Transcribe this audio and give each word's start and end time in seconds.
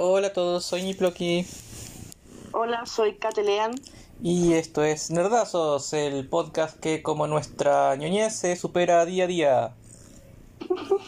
Hola 0.00 0.28
a 0.28 0.32
todos, 0.32 0.64
soy 0.64 0.82
Niploki 0.82 1.44
Hola, 2.52 2.86
soy 2.86 3.16
Catelean. 3.16 3.72
y 4.22 4.52
esto 4.54 4.82
es 4.84 5.10
Nerdazos, 5.10 5.92
el 5.92 6.28
podcast 6.28 6.78
que 6.78 7.02
como 7.02 7.26
nuestra 7.26 7.94
ñoñez 7.96 8.34
se 8.36 8.56
supera 8.56 9.04
día 9.04 9.24
a 9.24 9.26
día. 9.26 9.74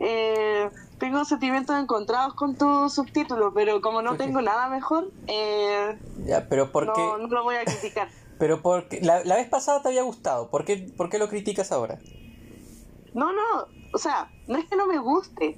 Eh, 0.00 0.70
tengo 0.98 1.24
sentimientos 1.26 1.76
encontrados 1.78 2.32
con 2.34 2.56
tu 2.56 2.88
subtítulo, 2.88 3.52
pero 3.52 3.80
como 3.82 4.00
no 4.00 4.16
tengo 4.16 4.40
nada 4.40 4.68
mejor, 4.68 5.12
eh, 5.28 5.96
Ya, 6.24 6.48
pero 6.48 6.72
¿por 6.72 6.86
no, 6.86 6.94
qué? 6.94 7.00
no 7.02 7.26
lo 7.28 7.44
voy 7.44 7.56
a 7.56 7.64
criticar. 7.64 8.08
Pero 8.38 8.62
porque 8.62 9.00
la, 9.02 9.22
la 9.24 9.36
vez 9.36 9.48
pasada 9.48 9.82
te 9.82 9.88
había 9.88 10.02
gustado, 10.02 10.50
¿por 10.50 10.64
qué, 10.64 10.78
por 10.96 11.10
qué 11.10 11.18
lo 11.18 11.28
criticas 11.28 11.70
ahora? 11.70 11.98
No, 13.12 13.30
no, 13.32 13.68
o 13.92 13.98
sea, 13.98 14.30
no 14.48 14.56
es 14.58 14.64
que 14.68 14.74
no 14.74 14.86
me 14.86 14.98
guste. 14.98 15.56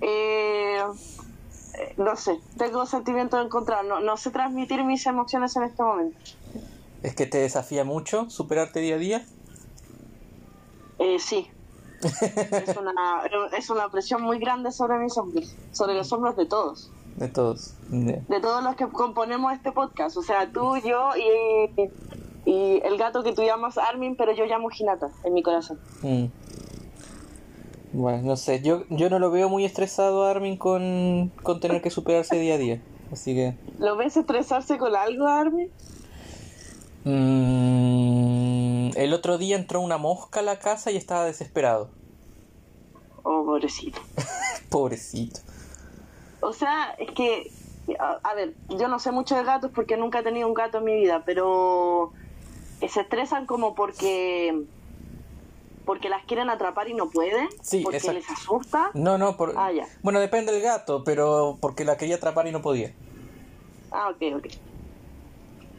Eh, 0.00 0.78
eh, 1.78 1.94
no 1.96 2.16
sé, 2.16 2.38
tengo 2.56 2.86
sentimientos 2.86 3.44
encontrados. 3.44 3.86
No, 3.86 4.00
no 4.00 4.16
sé 4.16 4.30
transmitir 4.30 4.84
mis 4.84 5.06
emociones 5.06 5.56
en 5.56 5.64
este 5.64 5.82
momento. 5.82 6.18
¿Es 7.02 7.14
que 7.14 7.26
te 7.26 7.38
desafía 7.38 7.84
mucho 7.84 8.30
superarte 8.30 8.80
día 8.80 8.94
a 8.94 8.98
día? 8.98 9.26
Eh, 10.98 11.18
sí. 11.18 11.50
es, 12.02 12.76
una, 12.76 13.22
es 13.56 13.70
una 13.70 13.88
presión 13.90 14.22
muy 14.22 14.38
grande 14.38 14.70
sobre 14.70 14.98
mis 14.98 15.16
hombros, 15.16 15.54
sobre 15.72 15.94
los 15.94 16.12
hombros 16.12 16.36
de 16.36 16.46
todos. 16.46 16.90
De 17.16 17.28
todos. 17.28 17.74
De 17.88 18.40
todos 18.40 18.64
los 18.64 18.74
que 18.76 18.88
componemos 18.88 19.52
este 19.52 19.70
podcast. 19.72 20.16
O 20.16 20.22
sea, 20.22 20.50
tú, 20.50 20.76
yo 20.78 21.10
y, 21.16 21.90
y 22.44 22.80
el 22.84 22.98
gato 22.98 23.22
que 23.22 23.32
tú 23.32 23.42
llamas 23.42 23.78
Armin, 23.78 24.16
pero 24.16 24.32
yo 24.32 24.44
llamo 24.46 24.68
Hinata 24.70 25.10
en 25.24 25.34
mi 25.34 25.42
corazón. 25.42 25.78
Mm. 26.02 26.26
Bueno, 27.94 28.22
no 28.22 28.36
sé, 28.36 28.60
yo, 28.60 28.82
yo 28.90 29.08
no 29.08 29.20
lo 29.20 29.30
veo 29.30 29.48
muy 29.48 29.64
estresado 29.64 30.24
a 30.24 30.30
Armin 30.32 30.56
con, 30.56 31.30
con 31.44 31.60
tener 31.60 31.80
que 31.80 31.90
superarse 31.90 32.36
día 32.36 32.54
a 32.54 32.58
día. 32.58 32.82
Así 33.12 33.36
que... 33.36 33.54
¿Lo 33.78 33.96
ves 33.96 34.16
estresarse 34.16 34.78
con 34.78 34.96
algo, 34.96 35.28
Armin? 35.28 35.70
Mm, 37.04 38.90
el 38.96 39.14
otro 39.14 39.38
día 39.38 39.54
entró 39.54 39.80
una 39.80 39.96
mosca 39.96 40.40
a 40.40 40.42
la 40.42 40.58
casa 40.58 40.90
y 40.90 40.96
estaba 40.96 41.24
desesperado. 41.24 41.88
Oh, 43.22 43.44
pobrecito. 43.44 44.00
Pobrecito. 44.70 45.38
O 46.40 46.52
sea, 46.52 46.96
es 46.98 47.12
que, 47.12 47.52
a, 48.00 48.18
a 48.24 48.34
ver, 48.34 48.54
yo 48.70 48.88
no 48.88 48.98
sé 48.98 49.12
mucho 49.12 49.36
de 49.36 49.44
gatos 49.44 49.70
porque 49.72 49.96
nunca 49.96 50.18
he 50.18 50.22
tenido 50.24 50.48
un 50.48 50.54
gato 50.54 50.78
en 50.78 50.84
mi 50.84 50.96
vida, 50.96 51.22
pero 51.24 52.12
se 52.88 53.02
estresan 53.02 53.46
como 53.46 53.76
porque 53.76 54.64
porque 55.84 56.08
las 56.08 56.24
quieren 56.24 56.48
atrapar 56.50 56.88
y 56.88 56.94
no 56.94 57.10
pueden, 57.10 57.48
Sí, 57.62 57.82
porque 57.82 57.98
exacto. 57.98 58.18
les 58.20 58.30
asusta. 58.30 58.90
No, 58.94 59.18
no, 59.18 59.36
por... 59.36 59.52
Ah, 59.56 59.70
ya. 59.72 59.86
bueno, 60.02 60.20
depende 60.20 60.52
del 60.52 60.62
gato, 60.62 61.04
pero 61.04 61.58
porque 61.60 61.84
la 61.84 61.96
quería 61.96 62.16
atrapar 62.16 62.46
y 62.46 62.52
no 62.52 62.62
podía. 62.62 62.92
Ah, 63.90 64.08
ok, 64.10 64.36
ok. 64.38 64.46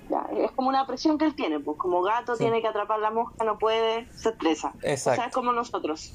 Ya, 0.10 0.28
es 0.38 0.52
como 0.52 0.70
una 0.70 0.86
presión 0.86 1.18
que 1.18 1.26
él 1.26 1.36
tiene, 1.36 1.60
pues 1.60 1.78
como 1.78 2.04
gato 2.04 2.36
Sí. 2.36 2.44
tiene 2.44 2.62
que 2.62 2.68
atrapar 2.68 3.00
la 3.00 3.10
mosca, 3.10 3.44
no 3.44 3.58
puede, 3.58 4.08
se 4.14 4.30
estresa. 4.30 4.74
O 4.76 4.80
sea, 4.82 4.92
Exacto. 4.92 5.24
es 5.28 5.34
como 5.34 5.52
nosotros, 5.52 6.14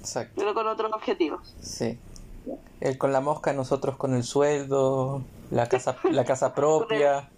Exacto, 0.00 0.34
pero 0.36 0.52
con 0.54 0.66
otros 0.68 0.92
objetivos. 0.92 1.54
sí. 1.60 1.98
Él 2.80 2.96
con 2.98 3.10
la 3.12 3.20
mosca, 3.20 3.52
nosotros 3.54 3.96
con 3.96 4.14
el 4.14 4.22
sueldo, 4.22 5.22
la 5.50 5.66
casa, 5.68 5.96
la 6.04 6.24
casa 6.24 6.54
propia, 6.54 7.28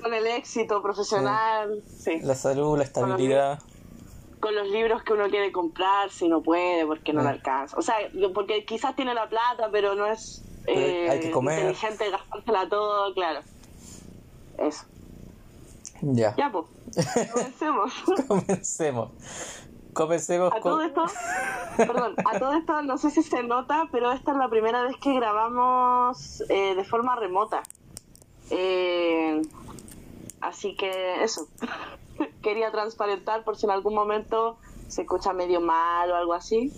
Con 0.00 0.14
el 0.14 0.26
éxito 0.26 0.80
profesional, 0.80 1.82
sí. 1.98 2.20
la 2.22 2.34
salud, 2.34 2.78
la 2.78 2.84
estabilidad. 2.84 3.58
Con 4.44 4.54
los 4.54 4.68
libros 4.68 5.02
que 5.02 5.14
uno 5.14 5.28
quiere 5.30 5.50
comprar, 5.52 6.10
si 6.10 6.28
no 6.28 6.42
puede, 6.42 6.84
porque 6.86 7.12
no 7.14 7.20
Mm. 7.22 7.24
le 7.24 7.30
alcanza. 7.30 7.76
O 7.78 7.82
sea, 7.82 7.94
porque 8.34 8.64
quizás 8.66 8.94
tiene 8.94 9.14
la 9.14 9.26
plata, 9.28 9.70
pero 9.72 9.94
no 9.94 10.06
es 10.06 10.44
eh, 10.66 11.08
hay 11.10 11.20
que 11.20 11.30
comer. 11.30 11.58
inteligente 11.58 12.10
gastársela 12.10 12.68
todo, 12.68 13.14
claro. 13.14 13.40
Eso. 14.58 14.84
Ya. 16.02 16.34
Ya, 16.36 16.52
pues. 16.52 16.66
Comencemos. 17.32 17.92
Comencemos. 18.28 19.10
Comencemos 19.94 20.52
A 20.52 20.60
todo 20.60 20.76
con... 20.78 20.86
esto, 20.86 21.04
perdón, 21.76 22.14
a 22.24 22.38
todo 22.38 22.52
esto 22.54 22.82
no 22.82 22.98
sé 22.98 23.10
si 23.10 23.22
se 23.22 23.42
nota, 23.44 23.88
pero 23.92 24.10
esta 24.12 24.32
es 24.32 24.36
la 24.36 24.48
primera 24.48 24.82
vez 24.82 24.96
que 24.98 25.14
grabamos 25.14 26.42
eh, 26.50 26.74
de 26.74 26.84
forma 26.84 27.14
remota. 27.16 27.62
Eh, 28.50 29.40
así 30.40 30.74
que 30.76 31.22
eso, 31.22 31.46
quería 32.44 32.70
transparentar 32.70 33.42
por 33.42 33.56
si 33.56 33.66
en 33.66 33.72
algún 33.72 33.94
momento 33.94 34.58
se 34.86 35.02
escucha 35.02 35.32
medio 35.32 35.60
mal 35.60 36.08
o 36.12 36.14
algo 36.14 36.34
así, 36.34 36.72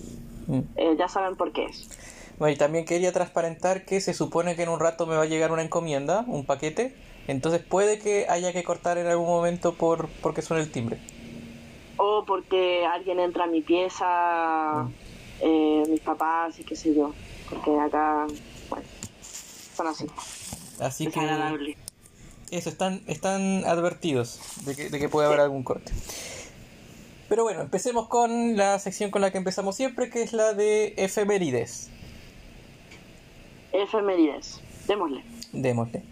Mm. 0.46 0.60
eh, 0.76 0.96
ya 0.98 1.08
saben 1.08 1.36
por 1.36 1.52
qué 1.52 1.64
es. 1.66 1.90
Bueno, 2.38 2.54
y 2.54 2.56
también 2.56 2.84
quería 2.84 3.12
transparentar 3.12 3.84
que 3.84 4.00
se 4.00 4.14
supone 4.14 4.56
que 4.56 4.62
en 4.62 4.68
un 4.68 4.78
rato 4.78 5.06
me 5.06 5.16
va 5.16 5.22
a 5.22 5.26
llegar 5.26 5.50
una 5.52 5.62
encomienda, 5.62 6.24
un 6.28 6.46
paquete, 6.46 6.94
entonces 7.26 7.60
puede 7.62 7.98
que 7.98 8.26
haya 8.28 8.52
que 8.52 8.62
cortar 8.62 8.96
en 8.96 9.06
algún 9.08 9.26
momento 9.26 9.74
por 9.74 10.08
porque 10.22 10.40
suena 10.42 10.62
el 10.62 10.70
timbre. 10.70 10.98
O 11.96 12.24
porque 12.26 12.86
alguien 12.86 13.18
entra 13.20 13.44
a 13.44 13.46
mi 13.48 13.60
pieza, 13.62 14.86
eh, 15.40 15.82
mis 15.88 16.00
papás 16.00 16.58
y 16.60 16.64
qué 16.64 16.76
sé 16.76 16.94
yo, 16.94 17.12
porque 17.50 17.76
acá, 17.80 18.26
bueno, 18.70 18.86
son 19.74 19.86
así, 19.88 20.06
Así 20.78 21.04
que 21.06 21.20
desagradable. 21.20 21.76
Eso, 22.50 22.68
están, 22.68 23.02
están 23.06 23.64
advertidos 23.64 24.40
de 24.64 24.76
que, 24.76 24.90
de 24.90 24.98
que 24.98 25.08
puede 25.08 25.26
haber 25.26 25.40
algún 25.40 25.62
corte. 25.62 25.92
Pero 27.28 27.42
bueno, 27.42 27.60
empecemos 27.60 28.08
con 28.08 28.56
la 28.56 28.78
sección 28.78 29.10
con 29.10 29.20
la 29.20 29.32
que 29.32 29.38
empezamos 29.38 29.74
siempre, 29.74 30.10
que 30.10 30.22
es 30.22 30.32
la 30.32 30.52
de 30.52 30.94
efemérides. 30.96 31.90
Efemérides, 33.72 34.60
démosle. 34.86 35.24
Démosle. 35.52 36.02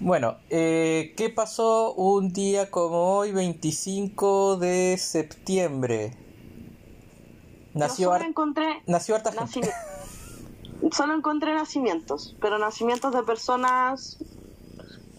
Bueno, 0.00 0.36
eh, 0.48 1.12
¿qué 1.18 1.28
pasó 1.28 1.92
un 1.92 2.32
día 2.32 2.70
como 2.70 3.18
hoy, 3.18 3.32
25 3.32 4.56
de 4.56 4.96
septiembre? 4.96 6.16
Nació, 7.74 8.08
Yo 8.08 8.12
solo 8.14 8.24
encontré 8.28 8.82
nació 8.86 9.14
harta 9.16 9.32
gente. 9.46 9.70
Solo 10.92 11.14
encontré 11.14 11.52
nacimientos, 11.52 12.34
pero 12.40 12.58
nacimientos 12.58 13.12
de 13.12 13.22
personas, 13.22 14.16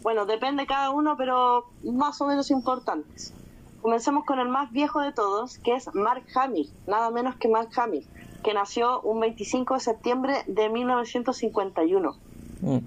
bueno, 0.04 0.26
depende 0.26 0.66
cada 0.66 0.90
uno, 0.92 1.16
pero 1.18 1.66
más 1.84 2.20
o 2.22 2.26
menos 2.28 2.52
importantes. 2.52 3.34
Comencemos 3.82 4.26
con 4.26 4.40
el 4.40 4.48
más 4.48 4.72
viejo 4.72 5.00
de 5.02 5.12
todos, 5.12 5.58
que 5.58 5.74
es 5.76 5.94
Mark 5.96 6.24
Hamill, 6.36 6.72
nada 6.88 7.10
menos 7.12 7.36
que 7.36 7.48
Mark 7.48 7.70
Hamill, 7.78 8.08
que 8.44 8.54
nació 8.54 9.02
un 9.02 9.20
25 9.20 9.74
de 9.76 9.80
septiembre 9.80 10.44
de 10.48 10.70
1951. 10.70 12.16
Mm. 12.62 12.78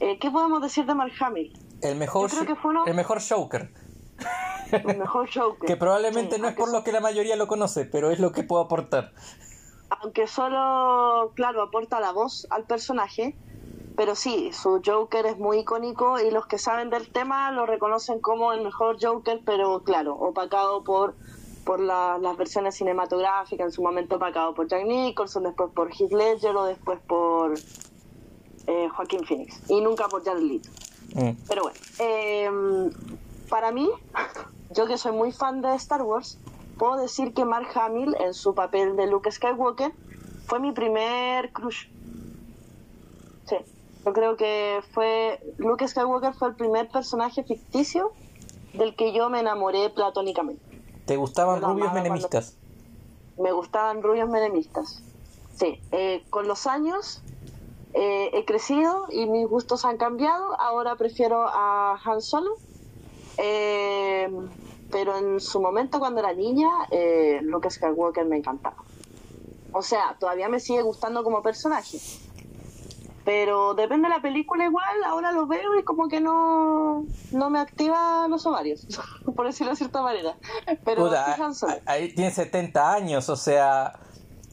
Eh, 0.00 0.18
¿Qué 0.20 0.30
podemos 0.30 0.62
decir 0.62 0.86
de 0.86 0.94
Mark 0.94 1.12
Hamill? 1.20 1.52
El 1.82 1.96
mejor, 1.96 2.30
creo 2.30 2.42
sh- 2.42 2.46
que 2.46 2.54
fue 2.56 2.70
uno- 2.70 2.84
el 2.86 2.94
mejor 2.94 3.20
Joker. 3.26 3.70
El 4.72 4.98
mejor 4.98 5.28
Joker. 5.32 5.66
Que 5.66 5.76
probablemente 5.76 6.36
Sí, 6.36 6.40
no 6.42 6.48
es 6.48 6.54
por 6.54 6.70
lo 6.72 6.82
que 6.84 6.92
la 6.92 7.00
mayoría 7.00 7.36
lo 7.36 7.46
conoce, 7.46 7.84
pero 7.84 8.10
es 8.10 8.18
lo 8.20 8.32
que 8.32 8.42
puedo 8.42 8.62
aportar. 8.62 9.12
aunque 10.02 10.26
solo, 10.26 11.32
claro, 11.34 11.62
aporta 11.62 12.00
la 12.00 12.12
voz 12.12 12.46
al 12.50 12.64
personaje, 12.64 13.36
pero 13.96 14.14
sí, 14.14 14.50
su 14.52 14.80
Joker 14.84 15.26
es 15.26 15.38
muy 15.38 15.58
icónico 15.60 16.20
y 16.20 16.30
los 16.30 16.46
que 16.46 16.58
saben 16.58 16.90
del 16.90 17.10
tema 17.10 17.50
lo 17.50 17.66
reconocen 17.66 18.20
como 18.20 18.52
el 18.52 18.62
mejor 18.62 18.98
Joker, 19.00 19.40
pero 19.44 19.80
claro, 19.84 20.14
opacado 20.14 20.82
por 20.84 21.14
por 21.64 21.80
la- 21.80 22.16
las 22.18 22.36
versiones 22.36 22.76
cinematográficas, 22.76 23.66
en 23.66 23.72
su 23.72 23.82
momento 23.82 24.14
opacado 24.16 24.54
por 24.54 24.68
Jack 24.68 24.84
Nicholson, 24.86 25.42
después 25.42 25.68
por 25.74 25.90
Heath 25.90 26.12
Ledger 26.12 26.54
o 26.56 26.64
después 26.64 27.00
por 27.08 27.54
eh, 28.68 28.88
Joaquín 28.94 29.24
Phoenix 29.26 29.60
y 29.68 29.80
nunca 29.80 30.06
por 30.08 30.24
Jared 30.24 30.42
Leto. 30.42 30.70
Mm. 31.14 31.30
Pero 31.48 31.62
bueno, 31.62 31.78
eh, 31.98 32.90
para 33.48 33.72
mí, 33.72 33.90
yo 34.76 34.86
que 34.86 34.96
soy 34.96 35.10
muy 35.10 35.32
fan 35.32 35.60
de 35.60 35.74
Star 35.74 36.02
Wars, 36.02 36.38
puedo 36.78 36.96
decir 36.98 37.34
que 37.34 37.44
Mark 37.44 37.68
Hamill 37.74 38.14
en 38.20 38.32
su 38.32 38.54
papel 38.54 38.94
de 38.94 39.08
Luke 39.08 39.30
Skywalker 39.32 39.92
fue 40.46 40.60
mi 40.60 40.70
primer 40.70 41.52
crush. 41.52 41.88
Yo 44.06 44.12
creo 44.12 44.36
que 44.36 44.82
fue 44.92 45.40
Luke 45.58 45.86
Skywalker 45.86 46.32
fue 46.32 46.48
el 46.48 46.54
primer 46.54 46.88
personaje 46.88 47.42
ficticio 47.42 48.12
del 48.72 48.94
que 48.94 49.12
yo 49.12 49.28
me 49.30 49.40
enamoré 49.40 49.90
platónicamente. 49.90 50.62
¿Te 51.06 51.16
gustaban 51.16 51.60
rubios 51.60 51.92
menemistas? 51.92 52.56
Me 53.36 53.50
gustaban 53.50 54.04
rubios 54.04 54.28
menemistas. 54.28 55.02
Sí, 55.56 55.80
eh, 55.90 56.24
con 56.30 56.46
los 56.46 56.68
años 56.68 57.20
eh, 57.94 58.30
he 58.32 58.44
crecido 58.44 59.06
y 59.10 59.26
mis 59.26 59.48
gustos 59.48 59.84
han 59.84 59.96
cambiado. 59.96 60.54
Ahora 60.60 60.94
prefiero 60.94 61.44
a 61.48 61.98
Han 62.04 62.22
Solo. 62.22 62.54
Eh, 63.38 64.30
pero 64.92 65.18
en 65.18 65.40
su 65.40 65.60
momento, 65.60 65.98
cuando 65.98 66.20
era 66.20 66.32
niña, 66.32 66.70
eh, 66.92 67.40
Luke 67.42 67.68
Skywalker 67.68 68.24
me 68.24 68.36
encantaba. 68.36 68.76
O 69.72 69.82
sea, 69.82 70.16
todavía 70.20 70.48
me 70.48 70.60
sigue 70.60 70.82
gustando 70.82 71.24
como 71.24 71.42
personaje. 71.42 71.98
Pero 73.26 73.74
depende 73.74 74.08
de 74.08 74.14
la 74.14 74.22
película 74.22 74.64
igual, 74.64 75.02
ahora 75.04 75.32
lo 75.32 75.48
veo 75.48 75.76
y 75.76 75.82
como 75.82 76.06
que 76.06 76.20
no, 76.20 77.04
no 77.32 77.50
me 77.50 77.58
activa 77.58 78.28
los 78.28 78.46
ovarios, 78.46 78.86
por 79.36 79.46
decirlo 79.46 79.72
de 79.72 79.76
cierta 79.76 80.00
manera. 80.00 80.36
Pero 80.84 81.06
Puta, 81.06 81.36
ahí 81.86 82.14
tiene 82.14 82.30
70 82.30 82.92
años, 82.94 83.28
o 83.28 83.34
sea, 83.34 83.98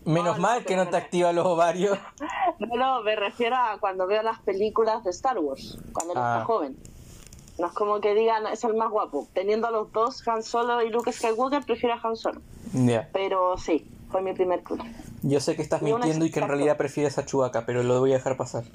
menos 0.06 0.25
No, 0.25 0.34
no, 0.38 0.42
mal 0.42 0.66
que 0.66 0.75
no 0.75 0.90
te 0.90 0.98
activa 0.98 1.31
los 1.31 1.46
ovarios. 1.46 1.98
No, 2.60 2.75
no, 2.75 3.04
me 3.04 3.16
refiero 3.16 3.56
a 3.56 3.78
cuando 3.80 4.08
veo 4.08 4.22
las 4.24 4.40
películas 4.42 5.04
de 5.04 5.10
Star 5.12 5.38
Wars, 5.38 5.78
cuando 5.92 6.14
él 6.14 6.20
Ah. 6.22 6.44
joven. 6.46 6.75
No 7.60 7.68
es 7.68 7.74
como 7.74 8.00
que 8.00 8.16
digan, 8.16 8.48
es 8.48 8.64
el 8.64 8.74
más 8.74 8.90
guapo. 8.90 9.28
Teniendo 9.34 9.68
a 9.68 9.72
los 9.72 9.92
dos, 9.92 10.28
Han 10.28 10.42
Solo 10.42 10.81
y 10.81 10.90
Luke 10.90 11.12
Skywalker, 11.12 11.64
prefiero 11.66 11.96
a 11.96 12.00
Han 12.04 12.16
Solo. 12.16 12.42
Pero 13.14 13.56
sí, 13.58 13.88
fue 14.10 14.22
mi 14.24 14.34
primer 14.34 14.64
crush. 14.64 14.81
Yo 15.24 15.40
sé 15.40 15.56
que 15.56 15.62
estás 15.62 15.81
mintiendo 15.81 16.25
y 16.25 16.31
que 16.31 16.40
en 16.40 16.50
realidad 16.50 16.75
prefieres 16.75 17.18
a 17.18 17.25
Chewbacca, 17.25 17.66
pero 17.66 17.81
lo 17.81 18.00
voy 18.00 18.12
a 18.12 18.16
dejar 18.16 18.36
pasar. 18.36 18.66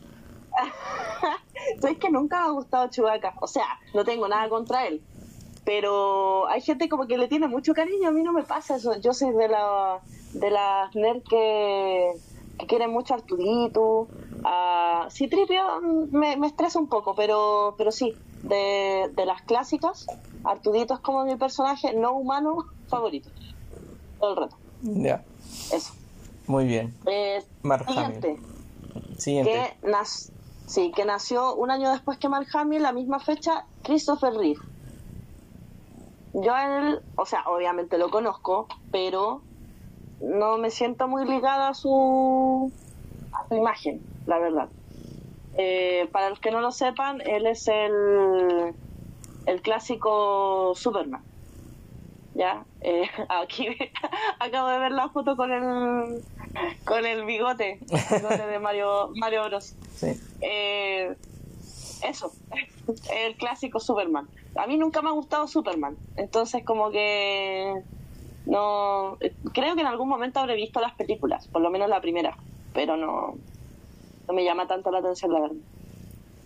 ¿Sabes 1.80 1.98
que 1.98 2.10
nunca 2.10 2.40
me 2.40 2.46
ha 2.46 2.50
gustado 2.50 2.88
Chewbacca? 2.88 3.34
O 3.40 3.46
sea, 3.46 3.66
no 3.94 4.02
tengo 4.04 4.26
nada 4.28 4.48
contra 4.48 4.86
él. 4.86 5.02
Pero 5.66 6.48
hay 6.48 6.62
gente 6.62 6.88
como 6.88 7.06
que 7.06 7.18
le 7.18 7.28
tiene 7.28 7.46
mucho 7.46 7.74
cariño. 7.74 8.08
A 8.08 8.12
mí 8.12 8.22
no 8.22 8.32
me 8.32 8.44
pasa 8.44 8.76
eso. 8.76 8.98
Yo 8.98 9.12
soy 9.12 9.34
de 9.34 9.48
la 9.48 10.00
de 10.32 10.50
las 10.50 10.94
nerds 10.94 11.22
que, 11.28 12.12
que 12.58 12.66
quieren 12.66 12.90
mucho 12.90 13.12
a 13.12 13.18
Arturito. 13.18 14.08
A 14.44 15.08
Citripio 15.10 15.62
mm, 15.82 16.16
me, 16.16 16.36
me 16.38 16.46
estresa 16.46 16.78
un 16.78 16.88
poco, 16.88 17.14
pero, 17.14 17.74
pero 17.76 17.92
sí. 17.92 18.16
De, 18.42 19.10
de 19.14 19.26
las 19.26 19.42
clásicas, 19.42 20.06
Arturito 20.44 20.94
es 20.94 21.00
como 21.00 21.24
mi 21.24 21.34
personaje 21.36 21.92
no 21.92 22.12
humano 22.12 22.66
favorito. 22.88 23.28
Todo 24.18 24.30
el 24.30 24.36
rato. 24.36 24.56
Ya. 24.82 25.22
Eso. 25.72 25.92
Muy 26.48 26.64
bien. 26.64 26.94
Eh, 27.06 27.44
Mark 27.62 27.86
siguiente. 27.86 28.28
Hamill. 28.30 29.18
Siguiente. 29.18 29.76
que, 29.82 29.86
nas- 29.88 30.32
sí, 30.66 30.92
que 30.94 31.04
nació 31.04 31.54
un 31.54 31.70
año 31.70 31.90
después 31.90 32.18
que 32.18 32.28
Mark 32.28 32.48
Hamill, 32.54 32.82
la 32.82 32.92
misma 32.92 33.20
fecha, 33.20 33.64
Christopher 33.84 34.32
Reeve. 34.34 34.60
Yo 36.34 36.54
a 36.54 36.78
él, 36.78 37.00
o 37.16 37.24
sea, 37.26 37.44
obviamente 37.46 37.98
lo 37.98 38.10
conozco, 38.10 38.66
pero 38.92 39.42
no 40.20 40.56
me 40.58 40.70
siento 40.70 41.06
muy 41.08 41.24
ligada 41.26 41.68
a 41.68 41.74
su, 41.74 42.72
a 43.32 43.48
su 43.48 43.54
imagen, 43.54 44.00
la 44.26 44.38
verdad. 44.38 44.68
Eh, 45.56 46.08
para 46.12 46.30
los 46.30 46.38
que 46.38 46.50
no 46.50 46.60
lo 46.60 46.70
sepan, 46.70 47.20
él 47.22 47.46
es 47.46 47.66
el, 47.68 48.74
el 49.46 49.62
clásico 49.62 50.72
Superman. 50.74 51.22
¿Ya? 52.34 52.64
Eh, 52.82 53.08
aquí 53.28 53.66
acabo 54.38 54.68
de 54.68 54.78
ver 54.78 54.92
la 54.92 55.08
foto 55.08 55.36
con 55.36 55.50
el, 55.50 56.22
con 56.84 57.06
el 57.06 57.24
bigote, 57.24 57.78
bigote 58.10 58.46
de 58.46 58.58
Mario, 58.58 59.10
Mario 59.14 59.44
Bros. 59.44 59.74
Sí. 59.96 60.20
Eh, 60.40 61.14
eso, 62.02 62.32
el 63.12 63.36
clásico 63.36 63.80
Superman. 63.80 64.28
A 64.54 64.66
mí 64.66 64.76
nunca 64.76 65.02
me 65.02 65.08
ha 65.08 65.12
gustado 65.12 65.46
Superman, 65.46 65.96
entonces 66.16 66.64
como 66.64 66.90
que 66.90 67.74
no 68.46 69.18
creo 69.52 69.74
que 69.74 69.82
en 69.82 69.86
algún 69.86 70.08
momento 70.08 70.40
habré 70.40 70.54
visto 70.54 70.80
las 70.80 70.94
películas, 70.94 71.46
por 71.48 71.62
lo 71.62 71.70
menos 71.70 71.88
la 71.88 72.00
primera, 72.00 72.36
pero 72.72 72.96
no 72.96 73.34
no 74.26 74.34
me 74.34 74.44
llama 74.44 74.66
tanto 74.66 74.90
la 74.90 74.98
atención 74.98 75.32
la 75.32 75.40
verdad. 75.40 75.56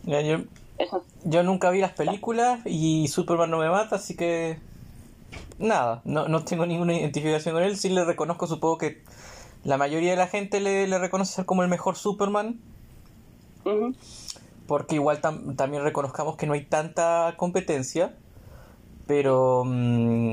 Yo, 0.05 0.45
Eso 0.79 1.05
yo 1.25 1.43
nunca 1.43 1.71
vi 1.71 1.81
las 1.81 1.93
películas 1.93 2.61
y 2.65 3.09
Superman 3.09 3.51
no 3.51 3.59
me 3.59 3.69
mata, 3.71 3.97
así 3.97 4.17
que 4.17 4.59
nada, 5.59 6.01
no, 6.05 6.29
no 6.29 6.45
tengo 6.45 6.67
ninguna 6.67 6.95
identificación 6.95 7.55
con 7.55 7.63
él. 7.63 7.77
Sí 7.77 7.89
le 7.89 8.05
reconozco, 8.05 8.47
supongo 8.47 8.79
que 8.79 9.03
la 9.65 9.77
mayoría 9.77 10.11
de 10.11 10.17
la 10.17 10.27
gente 10.27 10.61
le, 10.61 10.87
le 10.87 10.99
reconoce 10.99 11.33
ser 11.35 11.45
como 11.45 11.63
el 11.63 11.69
mejor 11.69 11.97
Superman, 11.97 12.61
porque 14.67 14.95
igual 14.97 15.21
tam- 15.21 15.55
también 15.57 15.83
reconozcamos 15.83 16.37
que 16.37 16.47
no 16.47 16.55
hay 16.55 16.65
tanta 16.65 17.35
competencia, 17.37 18.15
pero 19.07 19.63
mm, 19.65 20.33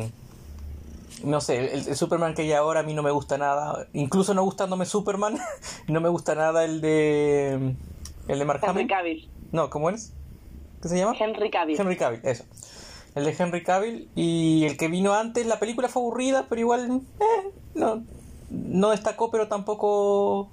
no 1.25 1.41
sé, 1.41 1.73
el, 1.73 1.87
el 1.87 1.95
Superman 1.95 2.33
que 2.33 2.43
hay 2.43 2.53
ahora 2.53 2.79
a 2.81 2.83
mí 2.83 2.93
no 2.93 3.03
me 3.03 3.11
gusta 3.11 3.37
nada, 3.37 3.87
incluso 3.93 4.33
no 4.33 4.43
gustándome 4.43 4.85
Superman, 4.85 5.37
no 5.87 6.01
me 6.01 6.09
gusta 6.09 6.35
nada 6.35 6.63
el 6.65 6.81
de 6.81 7.75
el 8.27 8.39
de 8.39 8.45
Mark 8.45 8.61
Henry. 8.65 8.87
Cavill, 8.87 9.29
No, 9.51 9.69
¿cómo 9.69 9.89
es? 9.89 10.13
¿Qué 10.81 10.87
se 10.87 10.97
llama? 10.97 11.15
Henry 11.19 11.49
Cavill. 11.51 11.79
Henry 11.79 11.97
Cavill, 11.97 12.21
eso. 12.23 12.45
El 13.15 13.25
de 13.25 13.35
Henry 13.37 13.63
Cavill 13.63 14.07
y 14.15 14.63
el 14.65 14.77
que 14.77 14.87
vino 14.87 15.13
antes, 15.13 15.45
la 15.45 15.59
película 15.59 15.89
fue 15.89 16.01
aburrida, 16.03 16.45
pero 16.47 16.61
igual 16.61 17.01
eh, 17.19 17.51
no, 17.75 18.03
no 18.49 18.89
destacó, 18.89 19.31
pero 19.31 19.47
tampoco 19.47 20.49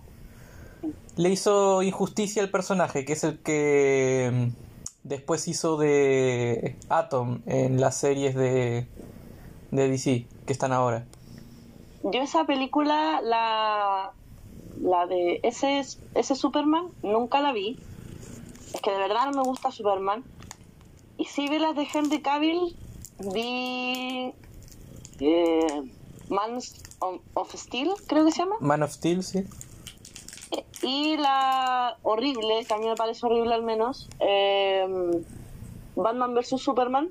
le 1.17 1.31
hizo 1.31 1.83
injusticia 1.83 2.43
al 2.43 2.51
personaje, 2.51 3.05
que 3.05 3.15
es 3.15 3.25
el 3.25 3.39
que 3.39 4.31
mm, 4.33 5.09
después 5.09 5.49
hizo 5.49 5.77
de 5.77 6.77
Atom 6.89 7.41
en 7.47 7.81
las 7.81 7.97
series 7.97 8.35
de, 8.35 8.87
de 9.71 9.89
DC 9.89 10.27
que 10.47 10.53
están 10.53 10.73
ahora. 10.73 11.07
Yo 12.03 12.21
esa 12.21 12.45
película, 12.45 13.21
la, 13.23 14.13
la 14.81 15.07
de 15.07 15.41
ese, 15.43 15.83
ese 16.15 16.35
Superman, 16.35 16.89
nunca 17.03 17.41
la 17.41 17.53
vi. 17.53 17.79
Es 18.75 18.81
que 18.81 18.91
de 18.91 18.99
verdad 18.99 19.31
no 19.31 19.43
me 19.43 19.49
gusta 19.49 19.71
Superman. 19.71 20.23
Y 21.19 21.25
sí 21.25 21.49
vi 21.49 21.59
las 21.59 21.75
de 21.75 21.89
Henry 21.93 22.21
Cavill, 22.21 22.77
vi 23.33 24.35
eh, 25.21 25.83
Man 26.29 26.59
of- 27.35 27.55
Steel, 27.55 27.91
creo 28.07 28.25
que 28.25 28.33
se 28.33 28.39
llama. 28.39 28.57
Man 28.61 28.83
of 28.83 28.91
Steel, 28.93 29.23
sí. 29.23 29.45
Y 30.83 31.17
la 31.17 31.97
horrible, 32.03 32.65
que 32.67 32.75
a 32.75 32.79
mí 32.79 32.87
me 32.87 32.95
parece 32.97 33.27
horrible 33.27 33.55
al 33.55 33.63
menos, 33.63 34.09
eh, 34.21 34.87
Batman 35.95 36.35
vs. 36.35 36.61
Superman. 36.61 37.11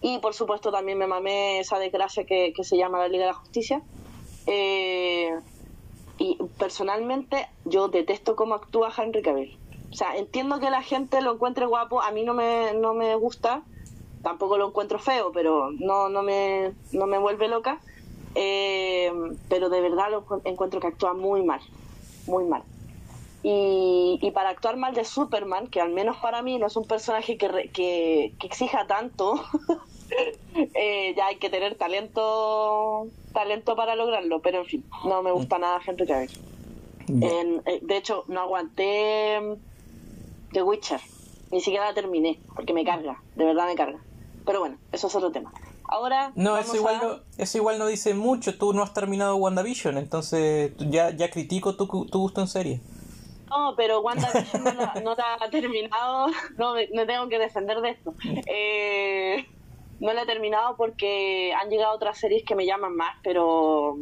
Y 0.00 0.18
por 0.18 0.34
supuesto 0.34 0.70
también 0.70 0.98
me 0.98 1.06
mamé 1.06 1.60
esa 1.60 1.78
desgracia 1.78 2.24
que, 2.24 2.52
que 2.54 2.62
se 2.64 2.76
llama 2.76 2.98
la 2.98 3.08
Liga 3.08 3.24
de 3.24 3.30
la 3.32 3.38
Justicia. 3.38 3.82
Eh, 4.46 5.30
y 6.18 6.36
personalmente 6.58 7.48
yo 7.64 7.88
detesto 7.88 8.36
cómo 8.36 8.54
actúa 8.54 8.92
Henry 8.96 9.22
Cavill. 9.22 9.58
O 9.90 9.96
sea, 9.96 10.16
entiendo 10.16 10.60
que 10.60 10.70
la 10.70 10.82
gente 10.82 11.20
lo 11.22 11.34
encuentre 11.34 11.66
guapo, 11.66 12.02
a 12.02 12.10
mí 12.10 12.24
no 12.24 12.34
me, 12.34 12.74
no 12.74 12.94
me 12.94 13.14
gusta, 13.14 13.62
tampoco 14.22 14.58
lo 14.58 14.68
encuentro 14.68 14.98
feo, 14.98 15.30
pero 15.32 15.70
no, 15.70 16.08
no, 16.08 16.22
me, 16.22 16.72
no 16.92 17.06
me 17.06 17.18
vuelve 17.18 17.48
loca. 17.48 17.80
Eh, 18.34 19.12
pero 19.48 19.68
de 19.68 19.80
verdad 19.80 20.10
lo 20.10 20.24
encu- 20.26 20.40
encuentro 20.44 20.80
que 20.80 20.88
actúa 20.88 21.14
muy 21.14 21.42
mal, 21.42 21.60
muy 22.26 22.44
mal. 22.44 22.62
Y, 23.42 24.18
y 24.22 24.30
para 24.30 24.48
actuar 24.50 24.76
mal 24.76 24.94
de 24.94 25.04
Superman, 25.04 25.66
que 25.68 25.80
al 25.80 25.90
menos 25.90 26.16
para 26.16 26.42
mí 26.42 26.58
no 26.58 26.66
es 26.66 26.76
un 26.76 26.86
personaje 26.86 27.36
que, 27.36 27.48
re- 27.48 27.68
que, 27.68 28.32
que 28.40 28.46
exija 28.46 28.86
tanto, 28.86 29.34
eh, 30.74 31.14
ya 31.16 31.26
hay 31.26 31.36
que 31.36 31.50
tener 31.50 31.74
talento 31.76 33.06
talento 33.32 33.74
para 33.76 33.96
lograrlo, 33.96 34.40
pero 34.40 34.60
en 34.60 34.66
fin, 34.66 34.84
no 35.04 35.22
me 35.22 35.32
gusta 35.32 35.58
nada 35.58 35.80
Henry 35.86 36.06
Cavill. 36.06 36.30
En- 37.22 37.62
eh, 37.66 37.80
de 37.82 37.96
hecho, 37.96 38.24
no 38.28 38.40
aguanté 38.40 39.40
mm, 39.40 39.54
The 40.52 40.62
Witcher, 40.62 41.00
ni 41.50 41.60
siquiera 41.60 41.86
la 41.86 41.94
terminé, 41.94 42.38
porque 42.56 42.72
me 42.72 42.84
carga, 42.84 43.20
de 43.34 43.44
verdad 43.44 43.66
me 43.66 43.74
carga. 43.74 44.00
Pero 44.46 44.60
bueno, 44.60 44.78
eso 44.92 45.06
es 45.08 45.14
otro 45.14 45.30
tema. 45.32 45.52
Ahora. 45.94 46.32
No, 46.34 46.56
eso 46.58 46.74
igual, 46.76 46.94
a- 46.96 47.02
no, 47.02 47.20
eso 47.38 47.58
igual 47.58 47.78
no 47.78 47.86
dice 47.86 48.14
mucho. 48.14 48.58
Tú 48.58 48.72
no 48.72 48.82
has 48.82 48.92
terminado 48.92 49.36
WandaVision, 49.36 49.96
entonces 49.96 50.72
ya, 50.78 51.10
ya 51.10 51.30
critico 51.30 51.76
tu, 51.76 51.86
tu 52.06 52.18
gusto 52.18 52.40
en 52.40 52.48
serie. 52.48 52.80
No, 53.48 53.74
pero 53.76 54.00
WandaVision 54.00 54.64
no, 54.64 54.72
la, 54.72 54.94
no 55.04 55.14
la 55.14 55.34
ha 55.40 55.50
terminado. 55.50 56.26
No, 56.58 56.74
me, 56.74 56.88
me 56.92 57.06
tengo 57.06 57.28
que 57.28 57.38
defender 57.38 57.80
de 57.80 57.90
esto. 57.90 58.12
Eh, 58.46 59.44
no 60.00 60.12
la 60.12 60.22
he 60.22 60.26
terminado 60.26 60.76
porque 60.76 61.52
han 61.54 61.68
llegado 61.70 61.94
otras 61.94 62.18
series 62.18 62.42
que 62.44 62.56
me 62.56 62.66
llaman 62.66 62.96
más, 62.96 63.14
pero 63.22 63.96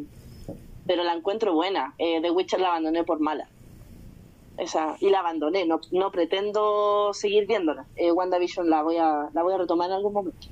pero 0.87 1.03
la 1.03 1.13
encuentro 1.13 1.53
buena. 1.53 1.93
Eh, 1.99 2.19
The 2.21 2.31
Witcher 2.31 2.59
la 2.59 2.69
abandoné 2.69 3.03
por 3.03 3.19
mala. 3.19 3.47
Esa, 4.57 4.97
y 4.99 5.09
la 5.09 5.19
abandoné, 5.19 5.65
no, 5.65 5.79
no 5.91 6.11
pretendo 6.11 7.11
seguir 7.13 7.45
viéndola. 7.47 7.85
Eh, 7.95 8.11
WandaVision 8.11 8.69
la 8.69 8.81
voy 8.83 8.97
a 8.97 9.29
la 9.33 9.43
voy 9.43 9.53
a 9.53 9.57
retomar 9.57 9.89
en 9.89 9.95
algún 9.97 10.13
momento. 10.13 10.47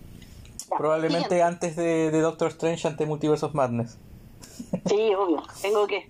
Probablemente 0.77 1.29
siguiente. 1.29 1.43
antes 1.43 1.75
de, 1.75 2.11
de 2.11 2.21
Doctor 2.21 2.49
Strange 2.49 2.87
ante 2.87 3.05
Multiverse 3.05 3.45
of 3.45 3.53
Madness. 3.53 3.97
Sí, 4.85 5.13
obvio, 5.15 5.43
tengo 5.61 5.87
que. 5.87 6.09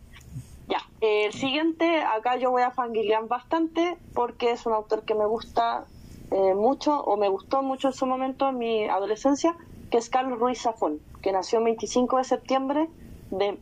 Ya, 0.68 0.78
eh, 1.02 1.26
el 1.26 1.34
siguiente, 1.34 2.02
acá 2.02 2.38
yo 2.38 2.52
voy 2.52 2.62
a 2.62 2.72
fangirlear 2.72 3.28
bastante 3.28 3.98
porque 4.14 4.52
es 4.52 4.66
un 4.66 4.74
autor 4.74 5.04
que 5.04 5.16
me 5.16 5.26
gusta 5.26 5.86
eh, 6.32 6.54
mucho 6.54 7.02
o 7.04 7.18
me 7.18 7.28
gustó 7.28 7.62
mucho 7.62 7.90
en 7.90 7.94
su 7.94 8.06
momento 8.06 8.50
en 8.50 8.58
mi 8.58 8.86
adolescencia, 8.86 9.56
que 9.90 9.98
es 9.98 10.10
Carlos 10.10 10.40
Ruiz 10.40 10.62
Zafón, 10.62 11.00
que 11.22 11.32
nació 11.32 11.60
el 11.60 11.66
25 11.66 12.18
de 12.18 12.24
septiembre 12.24 12.88
de, 13.32 13.58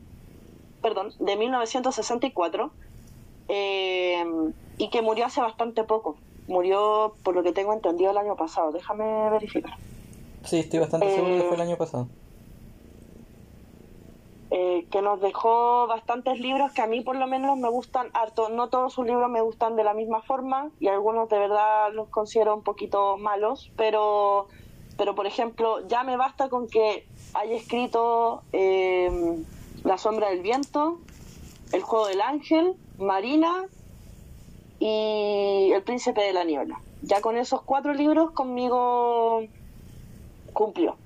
perdón, 0.82 1.14
de 1.20 1.36
1964 1.36 2.72
eh, 3.48 4.24
y 4.78 4.90
que 4.90 5.02
murió 5.02 5.26
hace 5.26 5.42
bastante 5.42 5.84
poco. 5.84 6.18
Murió, 6.48 7.16
por 7.24 7.36
lo 7.36 7.44
que 7.44 7.52
tengo 7.52 7.74
entendido, 7.74 8.12
el 8.12 8.18
año 8.18 8.36
pasado. 8.36 8.72
Déjame 8.72 9.30
verificar. 9.30 9.74
Sí, 10.44 10.60
estoy 10.60 10.80
bastante 10.80 11.10
seguro 11.14 11.34
que 11.36 11.40
Eh, 11.40 11.44
fue 11.48 11.56
el 11.56 11.62
año 11.62 11.78
pasado. 11.78 12.08
eh, 14.52 14.88
que 14.90 15.04
nos 15.04 15.22
dejó 15.22 15.86
bastantes 15.86 16.40
libros 16.40 16.72
que 16.72 16.82
a 16.82 16.88
mí 16.88 17.02
por 17.02 17.16
lo 17.16 17.28
menos 17.28 17.56
me 17.60 17.70
gustan 17.70 18.10
harto. 18.14 18.50
No 18.50 18.70
todos 18.70 18.94
sus 18.94 19.06
libros 19.06 19.30
me 19.30 19.42
gustan 19.42 19.76
de 19.76 19.84
la 19.84 19.94
misma 19.94 20.24
forma 20.24 20.72
y 20.80 20.88
algunos 20.88 21.30
de 21.30 21.38
verdad 21.38 21.94
los 21.94 22.10
considero 22.10 22.56
un 22.56 22.64
poquito 22.64 23.18
malos, 23.18 23.72
pero, 23.78 24.48
pero 24.98 25.14
por 25.14 25.28
ejemplo, 25.28 25.88
ya 25.88 26.04
me 26.04 26.18
basta 26.18 26.50
con 26.50 26.68
que 26.68 27.06
haya 27.36 27.56
escrito 27.56 28.42
eh, 28.52 29.38
La 29.84 30.00
sombra 30.00 30.30
del 30.32 30.42
viento, 30.42 30.98
El 31.72 31.84
juego 31.84 32.08
del 32.08 32.22
ángel, 32.22 32.74
Marina 32.98 33.68
y 34.80 35.70
El 35.74 35.84
Príncipe 35.84 36.22
de 36.22 36.34
la 36.34 36.44
Niebla. 36.44 36.82
Ya 37.04 37.22
con 37.22 37.38
esos 37.38 37.62
cuatro 37.62 37.94
libros 37.94 38.32
conmigo 38.32 39.44
cumplió. 40.60 40.98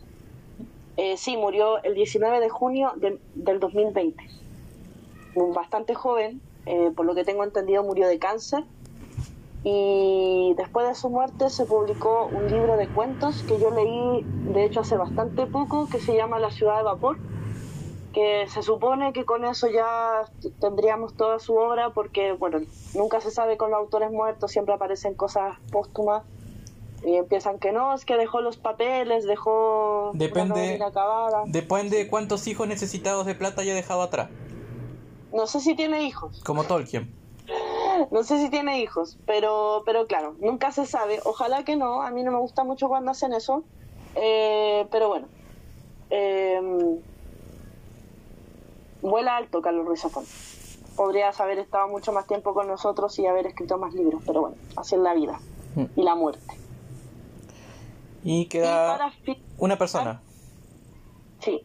Eh, 0.98 1.16
sí, 1.16 1.38
murió 1.38 1.82
el 1.84 1.94
19 1.94 2.40
de 2.40 2.50
junio 2.50 2.92
de- 2.96 3.20
del 3.36 3.60
2020. 3.60 4.24
Bastante 5.36 5.94
joven, 5.94 6.42
eh, 6.66 6.90
por 6.96 7.06
lo 7.06 7.14
que 7.14 7.24
tengo 7.24 7.44
entendido 7.44 7.84
murió 7.84 8.08
de 8.08 8.18
cáncer. 8.18 8.64
Y 9.64 10.56
después 10.58 10.88
de 10.88 10.96
su 10.96 11.10
muerte 11.12 11.52
se 11.52 11.68
publicó 11.68 12.30
un 12.30 12.48
libro 12.48 12.78
de 12.78 12.90
cuentos 12.90 13.44
que 13.44 13.60
yo 13.60 13.70
leí, 13.70 14.26
de 14.56 14.66
hecho, 14.66 14.80
hace 14.82 14.98
bastante 14.98 15.46
poco, 15.46 15.88
que 15.88 16.00
se 16.00 16.16
llama 16.16 16.40
La 16.40 16.50
ciudad 16.50 16.78
de 16.78 16.84
vapor, 16.84 17.18
que 18.12 18.48
se 18.48 18.64
supone 18.64 19.14
que 19.14 19.24
con 19.24 19.46
eso 19.46 19.68
ya 19.68 20.24
tendríamos 20.60 21.16
toda 21.16 21.38
su 21.38 21.56
obra, 21.56 21.92
porque, 21.92 22.32
bueno, 22.34 22.60
nunca 22.96 23.22
se 23.22 23.30
sabe 23.30 23.56
con 23.58 23.70
los 23.70 23.80
autores 23.80 24.10
muertos, 24.12 24.52
siempre 24.52 24.74
aparecen 24.74 25.14
cosas 25.14 25.56
póstumas 25.72 26.24
y 27.06 27.16
empiezan 27.16 27.60
que 27.60 27.72
no, 27.72 27.94
es 27.94 28.06
que 28.06 28.16
dejó 28.18 28.42
los 28.42 28.58
papeles, 28.58 29.26
dejó 29.26 30.12
Depende- 30.14 30.54
una 30.54 30.76
inacabada. 30.76 31.44
Depende 31.46 31.98
de 31.98 32.08
cuántos 32.08 32.48
hijos 32.48 32.68
necesitados 32.68 33.26
de 33.26 33.36
plata 33.36 33.62
haya 33.62 33.74
dejado 33.76 34.02
atrás. 34.02 34.30
No 35.32 35.48
sé 35.48 35.60
si 35.60 35.76
tiene 35.76 36.04
hijos, 36.04 36.42
Como 36.46 36.64
Tolkien. 36.64 37.14
no 38.12 38.24
sé 38.24 38.40
si 38.40 38.50
tiene 38.50 38.80
hijos, 38.80 39.18
pero, 39.26 39.84
pero 39.86 40.06
claro, 40.08 40.36
nunca 40.40 40.72
se 40.72 40.86
sabe. 40.86 41.20
Ojalá 41.26 41.64
que 41.64 41.76
no, 41.76 42.02
a 42.02 42.12
mí 42.12 42.24
no 42.24 42.32
me 42.32 42.38
gusta 42.40 42.64
mucho 42.64 42.88
cuando 42.88 43.12
hacen 43.12 43.34
eso, 43.34 43.64
eh, 44.16 44.88
pero 44.92 45.10
bueno. 45.10 45.28
Eh, 46.10 47.00
vuela 49.02 49.36
alto 49.38 49.62
Carlos 49.62 49.86
Ruiz 49.86 50.02
Zafón. 50.02 50.26
Podrías 50.96 51.40
haber 51.42 51.58
estado 51.60 51.88
mucho 51.88 52.12
más 52.14 52.28
tiempo 52.28 52.54
con 52.54 52.68
nosotros 52.68 53.18
y 53.20 53.26
haber 53.26 53.48
escrito 53.48 53.78
más 53.78 53.94
libros, 53.94 54.22
pero 54.26 54.42
bueno, 54.42 54.56
así 54.76 54.96
es 54.96 55.02
la 55.02 55.14
vida 55.14 55.40
Mm. 55.76 55.86
y 55.96 56.04
la 56.04 56.14
muerte. 56.16 56.56
Y 58.24 58.42
Y 58.42 58.46
queda 58.46 58.98
para 58.98 59.14
una 59.58 59.78
persona. 59.78 60.22
Sí. 61.40 61.62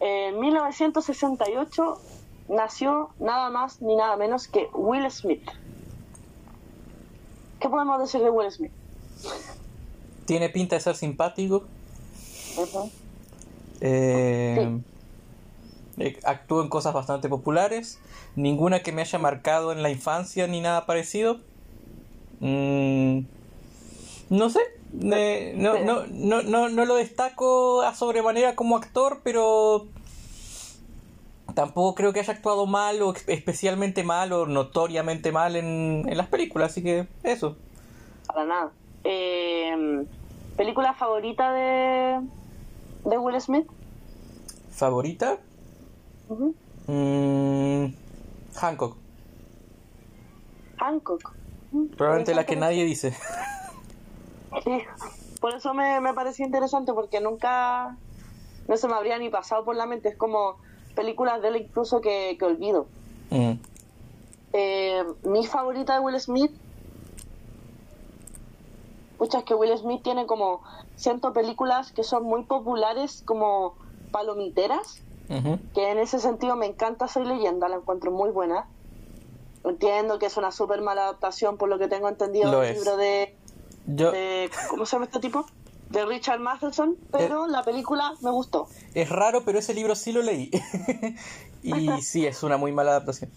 En 0.00 0.40
1968 0.40 2.00
nació 2.48 3.10
nada 3.18 3.50
más 3.50 3.80
ni 3.80 3.94
nada 3.96 4.16
menos 4.16 4.48
que 4.48 4.68
Will 4.74 5.08
Smith. 5.10 5.48
¿Qué 7.60 7.68
podemos 7.68 8.00
decir 8.00 8.20
de 8.20 8.30
Will 8.30 8.50
Smith? 8.50 8.72
Tiene 10.26 10.48
pinta 10.48 10.76
de 10.76 10.80
ser 10.80 10.96
simpático. 10.96 11.64
Eh, 13.80 14.80
eh, 15.98 16.18
actúa 16.24 16.62
en 16.62 16.68
cosas 16.68 16.94
bastante 16.94 17.28
populares. 17.28 18.00
Ninguna 18.34 18.82
que 18.82 18.92
me 18.92 19.02
haya 19.02 19.18
marcado 19.18 19.72
en 19.72 19.82
la 19.82 19.90
infancia 19.90 20.46
ni 20.46 20.60
nada 20.60 20.86
parecido. 20.86 21.40
Mm, 22.40 23.20
no 24.30 24.50
sé. 24.50 24.60
Eh, 25.00 25.54
no, 25.56 25.78
no, 25.78 26.06
no, 26.06 26.42
no, 26.42 26.68
no 26.68 26.84
lo 26.84 26.96
destaco 26.96 27.82
a 27.82 27.94
sobremanera 27.94 28.54
como 28.54 28.76
actor, 28.76 29.20
pero 29.24 29.86
tampoco 31.54 31.94
creo 31.94 32.12
que 32.12 32.20
haya 32.20 32.32
actuado 32.32 32.66
mal 32.66 33.00
o 33.02 33.14
especialmente 33.26 34.04
mal 34.04 34.32
o 34.32 34.46
notoriamente 34.46 35.32
mal 35.32 35.56
en, 35.56 36.04
en 36.08 36.16
las 36.16 36.28
películas. 36.28 36.72
Así 36.72 36.82
que 36.82 37.06
eso. 37.22 37.56
Para 38.26 38.44
nada. 38.44 38.72
Eh, 39.04 40.04
¿Película 40.56 40.94
favorita 40.94 41.52
de, 41.52 42.20
de 43.04 43.18
Will 43.18 43.40
Smith? 43.40 43.66
¿Favorita? 44.70 45.38
Mm, 46.86 47.86
Hancock. 48.54 48.96
Hancock. 50.78 51.32
Probablemente 51.96 52.34
la 52.34 52.44
que 52.44 52.56
nadie 52.56 52.84
dice. 52.84 53.14
Sí, 54.64 54.82
por 55.40 55.54
eso 55.54 55.74
me, 55.74 56.00
me 56.00 56.14
pareció 56.14 56.44
interesante 56.44 56.92
porque 56.92 57.20
nunca 57.20 57.96
no 58.68 58.76
se 58.76 58.88
me 58.88 58.94
habría 58.94 59.18
ni 59.18 59.28
pasado 59.28 59.64
por 59.64 59.76
la 59.76 59.86
mente. 59.86 60.10
Es 60.10 60.16
como 60.16 60.56
películas 60.94 61.42
de 61.42 61.48
él 61.48 61.56
incluso 61.56 62.00
que, 62.00 62.36
que 62.38 62.44
olvido. 62.44 62.86
Mm. 63.30 63.52
Eh, 64.52 65.04
mi 65.24 65.46
favorita 65.46 65.94
de 65.94 66.00
Will 66.00 66.20
Smith. 66.20 66.52
Pucha, 69.18 69.38
es 69.38 69.44
que 69.44 69.54
Will 69.54 69.76
Smith 69.78 70.02
tiene 70.02 70.26
como 70.26 70.62
ciento 70.96 71.32
películas 71.32 71.92
que 71.92 72.02
son 72.02 72.24
muy 72.24 72.44
populares, 72.44 73.22
como 73.24 73.74
palomiteras, 74.10 75.00
que 75.72 75.90
en 75.90 75.98
ese 75.98 76.18
sentido 76.18 76.56
me 76.56 76.66
encanta 76.66 77.08
Soy 77.08 77.24
Leyenda, 77.24 77.68
la 77.68 77.76
encuentro 77.76 78.10
muy 78.10 78.30
buena. 78.30 78.66
Entiendo 79.64 80.18
que 80.18 80.26
es 80.26 80.36
una 80.36 80.50
súper 80.50 80.82
mala 80.82 81.04
adaptación, 81.04 81.56
por 81.56 81.70
lo 81.70 81.78
que 81.78 81.88
tengo 81.88 82.08
entendido, 82.08 82.60
del 82.60 82.74
libro 82.74 82.96
de, 82.96 83.34
Yo, 83.86 84.12
de- 84.12 84.50
¿Cómo 84.70 84.86
se 84.86 84.92
llama 84.96 85.06
este 85.06 85.20
tipo? 85.20 85.44
De 85.90 86.06
Richard 86.06 86.40
Matheson, 86.40 86.96
pero 87.10 87.46
la 87.46 87.62
película 87.62 88.12
me 88.22 88.30
gustó. 88.30 88.66
es 88.94 89.08
raro, 89.10 89.42
pero 89.44 89.58
ese 89.58 89.74
libro 89.74 89.94
sí 89.94 90.12
lo 90.12 90.22
leí. 90.22 90.50
y 91.62 91.88
sí, 92.02 92.26
es 92.26 92.42
una 92.42 92.56
muy 92.56 92.72
mala 92.72 92.92
adaptación. 92.92 93.30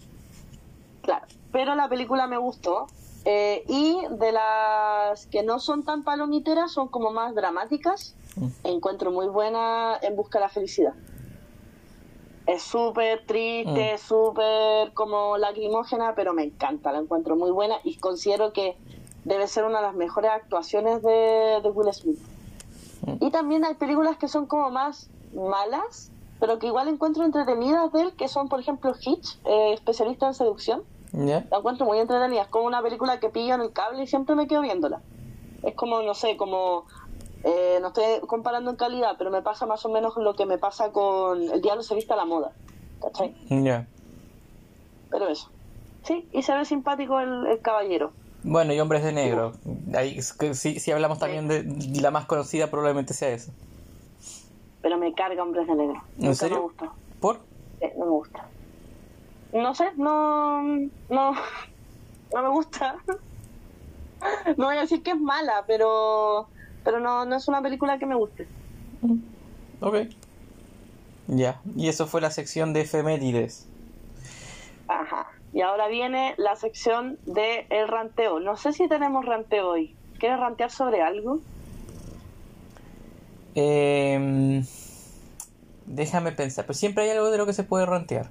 Claro, 1.02 1.26
pero 1.52 1.74
la 1.74 1.88
película 1.88 2.26
me 2.26 2.38
gustó. 2.38 2.86
Eh, 3.28 3.64
y 3.68 3.98
de 4.10 4.30
las 4.32 5.26
que 5.26 5.42
no 5.42 5.58
son 5.58 5.84
tan 5.84 6.04
palomiteras, 6.04 6.72
son 6.72 6.88
como 6.88 7.10
más 7.10 7.34
dramáticas. 7.34 8.14
Mm. 8.36 8.46
Encuentro 8.64 9.10
muy 9.10 9.26
buena 9.26 9.98
En 10.00 10.14
Busca 10.16 10.38
de 10.38 10.44
la 10.44 10.48
Felicidad. 10.48 10.94
Es 12.46 12.62
súper 12.62 13.26
triste, 13.26 13.94
Mm. 13.94 13.98
súper 13.98 14.92
como 14.94 15.36
lacrimógena, 15.36 16.14
pero 16.14 16.32
me 16.32 16.44
encanta, 16.44 16.92
la 16.92 16.98
encuentro 17.00 17.34
muy 17.34 17.50
buena 17.50 17.76
y 17.82 17.96
considero 17.96 18.52
que 18.52 18.76
debe 19.26 19.46
ser 19.48 19.64
una 19.64 19.78
de 19.80 19.86
las 19.86 19.94
mejores 19.94 20.30
actuaciones 20.30 21.02
de, 21.02 21.60
de 21.62 21.68
Will 21.70 21.92
Smith. 21.92 22.18
Mm. 23.02 23.24
Y 23.24 23.30
también 23.30 23.64
hay 23.64 23.74
películas 23.74 24.16
que 24.16 24.28
son 24.28 24.46
como 24.46 24.70
más 24.70 25.10
malas, 25.34 26.10
pero 26.38 26.58
que 26.58 26.68
igual 26.68 26.88
encuentro 26.88 27.24
entretenidas 27.24 27.92
de 27.92 28.02
él, 28.02 28.12
que 28.16 28.28
son, 28.28 28.48
por 28.48 28.60
ejemplo, 28.60 28.94
Hitch, 28.98 29.38
eh, 29.44 29.72
especialista 29.74 30.26
en 30.26 30.34
seducción. 30.34 30.82
La 31.12 31.58
encuentro 31.58 31.86
muy 31.86 31.98
entretenida. 31.98 32.42
Es 32.42 32.48
como 32.48 32.66
una 32.66 32.82
película 32.82 33.18
que 33.20 33.30
pillo 33.30 33.54
en 33.54 33.62
el 33.62 33.72
cable 33.72 34.02
y 34.02 34.06
siempre 34.06 34.34
me 34.34 34.46
quedo 34.46 34.60
viéndola. 34.60 35.00
Es 35.62 35.74
como, 35.74 36.02
no 36.02 36.14
sé, 36.14 36.36
como. 36.36 36.84
eh, 37.42 37.78
no 37.80 37.88
estoy 37.88 38.04
comparando 38.26 38.70
en 38.70 38.76
calidad, 38.76 39.14
pero 39.16 39.30
me 39.30 39.40
pasa 39.40 39.64
más 39.66 39.84
o 39.86 39.88
menos 39.88 40.14
lo 40.16 40.34
que 40.34 40.44
me 40.44 40.58
pasa 40.58 40.92
con 40.92 41.42
El 41.42 41.62
Diablo 41.62 41.82
se 41.82 41.94
viste 41.94 42.12
a 42.12 42.16
la 42.16 42.26
moda. 42.26 42.52
¿Cachai? 43.00 43.34
Ya. 43.48 43.86
Pero 45.10 45.28
eso. 45.28 45.48
Sí, 46.04 46.28
y 46.32 46.42
se 46.42 46.54
ve 46.54 46.64
simpático 46.64 47.18
el, 47.18 47.46
el 47.46 47.60
caballero. 47.62 48.12
Bueno, 48.48 48.72
y 48.72 48.78
Hombres 48.78 49.02
de 49.02 49.12
Negro. 49.12 49.54
Ahí, 49.96 50.22
si, 50.22 50.78
si 50.78 50.92
hablamos 50.92 51.18
también 51.18 51.48
de 51.48 51.64
de 51.64 52.00
la 52.00 52.12
más 52.12 52.26
conocida, 52.26 52.70
probablemente 52.70 53.12
sea 53.12 53.30
esa. 53.30 53.50
Pero 54.82 54.96
me 54.98 55.12
carga 55.14 55.42
Hombres 55.42 55.66
de 55.66 55.74
Negro. 55.74 56.00
¿En 56.16 56.22
Nunca 56.26 56.34
serio? 56.36 56.56
me 56.58 56.62
gusta. 56.62 56.92
¿Por? 57.20 57.40
Eh, 57.80 57.92
no 57.98 58.04
me 58.04 58.10
gusta. 58.12 58.46
No 59.52 59.74
sé, 59.74 59.86
no. 59.96 60.62
No, 60.62 61.32
no 62.32 62.42
me 62.42 62.48
gusta. 62.48 62.96
No 64.56 64.64
voy 64.64 64.76
a 64.76 64.80
decir 64.80 65.02
que 65.02 65.10
es 65.10 65.20
mala, 65.20 65.64
pero. 65.66 66.48
Pero 66.84 67.00
no, 67.00 67.26
no 67.26 67.36
es 67.36 67.46
una 67.48 67.60
película 67.60 67.98
que 67.98 68.06
me 68.06 68.14
guste. 68.14 68.48
Ok. 69.80 69.96
Ya. 71.26 71.60
Y 71.76 71.88
eso 71.88 72.06
fue 72.06 72.20
la 72.22 72.30
sección 72.30 72.72
de 72.72 72.80
efemérides. 72.80 73.66
Ajá. 74.88 75.26
Y 75.56 75.62
ahora 75.62 75.88
viene 75.88 76.34
la 76.36 76.54
sección 76.54 77.18
de 77.24 77.66
el 77.70 77.88
ranteo. 77.88 78.40
No 78.40 78.58
sé 78.58 78.74
si 78.74 78.88
tenemos 78.88 79.24
ranteo 79.24 79.70
hoy. 79.70 79.96
¿Quieres 80.18 80.38
rantear 80.38 80.70
sobre 80.70 81.00
algo? 81.00 81.40
Eh, 83.54 84.62
déjame 85.86 86.32
pensar. 86.32 86.66
Pero 86.66 86.74
siempre 86.78 87.04
hay 87.04 87.10
algo 87.16 87.30
de 87.30 87.38
lo 87.38 87.46
que 87.46 87.54
se 87.54 87.64
puede 87.64 87.86
rantear. 87.86 88.28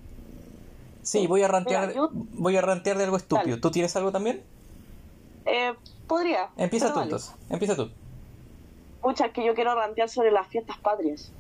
Sí, 1.02 1.26
voy 1.26 1.42
a 1.42 1.48
rantear, 1.48 1.88
Mira, 1.88 1.96
yo- 1.96 2.10
voy 2.14 2.58
a 2.58 2.62
rantear 2.62 3.00
de 3.00 3.06
algo 3.06 3.18
estúpido. 3.18 3.50
Dale. 3.50 3.62
¿Tú 3.62 3.72
tienes 3.72 3.96
algo 3.96 4.12
también? 4.12 4.44
Eh, 5.48 5.74
podría. 6.06 6.50
Empieza 6.58 6.94
tú 6.94 7.00
entonces. 7.00 7.34
Empieza 7.50 7.76
tú. 7.76 7.90
Pucha, 9.02 9.26
es 9.26 9.34
que 9.34 9.44
yo 9.44 9.56
quiero 9.56 9.74
rantear 9.74 10.10
sobre 10.10 10.30
las 10.32 10.48
fiestas 10.48 10.78
patrias. 10.78 11.32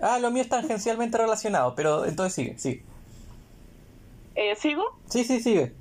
Ah, 0.00 0.20
lo 0.20 0.30
mío 0.30 0.42
es 0.44 0.48
tangencialmente 0.48 1.18
relacionado, 1.18 1.74
pero 1.74 2.04
entonces 2.04 2.34
sigue, 2.34 2.56
sigue. 2.56 2.84
Eh, 4.34 4.54
¿Sigo? 4.56 4.84
Sí, 5.08 5.24
sí, 5.24 5.40
sigue. 5.40 5.74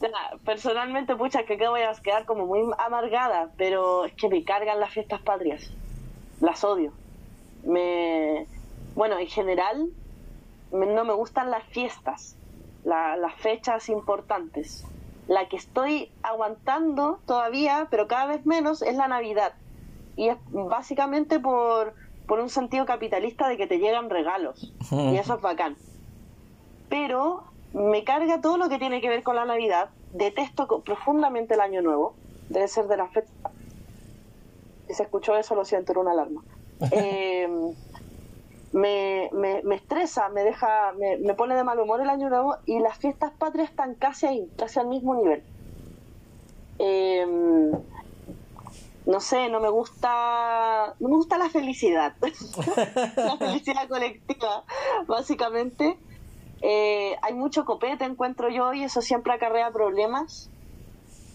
Ya, 0.00 0.08
personalmente, 0.44 1.16
pucha, 1.16 1.44
que 1.44 1.54
acá 1.54 1.70
voy 1.70 1.82
a 1.82 1.92
quedar 2.02 2.24
como 2.24 2.46
muy 2.46 2.60
amargada, 2.78 3.50
pero 3.56 4.04
es 4.04 4.14
que 4.14 4.28
me 4.28 4.44
cargan 4.44 4.78
las 4.80 4.92
fiestas 4.92 5.20
patrias. 5.22 5.70
Las 6.40 6.62
odio. 6.64 6.92
Me... 7.64 8.46
Bueno, 8.94 9.18
en 9.18 9.26
general, 9.26 9.88
me- 10.72 10.86
no 10.86 11.04
me 11.04 11.12
gustan 11.14 11.50
las 11.50 11.64
fiestas, 11.64 12.36
la- 12.84 13.16
las 13.16 13.34
fechas 13.36 13.88
importantes. 13.88 14.84
La 15.26 15.48
que 15.48 15.56
estoy 15.56 16.10
aguantando 16.22 17.20
todavía, 17.26 17.88
pero 17.90 18.06
cada 18.08 18.26
vez 18.26 18.46
menos, 18.46 18.82
es 18.82 18.94
la 18.96 19.08
Navidad. 19.08 19.52
Y 20.16 20.28
es 20.28 20.38
básicamente 20.48 21.38
por, 21.38 21.94
por 22.26 22.38
un 22.40 22.48
sentido 22.48 22.86
capitalista 22.86 23.48
de 23.48 23.56
que 23.56 23.66
te 23.66 23.78
llegan 23.78 24.10
regalos. 24.10 24.72
Y 24.92 25.16
eso 25.16 25.34
es 25.34 25.40
bacán 25.40 25.76
pero 26.88 27.42
me 27.72 28.04
carga 28.04 28.40
todo 28.40 28.56
lo 28.56 28.68
que 28.68 28.78
tiene 28.78 29.00
que 29.00 29.08
ver 29.08 29.22
con 29.22 29.36
la 29.36 29.44
Navidad 29.44 29.90
detesto 30.12 30.82
profundamente 30.82 31.54
el 31.54 31.60
año 31.60 31.82
nuevo. 31.82 32.14
Debe 32.48 32.68
ser 32.68 32.86
de 32.86 32.96
las 32.96 33.12
fechas. 33.12 33.32
Si 34.86 34.94
se 34.94 35.02
escuchó 35.02 35.36
eso, 35.36 35.54
lo 35.54 35.64
siento, 35.64 35.92
era 35.92 36.00
una 36.00 36.12
alarma. 36.12 36.42
Eh, 36.92 37.48
me, 38.72 39.30
me, 39.32 39.62
me 39.64 39.74
estresa, 39.74 40.28
me 40.28 40.44
deja, 40.44 40.92
me, 40.92 41.16
me 41.16 41.34
pone 41.34 41.56
de 41.56 41.64
mal 41.64 41.80
humor 41.80 42.00
el 42.00 42.08
año 42.08 42.28
nuevo 42.28 42.56
y 42.66 42.78
las 42.78 42.98
fiestas 42.98 43.32
patrias 43.32 43.70
están 43.70 43.94
casi 43.94 44.26
ahí, 44.26 44.48
casi 44.56 44.78
al 44.78 44.86
mismo 44.86 45.16
nivel. 45.16 45.42
Eh, 46.78 47.26
no 49.08 49.20
sé, 49.20 49.48
no 49.48 49.58
me 49.58 49.70
gusta, 49.70 50.94
no 51.00 51.08
me 51.08 51.16
gusta 51.16 51.38
la 51.38 51.48
felicidad, 51.48 52.14
la 53.16 53.36
felicidad 53.38 53.88
colectiva, 53.88 54.64
básicamente. 55.06 55.98
Eh, 56.62 57.16
hay 57.22 57.34
mucho 57.34 57.64
copete, 57.64 58.04
encuentro 58.04 58.48
yo, 58.48 58.72
y 58.72 58.82
eso 58.84 59.00
siempre 59.00 59.32
acarrea 59.32 59.70
problemas. 59.70 60.50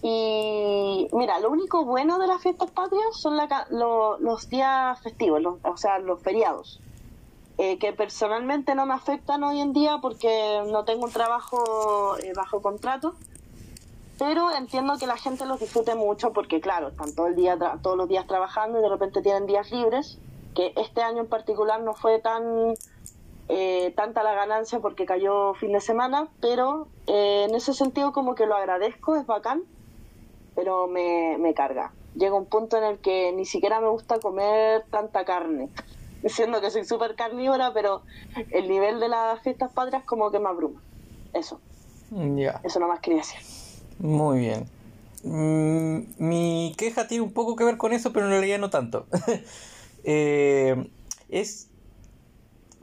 Y 0.01 1.07
mira, 1.13 1.39
lo 1.39 1.49
único 1.49 1.85
bueno 1.85 2.19
de 2.19 2.27
las 2.27 2.41
fiestas 2.41 2.69
patrias 2.71 3.05
son 3.13 3.37
la 3.37 3.65
lo- 3.69 4.17
los 4.19 4.49
días 4.49 4.99
festivos, 5.01 5.41
los- 5.41 5.59
o 5.63 5.77
sea, 5.77 5.97
los 5.99 6.21
feriados, 6.21 6.81
eh, 7.57 7.77
que 7.77 7.93
personalmente 7.93 8.75
no 8.75 8.85
me 8.85 8.93
afectan 8.95 9.43
hoy 9.45 9.61
en 9.61 9.71
día 9.71 9.99
porque 10.01 10.61
no 10.69 10.83
tengo 10.83 11.05
un 11.05 11.11
trabajo 11.11 12.17
eh, 12.17 12.33
bajo 12.35 12.61
contrato, 12.61 13.15
pero 14.19 14.51
entiendo 14.51 14.97
que 14.97 15.07
la 15.07 15.15
gente 15.15 15.45
los 15.45 15.61
disfrute 15.61 15.95
mucho 15.95 16.33
porque, 16.33 16.59
claro, 16.59 16.89
están 16.89 17.15
todo 17.15 17.27
el 17.27 17.35
día 17.35 17.55
tra- 17.57 17.81
todos 17.81 17.95
los 17.95 18.09
días 18.09 18.27
trabajando 18.27 18.79
y 18.79 18.81
de 18.81 18.89
repente 18.89 19.21
tienen 19.21 19.45
días 19.45 19.71
libres, 19.71 20.17
que 20.53 20.73
este 20.75 21.01
año 21.01 21.21
en 21.21 21.27
particular 21.27 21.79
no 21.81 21.93
fue 21.93 22.19
tan 22.19 22.73
eh, 23.55 23.93
tanta 23.95 24.23
la 24.23 24.33
ganancia 24.33 24.79
porque 24.79 25.05
cayó 25.05 25.53
fin 25.53 25.73
de 25.73 25.79
semana, 25.79 26.27
pero 26.41 26.87
eh, 27.05 27.45
en 27.47 27.53
ese 27.53 27.73
sentido 27.73 28.11
como 28.11 28.33
que 28.33 28.47
lo 28.47 28.55
agradezco, 28.55 29.15
es 29.15 29.27
bacán, 29.27 29.61
pero 30.55 30.87
me, 30.87 31.37
me 31.37 31.53
carga. 31.53 31.91
Llega 32.15 32.35
un 32.35 32.45
punto 32.47 32.77
en 32.77 32.83
el 32.83 32.97
que 32.99 33.31
ni 33.31 33.45
siquiera 33.45 33.79
me 33.79 33.89
gusta 33.89 34.19
comer 34.19 34.85
tanta 34.89 35.23
carne, 35.23 35.69
siendo 36.25 36.61
que 36.61 36.71
soy 36.71 36.83
súper 36.85 37.15
carnívora, 37.15 37.73
pero 37.73 38.01
el 38.49 38.67
nivel 38.67 38.99
de 38.99 39.09
las 39.09 39.39
fiestas 39.41 39.71
patrias 39.71 40.03
como 40.03 40.31
que 40.31 40.39
me 40.39 40.49
abruma. 40.49 40.81
Eso, 41.33 41.59
Ya, 42.11 42.59
eso 42.63 42.79
nomás 42.79 42.99
quería 43.01 43.19
decir. 43.19 43.39
muy 43.99 44.39
bien. 44.39 44.67
Mm, 45.23 45.99
mi 46.17 46.73
queja 46.77 47.07
tiene 47.07 47.23
un 47.23 47.31
poco 47.33 47.55
que 47.55 47.63
ver 47.63 47.77
con 47.77 47.93
eso, 47.93 48.11
pero 48.11 48.25
en 48.25 48.31
realidad 48.31 48.57
no 48.57 48.69
tanto. 48.71 49.05
Eh, 50.05 50.89
es 51.29 51.69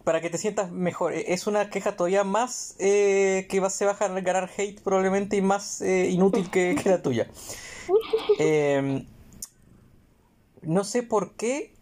para 0.05 0.21
que 0.21 0.31
te 0.31 0.39
sientas 0.39 0.71
mejor. 0.71 1.13
eh, 1.15 1.33
Es 1.33 1.47
una 1.47 1.71
queja 1.71 1.97
todavía 1.97 2.25
más 2.25 2.75
eh, 2.79 3.47
que 3.51 3.61
va, 3.61 3.71
se 3.71 3.87
va 3.87 3.93
a 3.93 4.09
ganar 4.21 4.51
hate 4.57 4.81
probablemente 4.81 5.37
y 5.37 5.43
más 5.43 5.81
eh, 5.83 6.09
inútil 6.11 6.51
que, 6.51 6.77
que 6.83 6.89
la 6.91 7.03
tuya. 7.03 7.29
Eh, 8.39 9.05
no 10.63 10.85
sé 10.85 11.03
por 11.03 11.33
qué 11.33 11.75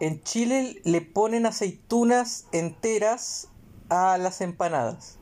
en 0.00 0.22
Chile 0.22 0.80
le 0.84 1.02
ponen 1.02 1.44
aceitunas 1.44 2.46
enteras 2.52 3.48
a 3.88 4.16
las 4.18 4.40
empanadas. 4.40 5.18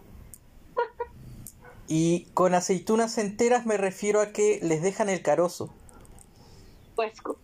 Y 1.86 2.26
con 2.34 2.54
aceitunas 2.54 3.18
enteras 3.18 3.66
me 3.66 3.76
refiero 3.76 4.20
a 4.20 4.28
que 4.28 4.60
les 4.62 4.82
dejan 4.82 5.08
el 5.08 5.22
carozo. 5.22 5.70
Cuesco. 6.94 7.36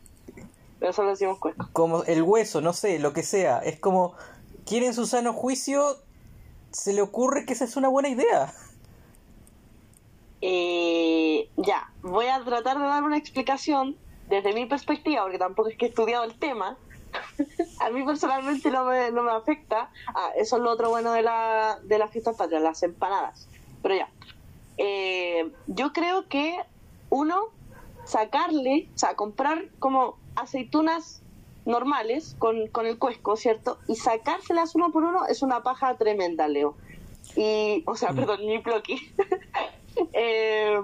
Pero 0.78 0.92
solo 0.92 1.10
decimos 1.10 1.38
cuesco. 1.38 1.68
Como 1.72 2.04
el 2.04 2.22
hueso, 2.22 2.60
no 2.60 2.72
sé, 2.72 2.98
lo 2.98 3.12
que 3.12 3.22
sea. 3.22 3.58
Es 3.58 3.78
como, 3.78 4.14
quieren 4.70 4.94
su 4.94 5.04
sano 5.04 5.32
juicio, 5.32 5.96
se 6.70 6.92
le 6.92 7.02
ocurre 7.02 7.44
que 7.44 7.54
esa 7.54 7.64
es 7.64 7.76
una 7.76 7.88
buena 7.88 8.08
idea. 8.08 8.54
Eh, 10.42 11.50
ya, 11.56 11.90
voy 12.02 12.26
a 12.26 12.40
tratar 12.44 12.78
de 12.78 12.84
dar 12.84 13.02
una 13.02 13.18
explicación 13.18 13.96
desde 14.28 14.54
mi 14.54 14.66
perspectiva, 14.66 15.22
porque 15.22 15.38
tampoco 15.38 15.70
es 15.70 15.76
que 15.76 15.86
he 15.86 15.88
estudiado 15.88 16.22
el 16.22 16.38
tema. 16.38 16.78
a 17.80 17.90
mí 17.90 18.04
personalmente 18.04 18.70
no 18.70 18.84
me, 18.84 19.10
no 19.10 19.24
me 19.24 19.32
afecta. 19.32 19.90
Ah, 20.06 20.30
eso 20.36 20.58
es 20.58 20.62
lo 20.62 20.70
otro 20.70 20.88
bueno 20.88 21.14
de 21.14 21.22
la, 21.22 21.80
de 21.82 21.98
las 21.98 22.12
fiestas 22.12 22.36
patrias, 22.36 22.62
las 22.62 22.80
empanadas. 22.84 23.48
Pero 23.82 23.96
ya, 23.96 24.08
Eh, 24.78 25.50
yo 25.66 25.92
creo 25.92 26.28
que 26.28 26.60
uno, 27.10 27.48
sacarle, 28.04 28.88
o 28.94 28.98
sea, 28.98 29.16
comprar 29.16 29.64
como 29.80 30.16
aceitunas 30.36 31.19
normales 31.66 32.36
con, 32.38 32.68
con 32.68 32.86
el 32.86 32.98
cuesco, 32.98 33.36
¿cierto? 33.36 33.78
Y 33.88 33.96
sacárselas 33.96 34.74
uno 34.74 34.90
por 34.90 35.04
uno 35.04 35.26
es 35.26 35.42
una 35.42 35.62
paja 35.62 35.96
tremenda, 35.96 36.48
Leo. 36.48 36.76
Y, 37.36 37.82
o 37.86 37.94
sea, 37.96 38.12
perdón, 38.12 38.40
ni 38.46 38.58
ploqui. 38.58 38.96
Eh, 40.14 40.80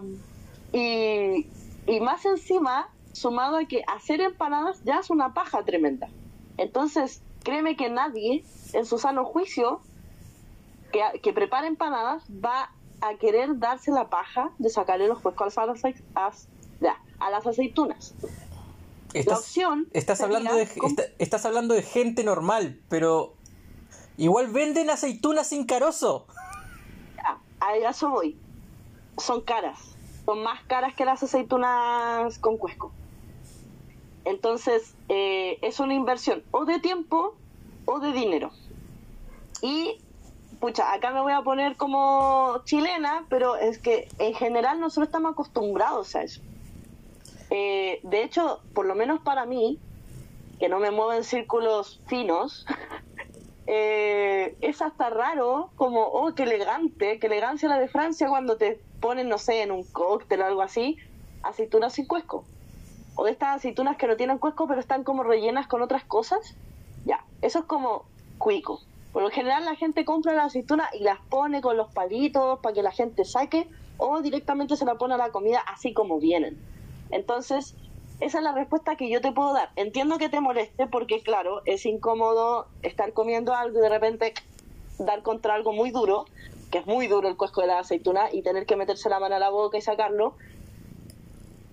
y, 0.73 1.47
y 1.87 2.01
más 2.01 2.27
encima, 2.27 2.91
sumado 3.13 3.57
a 3.57 3.65
que 3.65 3.83
hacer 3.87 4.21
empanadas 4.21 4.83
ya 4.85 4.99
es 4.99 5.09
una 5.09 5.33
paja 5.33 5.63
tremenda. 5.65 6.09
Entonces, 6.59 7.23
créeme 7.45 7.77
que 7.77 7.89
nadie, 7.89 8.45
en 8.73 8.85
su 8.85 8.99
sano 8.99 9.25
juicio, 9.25 9.81
que, 10.93 11.21
que 11.23 11.33
prepara 11.33 11.67
empanadas, 11.67 12.25
va 12.29 12.73
a 13.01 13.15
querer 13.15 13.59
darse 13.59 13.91
la 13.91 14.09
paja 14.09 14.51
de 14.59 14.69
sacarle 14.69 15.09
los 15.09 15.21
cuescos 15.21 15.57
a 15.59 15.67
las, 15.67 15.83
a 17.19 17.31
las 17.31 17.47
aceitunas. 17.47 18.15
Estás, 19.21 19.39
opción 19.39 19.89
estás 19.93 20.21
hablando 20.21 20.55
de, 20.55 20.69
estás 21.19 21.47
hablando 21.47 21.75
de 21.75 21.83
gente 21.83 22.23
normal, 22.23 22.81
pero 22.89 23.35
igual 24.19 24.49
venden 24.49 24.91
aceitunas 24.91 25.49
sin 25.49 25.65
carozo. 25.65 26.27
Ya, 27.17 27.39
a 27.61 27.77
eso 27.77 28.11
voy. 28.11 28.39
Son 29.19 29.41
caras. 29.41 29.79
Son 30.27 30.43
más 30.43 30.63
caras 30.65 30.95
que 30.95 31.05
las 31.05 31.23
aceitunas 31.23 32.39
con 32.39 32.59
cuesco. 32.59 32.93
Entonces, 34.25 34.95
eh, 35.09 35.59
es 35.63 35.81
una 35.81 35.95
inversión 35.95 36.43
o 36.51 36.65
de 36.65 36.81
tiempo 36.81 37.37
o 37.87 38.01
de 38.01 38.13
dinero. 38.13 38.51
Y, 39.63 39.99
pucha, 40.61 40.93
acá 40.93 41.13
me 41.13 41.23
voy 41.23 41.33
a 41.33 41.43
poner 41.43 41.77
como 41.77 42.61
chilena, 42.65 43.25
pero 43.31 43.57
es 43.57 43.79
que 43.79 44.09
en 44.19 44.35
general 44.35 44.81
nosotros 44.81 45.07
estamos 45.07 45.33
acostumbrados 45.33 46.15
a 46.17 46.23
eso. 46.23 46.43
Eh, 47.51 48.01
de 48.03 48.23
hecho, 48.23 48.61
por 48.75 48.87
lo 48.87 48.95
menos 48.95 49.21
para 49.21 49.47
mí, 49.47 49.79
que 50.59 50.69
no 50.69 50.79
me 50.79 50.91
muevo 50.91 51.13
en 51.13 51.25
círculos 51.25 52.01
finos, 52.07 52.67
eh, 53.67 54.57
es 54.61 54.83
hasta 54.83 55.11
raro, 55.11 55.71
como, 55.77 56.03
oh, 56.03 56.35
qué 56.35 56.45
elegante, 56.45 57.19
qué 57.19 57.27
elegancia 57.27 57.69
la 57.69 57.79
de 57.79 57.89
Francia 57.89 58.29
cuando 58.29 58.57
te 58.57 58.81
ponen, 59.01 59.29
no 59.29 59.39
sé, 59.39 59.63
en 59.63 59.71
un 59.71 59.85
cóctel 59.85 60.41
o 60.41 60.47
algo 60.47 60.63
así, 60.63 60.97
aceitunas 61.43 61.95
sin 61.95 62.07
cuesco. 62.07 62.45
O 63.15 63.25
de 63.25 63.31
estas 63.31 63.57
aceitunas 63.57 63.97
que 63.97 64.07
no 64.07 64.17
tienen 64.17 64.39
cuesco, 64.39 64.67
pero 64.67 64.81
están 64.81 65.05
como 65.05 65.23
rellenas 65.23 65.67
con 65.67 65.81
otras 65.81 66.05
cosas. 66.05 66.55
Ya, 67.05 67.25
eso 67.41 67.61
es 67.61 67.65
como 67.65 68.05
cuico. 68.39 68.81
Por 69.13 69.23
lo 69.23 69.31
general 69.31 69.65
la 69.65 69.75
gente 69.75 70.05
compra 70.05 70.35
la 70.35 70.45
aceituna 70.45 70.91
y 70.93 71.03
las 71.03 71.19
pone 71.31 71.63
con 71.63 71.79
los 71.79 71.89
palitos 71.89 72.59
para 72.61 72.75
que 72.75 72.83
la 72.83 72.93
gente 72.93 73.25
saque, 73.25 73.67
o 73.97 74.21
directamente 74.21 74.77
se 74.77 74.85
la 74.85 74.97
pone 74.97 75.15
a 75.15 75.17
la 75.17 75.31
comida 75.31 75.61
así 75.67 75.95
como 75.95 76.21
vienen. 76.21 76.59
Entonces, 77.11 77.75
esa 78.21 78.39
es 78.39 78.45
la 78.45 78.53
respuesta 78.53 78.97
que 78.97 79.11
yo 79.11 79.21
te 79.21 79.33
puedo 79.33 79.53
dar. 79.53 79.71
Entiendo 79.77 80.19
que 80.19 80.29
te 80.29 80.41
moleste 80.41 80.87
porque, 80.87 81.23
claro, 81.23 81.63
es 81.67 81.85
incómodo 81.85 82.67
estar 82.83 83.13
comiendo 83.13 83.55
algo 83.55 83.79
y 83.79 83.83
de 83.83 83.89
repente 83.89 84.35
dar 84.99 85.23
contra 85.23 85.55
algo 85.55 85.73
muy 85.73 85.91
duro, 85.91 86.25
que 86.71 86.79
es 86.79 86.87
muy 86.87 87.07
duro 87.07 87.29
el 87.29 87.37
cuesco 87.37 87.61
de 87.61 87.67
la 87.67 87.81
aceituna, 87.81 88.29
y 88.33 88.43
tener 88.43 88.67
que 88.67 88.77
meterse 88.77 89.11
la 89.11 89.21
mano 89.21 89.37
a 89.37 89.39
la 89.39 89.51
boca 89.51 89.77
y 89.77 89.83
sacarlo. 89.83 90.35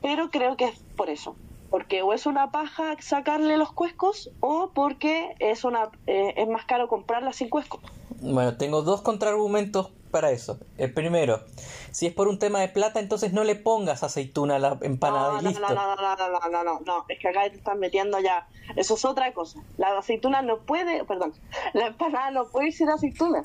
Pero 0.02 0.30
creo 0.30 0.58
que 0.58 0.66
es 0.66 0.80
por 0.98 1.10
eso. 1.10 1.36
Porque 1.70 2.04
o 2.04 2.14
es 2.14 2.26
una 2.26 2.52
paja 2.52 2.96
sacarle 3.00 3.58
los 3.58 3.72
cuescos 3.72 4.30
o 4.42 4.72
porque 4.76 5.34
es, 5.40 5.64
una, 5.64 5.90
eh, 6.06 6.34
es 6.38 6.48
más 6.48 6.66
caro 6.66 6.88
comprarla 6.88 7.34
sin 7.34 7.50
cuesco. 7.50 7.80
Bueno, 8.22 8.58
tengo 8.58 8.84
dos 8.84 9.02
contraargumentos 9.02 9.92
para 10.14 10.32
eso. 10.32 10.60
El 10.78 10.94
primero, 10.94 11.42
si 11.92 12.06
es 12.06 12.14
por 12.14 12.28
un 12.30 12.38
tema 12.40 12.62
de 12.62 12.70
plata, 12.70 13.00
entonces 13.00 13.34
no 13.34 13.44
le 13.44 13.56
pongas 13.56 14.04
aceituna 14.04 14.56
a 14.56 14.60
la 14.60 14.78
empanada 14.82 15.42
no, 15.42 15.52
no. 15.52 15.60
No, 15.60 15.60
no, 15.60 15.96
no, 15.96 16.16
no, 16.16 16.16
no, 16.30 16.50
no, 16.50 16.64
no, 16.64 16.80
no, 16.86 17.06
es 17.10 17.20
que 17.20 17.28
acá 17.28 17.50
te 17.50 17.58
están 17.58 17.80
metiendo 17.80 18.20
ya. 18.20 18.48
Eso 18.78 18.94
es 18.94 19.04
otra 19.04 19.34
cosa. 19.34 19.60
La 19.78 19.98
aceituna 19.98 20.44
no 20.44 20.60
puede, 20.60 21.04
perdón, 21.04 21.34
la 21.74 21.88
empanada 21.88 22.32
no 22.32 22.46
puede 22.46 22.72
ser 22.72 22.90
aceituna. 22.90 23.44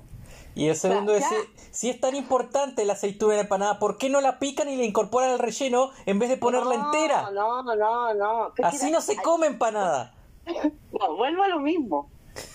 Y 0.54 0.68
el 0.68 0.76
segundo 0.76 1.14
es, 1.14 1.24
si 1.70 1.88
es 1.88 2.00
tan 2.00 2.14
importante 2.14 2.84
la 2.84 2.92
aceituna 2.92 3.34
en 3.34 3.40
empanada, 3.40 3.78
¿por 3.78 3.96
qué 3.96 4.10
no 4.10 4.20
la 4.20 4.38
pican 4.38 4.68
y 4.68 4.76
le 4.76 4.84
incorporan 4.84 5.30
al 5.30 5.38
relleno 5.38 5.90
en 6.04 6.18
vez 6.18 6.28
de 6.28 6.36
ponerla 6.36 6.74
entera? 6.74 7.30
No, 7.30 7.62
no, 7.62 8.14
no. 8.14 8.52
Así 8.62 8.90
no 8.90 9.00
se 9.00 9.16
come 9.16 9.46
empanada. 9.46 10.14
No, 10.98 11.14
vuelvo 11.14 11.42
a 11.42 11.48
lo 11.48 11.60
mismo. 11.60 12.08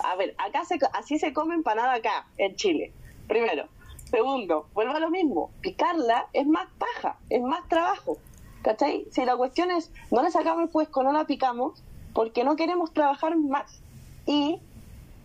A 0.04 0.16
ver, 0.16 0.36
acá 0.40 0.66
se, 0.66 0.80
así 0.94 1.20
se 1.20 1.32
come 1.32 1.54
empanada 1.56 1.94
acá, 1.94 2.28
en 2.38 2.56
Chile. 2.56 2.92
Primero, 3.28 3.68
Segundo, 4.14 4.68
vuelvo 4.76 4.94
a 4.96 5.00
lo 5.00 5.10
mismo. 5.10 5.50
Picarla 5.62 6.28
es 6.34 6.46
más 6.46 6.68
paja, 6.78 7.18
es 7.32 7.42
más 7.42 7.68
trabajo. 7.68 8.18
¿Cachai? 8.62 9.08
Si 9.12 9.26
la 9.26 9.36
cuestión 9.36 9.72
es, 9.72 9.92
no 10.12 10.22
le 10.22 10.30
sacamos 10.30 10.66
el 10.66 10.70
cuesco, 10.70 11.02
no 11.02 11.12
la 11.12 11.26
picamos, 11.26 11.82
porque 12.14 12.44
no 12.44 12.56
queremos 12.56 12.94
trabajar 12.94 13.36
más. 13.36 13.82
Y 14.28 14.60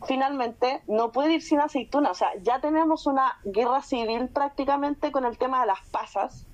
finalmente 0.06 0.80
no 0.86 1.12
puede 1.12 1.34
ir 1.34 1.42
sin 1.42 1.60
aceituna. 1.60 2.10
O 2.10 2.14
sea, 2.14 2.30
ya 2.42 2.60
tenemos 2.62 3.06
una 3.06 3.38
guerra 3.44 3.82
civil 3.82 4.28
prácticamente 4.28 5.12
con 5.12 5.26
el 5.26 5.36
tema 5.36 5.60
de 5.60 5.66
las 5.66 5.80
pasas, 5.90 6.46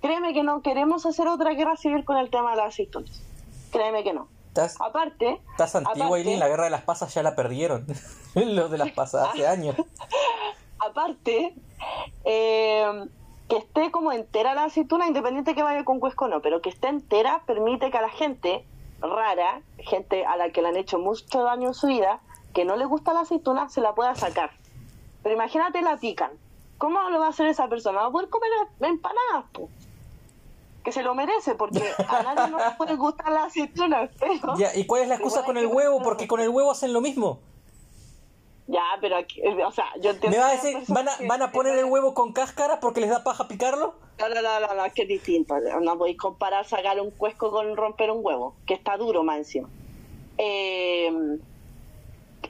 créeme 0.00 0.32
que 0.32 0.42
no 0.42 0.62
queremos 0.62 1.04
hacer 1.04 1.28
otra 1.28 1.52
guerra 1.52 1.76
civil 1.76 2.02
con 2.06 2.16
el 2.16 2.30
tema 2.30 2.52
de 2.52 2.56
las 2.56 2.68
aceitunas. 2.68 3.22
Créeme 3.72 4.02
que 4.04 4.14
no. 4.14 4.28
Estás, 4.48 4.76
Aparte, 4.80 5.42
estás 5.50 5.74
antigua, 5.76 6.06
aparte- 6.06 6.18
Eileen, 6.20 6.40
la 6.40 6.48
guerra 6.48 6.64
de 6.64 6.70
las 6.70 6.82
pasas 6.82 7.12
ya 7.14 7.22
la 7.22 7.36
perdieron. 7.36 7.84
Los 8.34 8.70
de 8.70 8.78
las 8.78 8.90
pasas 8.92 9.28
hace 9.28 9.46
años. 9.46 9.76
Aparte, 10.80 11.54
eh, 12.24 13.04
que 13.48 13.56
esté 13.56 13.90
como 13.90 14.12
entera 14.12 14.54
la 14.54 14.64
aceituna, 14.64 15.06
independiente 15.06 15.54
que 15.54 15.62
vaya 15.62 15.84
con 15.84 16.00
cuesco 16.00 16.26
o 16.26 16.28
no, 16.28 16.42
pero 16.42 16.60
que 16.60 16.68
esté 16.68 16.88
entera 16.88 17.42
permite 17.46 17.90
que 17.90 17.98
a 17.98 18.02
la 18.02 18.10
gente 18.10 18.64
rara, 19.00 19.62
gente 19.78 20.26
a 20.26 20.36
la 20.36 20.50
que 20.50 20.62
le 20.62 20.68
han 20.68 20.76
hecho 20.76 20.98
mucho 20.98 21.42
daño 21.42 21.68
en 21.68 21.74
su 21.74 21.86
vida, 21.86 22.20
que 22.52 22.64
no 22.64 22.76
le 22.76 22.84
gusta 22.84 23.12
la 23.12 23.20
aceituna, 23.20 23.68
se 23.68 23.80
la 23.80 23.94
pueda 23.94 24.14
sacar. 24.14 24.50
Pero 25.22 25.34
imagínate 25.34 25.82
la 25.82 25.96
pican. 25.96 26.32
¿Cómo 26.78 27.10
lo 27.10 27.18
va 27.18 27.26
a 27.26 27.30
hacer 27.30 27.46
esa 27.46 27.68
persona? 27.68 28.00
Va 28.00 28.06
a 28.06 28.10
poder 28.10 28.28
comer 28.28 28.50
empanadas, 28.80 29.50
po. 29.52 29.68
Que 30.84 30.92
se 30.92 31.02
lo 31.02 31.14
merece, 31.14 31.54
porque 31.54 31.82
a 32.08 32.22
nadie 32.22 32.50
no 32.50 32.58
le 32.58 32.70
puede 32.76 32.96
gustar 32.96 33.32
la 33.32 33.44
aceituna. 33.44 34.08
Pero... 34.18 34.56
Ya, 34.56 34.74
¿y 34.74 34.86
cuál 34.86 35.02
es 35.02 35.08
la 35.08 35.14
excusa 35.14 35.42
con 35.42 35.56
el 35.56 35.66
huevo? 35.66 36.02
Porque 36.02 36.28
con 36.28 36.40
el 36.40 36.48
huevo 36.48 36.70
hacen 36.70 36.92
lo 36.92 37.00
mismo. 37.00 37.40
Ya, 38.68 38.82
pero 39.00 39.16
aquí, 39.16 39.40
eh, 39.40 39.64
o 39.64 39.72
sea, 39.72 39.86
yo 39.98 40.10
entiendo. 40.10 40.36
¿Me 40.36 40.44
vas 40.44 40.52
a 40.52 40.62
decir, 40.62 40.84
van 40.88 41.08
a, 41.08 41.12
van 41.26 41.40
a 41.40 41.52
poner 41.52 41.78
el 41.78 41.86
huevo 41.86 42.12
con 42.12 42.34
cáscara 42.34 42.80
porque 42.80 43.00
les 43.00 43.08
da 43.08 43.24
paja 43.24 43.48
picarlo? 43.48 43.94
No, 44.20 44.28
no, 44.28 44.42
no, 44.42 44.60
no, 44.60 44.74
no, 44.74 44.84
es 44.84 44.92
que 44.92 45.02
es 45.02 45.08
distinto. 45.08 45.54
No 45.80 45.96
podéis 45.96 46.18
comparar 46.18 46.66
sacar 46.66 47.00
un 47.00 47.10
cuesco 47.10 47.50
con 47.50 47.74
romper 47.76 48.10
un 48.10 48.20
huevo, 48.22 48.54
que 48.66 48.74
está 48.74 48.98
duro 48.98 49.24
más 49.24 49.38
encima. 49.38 49.70
Eh, 50.36 51.10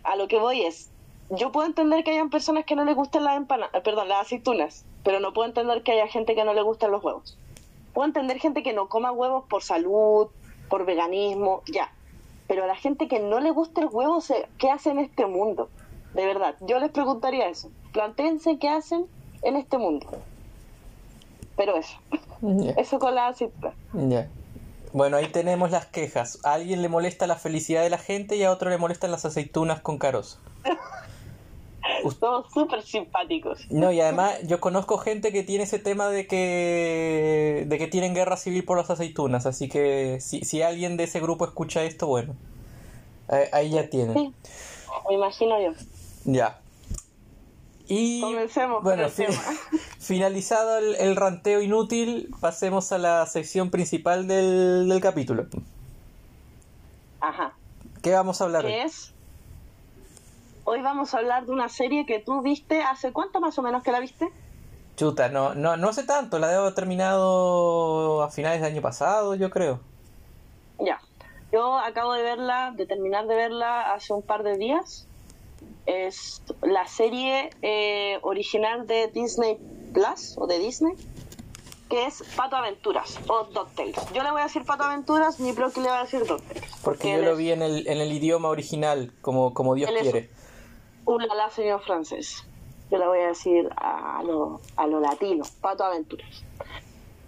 a 0.02 0.16
lo 0.16 0.26
que 0.26 0.40
voy 0.40 0.62
es, 0.62 0.90
yo 1.30 1.52
puedo 1.52 1.68
entender 1.68 2.02
que 2.02 2.10
hayan 2.10 2.30
personas 2.30 2.64
que 2.64 2.74
no 2.74 2.84
les 2.84 2.96
gusten 2.96 3.22
las 3.22 3.36
empanadas, 3.36 3.80
perdón, 3.82 4.08
las 4.08 4.22
aceitunas, 4.22 4.84
pero 5.04 5.20
no 5.20 5.32
puedo 5.32 5.46
entender 5.46 5.84
que 5.84 5.92
haya 5.92 6.08
gente 6.08 6.34
que 6.34 6.42
no 6.42 6.52
le 6.52 6.62
gusten 6.62 6.90
los 6.90 7.04
huevos. 7.04 7.38
Puedo 7.94 8.06
entender 8.06 8.40
gente 8.40 8.64
que 8.64 8.72
no 8.72 8.88
coma 8.88 9.12
huevos 9.12 9.44
por 9.48 9.62
salud, 9.62 10.26
por 10.68 10.84
veganismo, 10.84 11.62
ya. 11.72 11.92
Pero 12.48 12.64
a 12.64 12.66
la 12.66 12.76
gente 12.76 13.06
que 13.06 13.20
no 13.20 13.38
le 13.38 13.52
gusta 13.52 13.82
el 13.82 13.88
huevo, 13.88 14.20
¿qué 14.58 14.70
hace 14.70 14.90
en 14.90 14.98
este 14.98 15.26
mundo? 15.26 15.68
De 16.14 16.26
verdad, 16.26 16.54
yo 16.60 16.78
les 16.78 16.90
preguntaría 16.90 17.48
eso. 17.48 17.70
Plantéense 17.92 18.58
qué 18.58 18.68
hacen 18.68 19.06
en 19.42 19.56
este 19.56 19.78
mundo. 19.78 20.06
Pero 21.56 21.76
eso. 21.76 21.98
Eso 22.76 22.98
con 22.98 23.14
la. 23.14 23.34
Ya. 23.92 24.28
Bueno, 24.92 25.16
ahí 25.16 25.28
tenemos 25.28 25.70
las 25.70 25.86
quejas. 25.86 26.38
A 26.44 26.54
alguien 26.54 26.82
le 26.82 26.88
molesta 26.88 27.26
la 27.26 27.36
felicidad 27.36 27.82
de 27.82 27.90
la 27.90 27.98
gente 27.98 28.36
y 28.36 28.42
a 28.42 28.50
otro 28.50 28.70
le 28.70 28.78
molestan 28.78 29.10
las 29.10 29.24
aceitunas 29.24 29.80
con 29.80 29.98
carozo. 29.98 30.38
Somos 32.20 32.52
súper 32.52 32.82
simpáticos. 32.82 33.66
No, 33.70 33.90
y 33.92 34.00
además 34.00 34.38
yo 34.46 34.60
conozco 34.60 34.98
gente 34.98 35.32
que 35.32 35.42
tiene 35.42 35.64
ese 35.64 35.78
tema 35.78 36.08
de 36.08 36.26
que 36.26 37.64
de 37.66 37.78
que 37.78 37.86
tienen 37.86 38.14
guerra 38.14 38.36
civil 38.36 38.64
por 38.64 38.76
las 38.76 38.90
aceitunas, 38.90 39.46
así 39.46 39.68
que 39.68 40.18
si, 40.20 40.44
si 40.44 40.62
alguien 40.62 40.96
de 40.96 41.04
ese 41.04 41.20
grupo 41.20 41.44
escucha 41.44 41.82
esto, 41.84 42.06
bueno, 42.06 42.34
ahí, 43.28 43.44
ahí 43.52 43.70
ya 43.70 43.88
tienen. 43.88 44.14
Sí, 44.14 44.34
me 45.08 45.14
imagino 45.14 45.60
yo. 45.60 45.72
Ya. 46.24 46.60
Y 47.86 48.20
Comencemos 48.20 48.82
bueno, 48.82 49.02
con 49.02 49.10
el 49.10 49.14
tema. 49.14 49.42
finalizado 49.98 50.78
el, 50.78 50.94
el 50.96 51.16
ranteo 51.16 51.62
inútil, 51.62 52.34
pasemos 52.40 52.92
a 52.92 52.98
la 52.98 53.26
sección 53.26 53.70
principal 53.70 54.26
del, 54.28 54.88
del 54.88 55.00
capítulo. 55.00 55.46
Ajá. 57.20 57.54
¿Qué 58.02 58.12
vamos 58.12 58.40
a 58.40 58.44
hablar 58.44 58.64
hoy? 58.64 58.72
¿Qué 58.72 58.82
es? 58.82 59.12
Hoy 60.64 60.82
vamos 60.82 61.14
a 61.14 61.18
hablar 61.18 61.46
de 61.46 61.52
una 61.52 61.70
serie 61.70 62.04
que 62.04 62.18
tú 62.18 62.42
viste 62.42 62.82
hace 62.82 63.12
cuánto 63.12 63.40
más 63.40 63.58
o 63.58 63.62
menos 63.62 63.82
que 63.82 63.90
la 63.90 64.00
viste. 64.00 64.30
Chuta, 64.96 65.30
no, 65.30 65.54
no, 65.54 65.78
no 65.78 65.92
sé 65.94 66.04
tanto, 66.04 66.38
la 66.38 66.48
debo 66.48 66.62
haber 66.62 66.74
terminado 66.74 68.22
a 68.22 68.30
finales 68.30 68.60
del 68.60 68.72
año 68.72 68.82
pasado, 68.82 69.34
yo 69.34 69.48
creo. 69.48 69.80
Ya. 70.78 71.00
Yo 71.52 71.78
acabo 71.78 72.12
de 72.12 72.22
verla, 72.22 72.72
de 72.76 72.84
terminar 72.84 73.26
de 73.26 73.34
verla 73.34 73.94
hace 73.94 74.12
un 74.12 74.22
par 74.22 74.42
de 74.42 74.58
días. 74.58 75.07
Es 75.86 76.42
la 76.62 76.86
serie 76.86 77.50
eh, 77.62 78.18
original 78.22 78.86
de 78.86 79.08
Disney 79.08 79.58
Plus 79.92 80.36
o 80.36 80.46
de 80.46 80.58
Disney, 80.58 80.94
que 81.88 82.06
es 82.06 82.22
Pato 82.36 82.56
Aventuras 82.56 83.18
o 83.28 83.44
DuckTales. 83.44 84.12
Yo 84.12 84.22
le 84.22 84.30
voy 84.30 84.42
a 84.42 84.44
decir 84.44 84.64
Pato 84.64 84.84
Aventuras, 84.84 85.40
mi 85.40 85.52
que 85.54 85.80
le 85.80 85.88
va 85.88 86.00
a 86.00 86.02
decir 86.04 86.24
DuckTales. 86.26 86.70
Porque 86.82 87.12
yo 87.12 87.18
lo 87.18 87.32
es 87.32 87.38
vi 87.38 87.52
en 87.52 87.62
el, 87.62 87.86
en 87.88 87.98
el 87.98 88.12
idioma 88.12 88.48
original, 88.48 89.12
como, 89.22 89.54
como 89.54 89.74
Dios 89.74 89.90
quiere. 89.90 90.30
Un 91.06 91.26
la 91.26 91.50
señor 91.50 91.82
francés. 91.82 92.44
Yo 92.90 92.98
le 92.98 93.06
voy 93.06 93.20
a 93.20 93.28
decir 93.28 93.68
a 93.76 94.22
lo, 94.24 94.60
a 94.76 94.86
lo 94.86 95.00
latino, 95.00 95.44
Pato 95.60 95.84
Aventuras. 95.84 96.44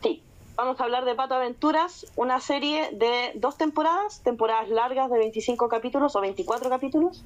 Sí, 0.03 0.23
vamos 0.57 0.81
a 0.81 0.85
hablar 0.85 1.05
de 1.05 1.14
Pato 1.14 1.35
Aventuras, 1.35 2.07
una 2.16 2.40
serie 2.40 2.90
de 2.93 3.33
dos 3.35 3.57
temporadas, 3.57 4.23
temporadas 4.23 4.69
largas 4.71 5.11
de 5.11 5.19
25 5.19 5.69
capítulos 5.69 6.16
o 6.16 6.21
24 6.21 6.71
capítulos, 6.71 7.25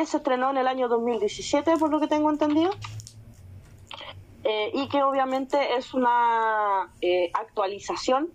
que 0.00 0.06
se 0.06 0.16
estrenó 0.16 0.50
en 0.50 0.56
el 0.56 0.66
año 0.66 0.88
2017, 0.88 1.76
por 1.78 1.90
lo 1.90 2.00
que 2.00 2.08
tengo 2.08 2.30
entendido. 2.30 2.70
Eh, 4.42 4.70
y 4.74 4.88
que 4.88 5.02
obviamente 5.02 5.76
es 5.76 5.94
una 5.94 6.92
eh, 7.00 7.30
actualización 7.32 8.28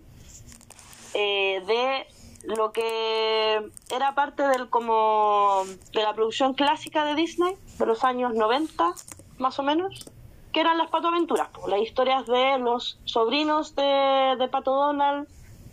eh, 1.14 1.62
de 1.66 2.06
lo 2.52 2.72
que 2.72 3.70
era 3.94 4.14
parte 4.16 4.42
del 4.48 4.68
como 4.70 5.62
de 5.92 6.02
la 6.02 6.12
producción 6.14 6.54
clásica 6.54 7.04
de 7.04 7.14
Disney 7.14 7.54
de 7.78 7.86
los 7.86 8.02
años 8.02 8.34
90 8.34 8.92
más 9.38 9.58
o 9.60 9.62
menos 9.62 10.10
que 10.52 10.60
eran 10.60 10.78
las 10.78 10.90
Pato 10.90 11.08
Aventuras 11.08 11.48
las 11.68 11.80
historias 11.80 12.26
de 12.26 12.58
los 12.58 12.98
sobrinos 13.04 13.76
de, 13.76 14.48
Pato 14.50 14.72
Donald 14.72 15.28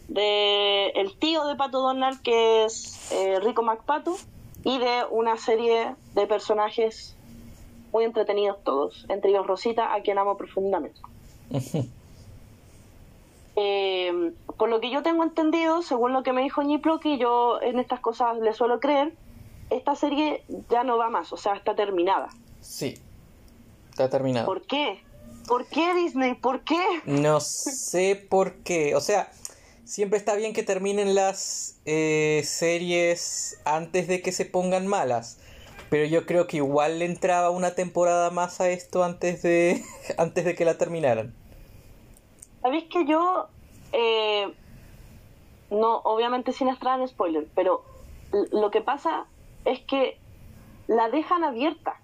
de 0.08 0.90
el 0.90 1.18
tío 1.18 1.48
de 1.48 1.56
Pato 1.56 1.80
Donald 1.82 2.22
que 2.22 2.66
es 2.66 3.12
Rico 3.42 3.64
McPato 3.64 4.18
y 4.68 4.80
de 4.80 5.06
una 5.10 5.38
serie 5.38 5.96
de 6.14 6.28
personajes 6.28 7.16
muy 7.94 8.04
entretenidos 8.04 8.62
todos 8.64 9.06
entre 9.08 9.32
ellos 9.32 9.48
Rosita 9.48 9.94
a 9.94 10.02
quien 10.02 10.18
amo 10.18 10.36
profundamente 10.36 11.00
eh, 13.56 14.34
por 14.58 14.70
lo 14.70 14.82
que 14.82 14.90
yo 14.90 15.04
tengo 15.04 15.24
entendido, 15.24 15.82
según 15.82 16.14
lo 16.14 16.24
que 16.24 16.34
me 16.34 16.42
dijo 16.42 16.62
Ñiplo, 16.62 17.00
que 17.00 17.18
yo 17.18 17.62
en 17.62 17.80
estas 17.80 18.00
cosas 18.00 18.38
le 18.40 18.54
suelo 18.54 18.80
creer, 18.80 19.14
esta 19.70 19.96
serie 19.96 20.44
ya 20.70 20.84
no 20.84 20.98
va 20.98 21.10
más, 21.10 21.32
o 21.32 21.38
sea, 21.38 21.54
está 21.54 21.76
terminada. 21.76 22.30
Sí, 22.60 23.00
está 23.90 24.10
terminado. 24.10 24.46
¿Por 24.46 24.64
qué? 24.64 25.02
¿Por 25.48 25.66
qué 25.68 25.94
Disney? 25.94 26.34
¿Por 26.34 26.62
qué? 26.62 26.84
No 27.06 27.40
sé 27.40 28.28
por 28.30 28.56
qué. 28.56 28.96
O 28.96 29.00
sea, 29.00 29.32
siempre 29.88 30.18
está 30.20 30.36
bien 30.36 30.54
que 30.54 30.64
terminen 30.64 31.16
las 31.16 31.80
eh, 31.86 32.42
series 32.44 33.60
antes 33.66 34.08
de 34.08 34.22
que 34.22 34.32
se 34.32 34.46
pongan 34.46 34.86
malas. 34.86 35.40
Pero 35.90 36.06
yo 36.06 36.26
creo 36.26 36.48
que 36.48 36.58
igual 36.58 37.00
le 37.00 37.06
entraba 37.06 37.50
una 37.50 37.74
temporada 37.74 38.30
más 38.30 38.60
a 38.60 38.70
esto 38.70 39.06
antes 39.06 39.42
de, 39.42 39.82
antes 40.18 40.44
de 40.44 40.56
que 40.56 40.66
la 40.66 40.78
terminaran. 40.78 41.34
Sabéis 42.62 42.84
que 42.92 43.06
yo, 43.06 43.48
eh, 43.94 44.54
no, 45.72 45.98
obviamente 46.00 46.52
sin 46.52 46.68
entrar 46.68 47.00
en 47.00 47.08
spoiler, 47.08 47.48
pero 47.56 47.86
lo 48.52 48.70
que 48.72 48.82
pasa 48.82 49.26
es 49.64 49.80
que 49.80 50.20
la 50.88 51.10
dejan 51.10 51.46
abierta. 51.46 52.02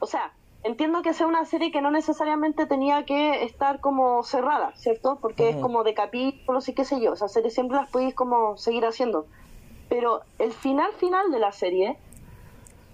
O 0.00 0.06
sea, 0.06 0.32
entiendo 0.64 1.02
que 1.02 1.14
sea 1.14 1.26
una 1.26 1.44
serie 1.44 1.70
que 1.70 1.80
no 1.80 1.90
necesariamente 1.90 2.66
tenía 2.66 3.04
que 3.04 3.44
estar 3.44 3.80
como 3.80 4.22
cerrada, 4.22 4.72
¿cierto? 4.76 5.18
Porque 5.20 5.50
es 5.50 5.56
como 5.56 5.84
de 5.84 5.94
capítulos 5.94 6.68
y 6.68 6.74
qué 6.74 6.84
sé 6.84 7.00
yo. 7.00 7.12
O 7.12 7.16
sea, 7.16 7.28
series 7.28 7.54
siempre 7.54 7.76
las 7.76 7.90
podéis 7.90 8.14
como 8.14 8.56
seguir 8.56 8.84
haciendo. 8.84 9.26
Pero 9.88 10.22
el 10.38 10.52
final 10.52 10.92
final 10.94 11.30
de 11.30 11.38
la 11.38 11.52
serie 11.52 11.96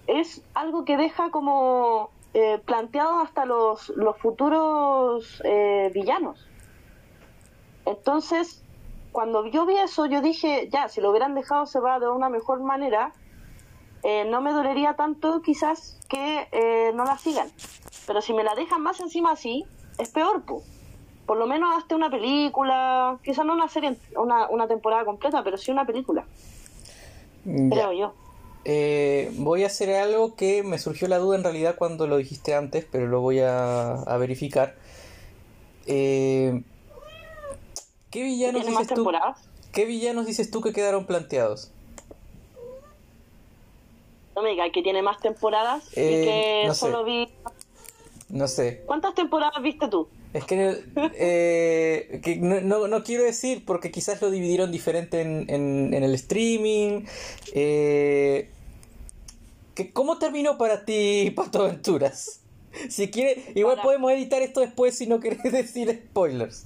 es 0.07 0.43
algo 0.53 0.85
que 0.85 0.97
deja 0.97 1.31
como 1.31 2.09
eh, 2.33 2.59
planteado 2.65 3.19
hasta 3.19 3.45
los, 3.45 3.89
los 3.89 4.17
futuros 4.17 5.41
eh, 5.43 5.91
villanos. 5.93 6.47
Entonces, 7.85 8.63
cuando 9.11 9.45
yo 9.47 9.65
vi 9.65 9.77
eso, 9.77 10.05
yo 10.05 10.21
dije, 10.21 10.69
ya, 10.71 10.89
si 10.89 11.01
lo 11.01 11.09
hubieran 11.11 11.35
dejado 11.35 11.65
cerrado 11.65 11.99
de 12.01 12.11
una 12.11 12.29
mejor 12.29 12.61
manera, 12.61 13.13
eh, 14.03 14.25
no 14.25 14.41
me 14.41 14.51
dolería 14.51 14.95
tanto 14.95 15.41
quizás 15.41 15.97
que 16.09 16.47
eh, 16.51 16.91
no 16.93 17.05
la 17.05 17.17
sigan. 17.17 17.49
Pero 18.07 18.21
si 18.21 18.33
me 18.33 18.43
la 18.43 18.53
dejan 18.55 18.81
más 18.81 18.99
encima 18.99 19.31
así, 19.31 19.65
es 19.97 20.09
peor, 20.09 20.43
po. 20.43 20.61
Por 21.25 21.37
lo 21.37 21.47
menos 21.47 21.75
hazte 21.75 21.95
una 21.95 22.09
película, 22.11 23.17
quizás 23.23 23.45
no 23.45 23.53
una 23.53 23.67
serie, 23.67 23.97
una, 24.15 24.47
una 24.49 24.67
temporada 24.67 25.05
completa, 25.05 25.43
pero 25.43 25.57
sí 25.57 25.71
una 25.71 25.85
película, 25.85 26.25
Ya. 27.45 27.69
creo 27.69 27.93
yo. 27.93 28.13
Eh, 28.63 29.31
voy 29.37 29.63
a 29.63 29.67
hacer 29.67 29.91
algo 29.95 30.35
que 30.35 30.63
me 30.63 30.77
surgió 30.79 31.07
la 31.07 31.17
duda 31.17 31.37
en 31.37 31.43
realidad 31.43 31.75
cuando 31.77 32.05
lo 32.07 32.17
dijiste 32.17 32.53
antes, 32.55 32.85
pero 32.91 33.07
lo 33.07 33.21
voy 33.21 33.39
a, 33.39 33.93
a 33.93 34.17
verificar. 34.17 34.75
Eh, 35.87 36.61
¿Qué 38.11 38.23
villanos 38.23 38.61
¿Tiene 38.61 38.75
más 38.75 38.87
dices 38.87 38.95
tú? 38.95 39.11
¿Qué 39.71 39.85
villanos 39.85 40.25
dices 40.25 40.49
tú 40.51 40.61
que 40.61 40.73
quedaron 40.73 41.05
planteados? 41.05 41.71
No 44.35 44.41
me 44.41 44.49
digas 44.49 44.69
que 44.73 44.81
tiene 44.81 45.01
más 45.01 45.19
temporadas 45.19 45.85
Eh, 45.95 46.05
y 46.05 46.25
que 46.25 46.67
no 46.67 46.73
sé. 46.73 46.79
solo 46.79 47.03
vi... 47.03 47.29
No 48.29 48.47
sé. 48.47 48.83
¿Cuántas 48.85 49.13
temporadas 49.15 49.61
viste 49.61 49.87
tú? 49.87 50.07
Es 50.33 50.43
que 50.43 50.83
eh, 51.13 52.19
que 52.21 52.35
no, 52.35 52.87
no, 52.87 53.03
quiero 53.03 53.23
decir 53.23 53.63
porque 53.65 53.91
quizás 53.91 54.21
lo 54.21 54.29
dividieron 54.29 54.69
diferente 54.69 55.21
en, 55.21 55.45
en, 55.47 55.93
el 55.93 56.13
streaming. 56.15 57.05
Eh, 57.53 58.49
que, 59.75 59.93
¿Cómo 59.93 60.17
terminó 60.17 60.57
para 60.57 60.83
ti 60.83 61.31
Pato 61.33 61.61
Aventuras? 61.61 62.41
Si 62.89 63.09
quieres, 63.09 63.55
igual 63.55 63.79
podemos 63.81 64.11
editar 64.11 64.41
esto 64.41 64.59
después 64.59 64.97
si 64.97 65.07
no 65.07 65.21
querés 65.21 65.43
decir 65.53 65.89
spoilers. 66.09 66.65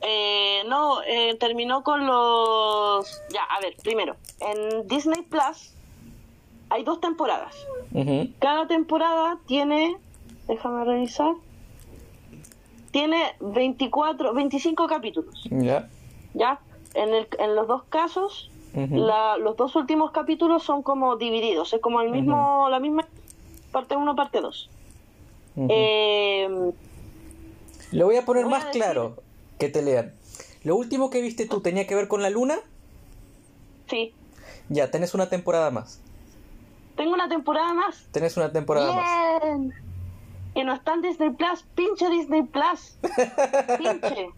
Eh, 0.00 0.62
no, 0.66 1.02
eh, 1.02 1.36
terminó 1.38 1.82
con 1.82 2.06
los... 2.06 3.20
Ya, 3.30 3.42
a 3.42 3.60
ver, 3.60 3.74
primero, 3.82 4.16
en 4.40 4.86
Disney 4.86 5.22
Plus 5.22 5.72
hay 6.70 6.84
dos 6.84 7.00
temporadas. 7.00 7.54
Cada 8.38 8.66
temporada 8.66 9.38
tiene, 9.46 9.96
déjame 10.46 10.84
revisar, 10.84 11.34
tiene 12.90 13.22
24, 13.40 14.34
25 14.34 14.86
capítulos. 14.86 15.44
Ya. 15.50 15.88
Ya, 16.34 16.60
en, 16.94 17.14
el, 17.14 17.28
en 17.38 17.54
los 17.54 17.66
dos 17.66 17.82
casos, 17.84 18.50
los 18.74 19.56
dos 19.56 19.74
últimos 19.76 20.10
capítulos 20.12 20.62
son 20.62 20.82
como 20.82 21.16
divididos, 21.16 21.72
es 21.72 21.80
como 21.80 22.00
el 22.00 22.10
mismo, 22.10 22.68
la 22.70 22.78
misma 22.78 23.06
parte 23.72 23.96
1, 23.96 24.14
parte 24.14 24.40
2. 24.40 24.70
Eh, 25.70 26.48
Lo 27.92 28.06
voy 28.06 28.16
a 28.16 28.24
poner 28.24 28.46
más 28.46 28.66
claro 28.66 29.16
que 29.58 29.68
te 29.68 29.82
lean. 29.82 30.12
¿Lo 30.62 30.76
último 30.76 31.10
que 31.10 31.20
viste 31.20 31.46
tú 31.46 31.60
tenía 31.60 31.86
que 31.86 31.94
ver 31.94 32.08
con 32.08 32.22
la 32.22 32.30
luna? 32.30 32.58
Sí. 33.88 34.12
Ya, 34.68 34.90
tenés 34.90 35.14
una 35.14 35.28
temporada 35.28 35.70
más. 35.70 36.00
Tengo 36.98 37.14
una 37.14 37.28
temporada 37.28 37.72
más. 37.72 38.08
Tenés 38.10 38.36
una 38.36 38.50
temporada 38.50 39.40
Bien. 39.40 39.68
más. 39.68 39.76
Que 40.52 40.64
no 40.64 40.74
está 40.74 40.94
en 40.94 41.02
Disney 41.02 41.30
Plus. 41.30 41.62
Pinche 41.76 42.10
Disney 42.10 42.42
Plus. 42.42 42.98
Pinche. 43.78 44.30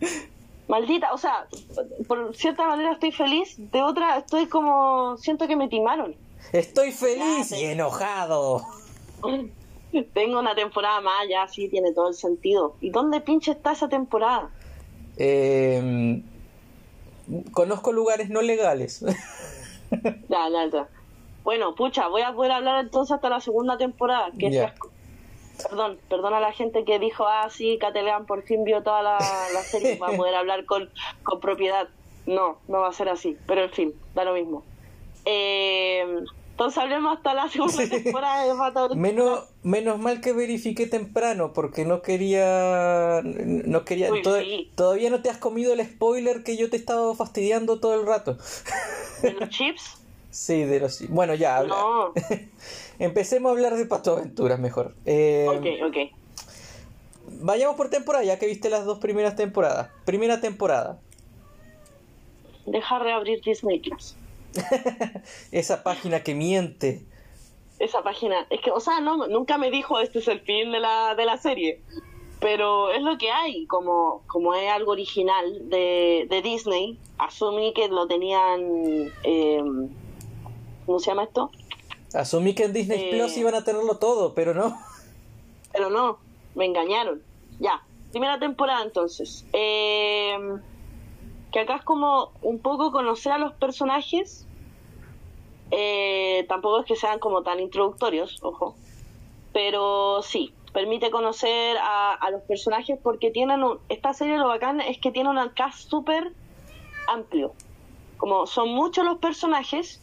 Maldita, 0.68 1.14
o 1.14 1.18
sea, 1.18 1.46
por 2.08 2.36
cierta 2.36 2.66
manera 2.66 2.92
estoy 2.92 3.10
feliz, 3.10 3.54
de 3.56 3.82
otra 3.82 4.18
estoy 4.18 4.48
como, 4.48 5.16
siento 5.16 5.46
que 5.46 5.56
me 5.56 5.68
timaron. 5.68 6.14
Estoy 6.52 6.92
feliz 6.92 7.52
y 7.52 7.64
enojado. 7.64 8.62
Tengo 10.12 10.40
una 10.40 10.54
temporada 10.54 11.00
más, 11.00 11.26
ya 11.30 11.48
sí 11.48 11.68
tiene 11.68 11.92
todo 11.92 12.08
el 12.08 12.14
sentido. 12.14 12.74
¿Y 12.80 12.90
dónde 12.90 13.20
pinche 13.20 13.52
está 13.52 13.72
esa 13.72 13.88
temporada? 13.88 14.50
Eh, 15.16 16.22
conozco 17.52 17.92
lugares 17.92 18.28
no 18.28 18.42
legales. 18.42 19.00
ya, 20.28 20.48
ya, 20.50 20.70
ya. 20.70 20.88
Bueno, 21.44 21.74
pucha, 21.74 22.08
voy 22.08 22.22
a 22.22 22.32
poder 22.32 22.52
hablar 22.52 22.84
entonces 22.84 23.14
hasta 23.14 23.28
la 23.28 23.40
segunda 23.40 23.78
temporada. 23.78 24.30
Que 24.38 24.70
Perdón, 25.62 25.98
perdón 26.08 26.34
a 26.34 26.40
la 26.40 26.52
gente 26.52 26.84
que 26.84 27.00
dijo, 27.00 27.26
ah, 27.26 27.48
sí, 27.50 27.78
Catelean 27.80 28.26
por 28.26 28.42
fin 28.44 28.62
vio 28.62 28.82
toda 28.84 29.02
la, 29.02 29.18
serie, 29.64 29.98
va 29.98 30.08
a 30.08 30.16
poder 30.16 30.34
hablar 30.36 30.64
con, 30.66 30.88
con 31.24 31.40
propiedad. 31.40 31.88
No, 32.26 32.58
no 32.68 32.80
va 32.80 32.88
a 32.88 32.92
ser 32.92 33.08
así, 33.08 33.36
pero 33.46 33.64
en 33.64 33.70
fin, 33.70 33.94
da 34.14 34.24
lo 34.24 34.34
mismo. 34.34 34.62
Eh, 35.24 36.04
entonces 36.58 36.78
hablemos 36.78 37.16
hasta 37.16 37.34
la 37.34 37.48
segunda 37.48 37.88
temporada 38.02 38.44
de 38.44 38.54
Fatal. 38.56 38.96
Menos, 38.96 39.44
menos 39.62 39.98
mal 40.00 40.20
que 40.20 40.32
verifiqué 40.32 40.86
temprano, 40.86 41.52
porque 41.52 41.84
no 41.84 42.02
quería. 42.02 43.22
No 43.22 43.84
quería. 43.84 44.10
Todavía 44.74 45.08
no 45.08 45.22
te 45.22 45.30
has 45.30 45.38
comido 45.38 45.72
el 45.72 45.84
spoiler 45.86 46.42
que 46.42 46.56
yo 46.56 46.68
te 46.68 46.76
estaba 46.76 47.14
fastidiando 47.14 47.78
todo 47.78 47.94
el 47.94 48.04
rato. 48.04 48.38
¿De 49.22 49.34
los 49.34 49.48
chips? 49.50 49.98
Sí, 50.30 50.64
de 50.64 50.80
los. 50.80 51.08
Bueno, 51.08 51.34
ya. 51.34 51.62
No. 51.62 52.12
Empecemos 52.98 53.50
a 53.50 53.52
hablar 53.52 53.76
de 53.76 53.86
Pato 53.86 54.16
Aventuras 54.16 54.58
mejor. 54.58 54.94
Eh, 55.06 55.46
ok, 55.48 55.88
ok. 55.88 55.96
Vayamos 57.40 57.76
por 57.76 57.90
temporada, 57.90 58.24
ya 58.24 58.38
que 58.38 58.46
viste 58.46 58.70
las 58.70 58.84
dos 58.84 58.98
primeras 58.98 59.36
temporadas. 59.36 59.90
Primera 60.04 60.40
temporada. 60.40 61.00
Deja 62.66 62.98
reabrir 62.98 63.40
Disney 63.42 63.80
Plus. 63.80 64.14
Esa 65.52 65.82
página 65.82 66.22
que 66.22 66.34
miente. 66.34 67.02
Esa 67.78 68.02
página, 68.02 68.46
es 68.50 68.60
que, 68.60 68.70
o 68.70 68.80
sea, 68.80 69.00
no, 69.00 69.28
nunca 69.28 69.56
me 69.56 69.70
dijo 69.70 70.00
este 70.00 70.18
es 70.18 70.28
el 70.28 70.40
fin 70.40 70.72
de 70.72 70.80
la, 70.80 71.14
de 71.14 71.24
la 71.24 71.36
serie. 71.36 71.80
Pero 72.40 72.90
es 72.90 73.02
lo 73.02 73.18
que 73.18 73.30
hay, 73.30 73.66
como, 73.66 74.22
como 74.26 74.54
es 74.54 74.70
algo 74.70 74.92
original 74.92 75.68
de, 75.68 76.26
de 76.28 76.42
Disney, 76.42 76.98
asumí 77.18 77.72
que 77.74 77.88
lo 77.88 78.06
tenían, 78.06 79.12
eh, 79.24 79.62
¿cómo 80.88 80.98
se 81.00 81.10
llama 81.10 81.24
esto? 81.24 81.50
Asumí 82.14 82.54
que 82.54 82.64
en 82.64 82.72
Disney 82.72 83.10
Plus 83.10 83.36
eh, 83.36 83.40
iban 83.40 83.54
a 83.54 83.62
tenerlo 83.62 83.98
todo, 83.98 84.32
pero 84.32 84.54
no. 84.54 84.74
Pero 85.70 85.90
no, 85.90 86.18
me 86.54 86.64
engañaron. 86.64 87.22
Ya, 87.60 87.82
primera 88.10 88.38
temporada 88.38 88.82
entonces. 88.82 89.44
Eh, 89.52 90.34
que 91.52 91.60
acá 91.60 91.76
es 91.76 91.82
como 91.82 92.32
un 92.40 92.58
poco 92.58 92.90
conocer 92.90 93.32
a 93.32 93.38
los 93.38 93.52
personajes. 93.52 94.46
Eh, 95.70 96.46
tampoco 96.48 96.80
es 96.80 96.86
que 96.86 96.96
sean 96.96 97.18
como 97.18 97.42
tan 97.42 97.60
introductorios, 97.60 98.42
ojo. 98.42 98.74
Pero 99.52 100.22
sí, 100.22 100.54
permite 100.72 101.10
conocer 101.10 101.76
a, 101.82 102.30
los 102.32 102.40
personajes 102.44 102.98
porque 103.02 103.30
tienen 103.30 103.62
un, 103.62 103.78
esta 103.90 104.14
serie 104.14 104.38
lo 104.38 104.48
bacán 104.48 104.80
es 104.80 104.98
que 104.98 105.10
tiene 105.10 105.28
un 105.28 105.48
cast 105.50 105.90
súper 105.90 106.32
amplio. 107.08 107.52
Como 108.16 108.46
son 108.46 108.70
muchos 108.70 109.04
los 109.04 109.18
personajes, 109.18 110.00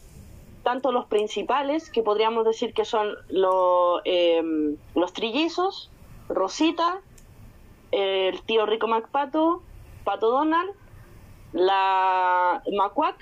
tanto 0.66 0.90
los 0.90 1.06
principales, 1.06 1.90
que 1.90 2.02
podríamos 2.02 2.44
decir 2.44 2.74
que 2.74 2.84
son 2.84 3.14
em, 4.04 4.76
los 4.96 5.12
trillizos, 5.12 5.92
Rosita, 6.28 7.02
el 7.92 8.42
tío 8.42 8.66
Rico 8.66 8.88
MacPato, 8.88 9.62
Pato 10.02 10.28
Donald, 10.28 10.72
la 11.52 12.64
Macuac 12.76 13.14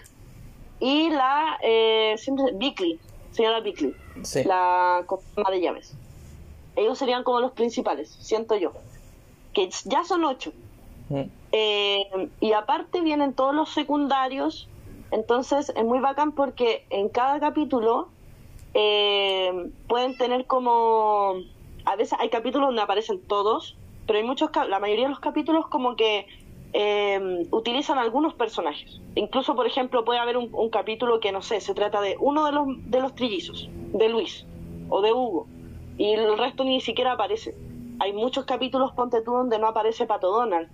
y 0.81 1.11
la 1.11 1.59
eh, 1.63 2.17
Bickley, 2.55 2.99
señora 3.33 3.61
Bickley, 3.61 3.95
la 4.47 5.05
coma 5.05 5.51
de 5.51 5.61
llaves. 5.61 5.95
Ellos 6.77 6.97
serían 6.97 7.25
como 7.25 7.41
los 7.41 7.53
principales, 7.53 8.09
siento 8.09 8.57
yo. 8.57 8.73
Que 9.53 9.69
ya 9.85 10.03
son 10.03 10.25
ocho. 10.25 10.51
Mm. 11.11 11.25
Eh, 11.53 12.31
y 12.41 12.53
aparte 12.53 13.03
vienen 13.03 13.35
todos 13.35 13.55
los 13.55 13.69
secundarios. 13.69 14.67
Entonces 15.11 15.73
es 15.75 15.85
muy 15.85 16.01
bacán 16.01 16.33
porque 16.33 16.87
en 16.91 17.09
cada 17.09 17.39
capítulo 17.41 18.09
eh, 18.75 19.71
pueden 19.89 20.17
tener 20.17 20.47
como. 20.47 21.35
A 21.85 21.97
veces 21.97 22.19
hay 22.21 22.31
capítulos 22.31 22.69
donde 22.69 22.83
aparecen 22.83 23.21
todos, 23.21 23.77
pero 24.07 24.19
hay 24.19 24.25
muchos. 24.25 24.51
La 24.69 24.81
mayoría 24.81 25.05
de 25.05 25.11
los 25.11 25.21
capítulos, 25.21 25.69
como 25.69 25.97
que 25.97 26.27
eh, 26.73 27.47
utilizan 27.53 27.99
algunos 27.99 28.35
personajes. 28.35 29.01
Incluso, 29.15 29.55
por 29.55 29.67
ejemplo, 29.67 30.05
puede 30.05 30.19
haber 30.19 30.37
un, 30.37 30.71
capítulo 30.71 31.21
que, 31.21 31.31
no 31.31 31.41
sé, 31.41 31.61
se 31.61 31.73
trata 31.73 32.01
de 32.01 32.17
uno 32.19 32.45
de 32.47 32.53
los, 32.53 32.67
de 32.91 33.01
los 33.01 33.15
trillizos, 33.15 33.69
de 33.93 34.09
Luis 34.09 34.45
o 34.89 35.01
de 35.01 35.13
Hugo, 35.13 35.47
y 35.97 36.13
el 36.13 36.37
resto 36.37 36.65
ni 36.65 36.81
siquiera 36.81 37.13
aparece. 37.13 37.55
Hay 38.01 38.13
muchos 38.13 38.45
capítulos, 38.45 38.91
ponte 38.93 39.23
tú, 39.23 39.33
donde 39.33 39.61
no 39.61 39.69
aparece 39.69 40.05
Pato 40.07 40.33
Donald, 40.33 40.69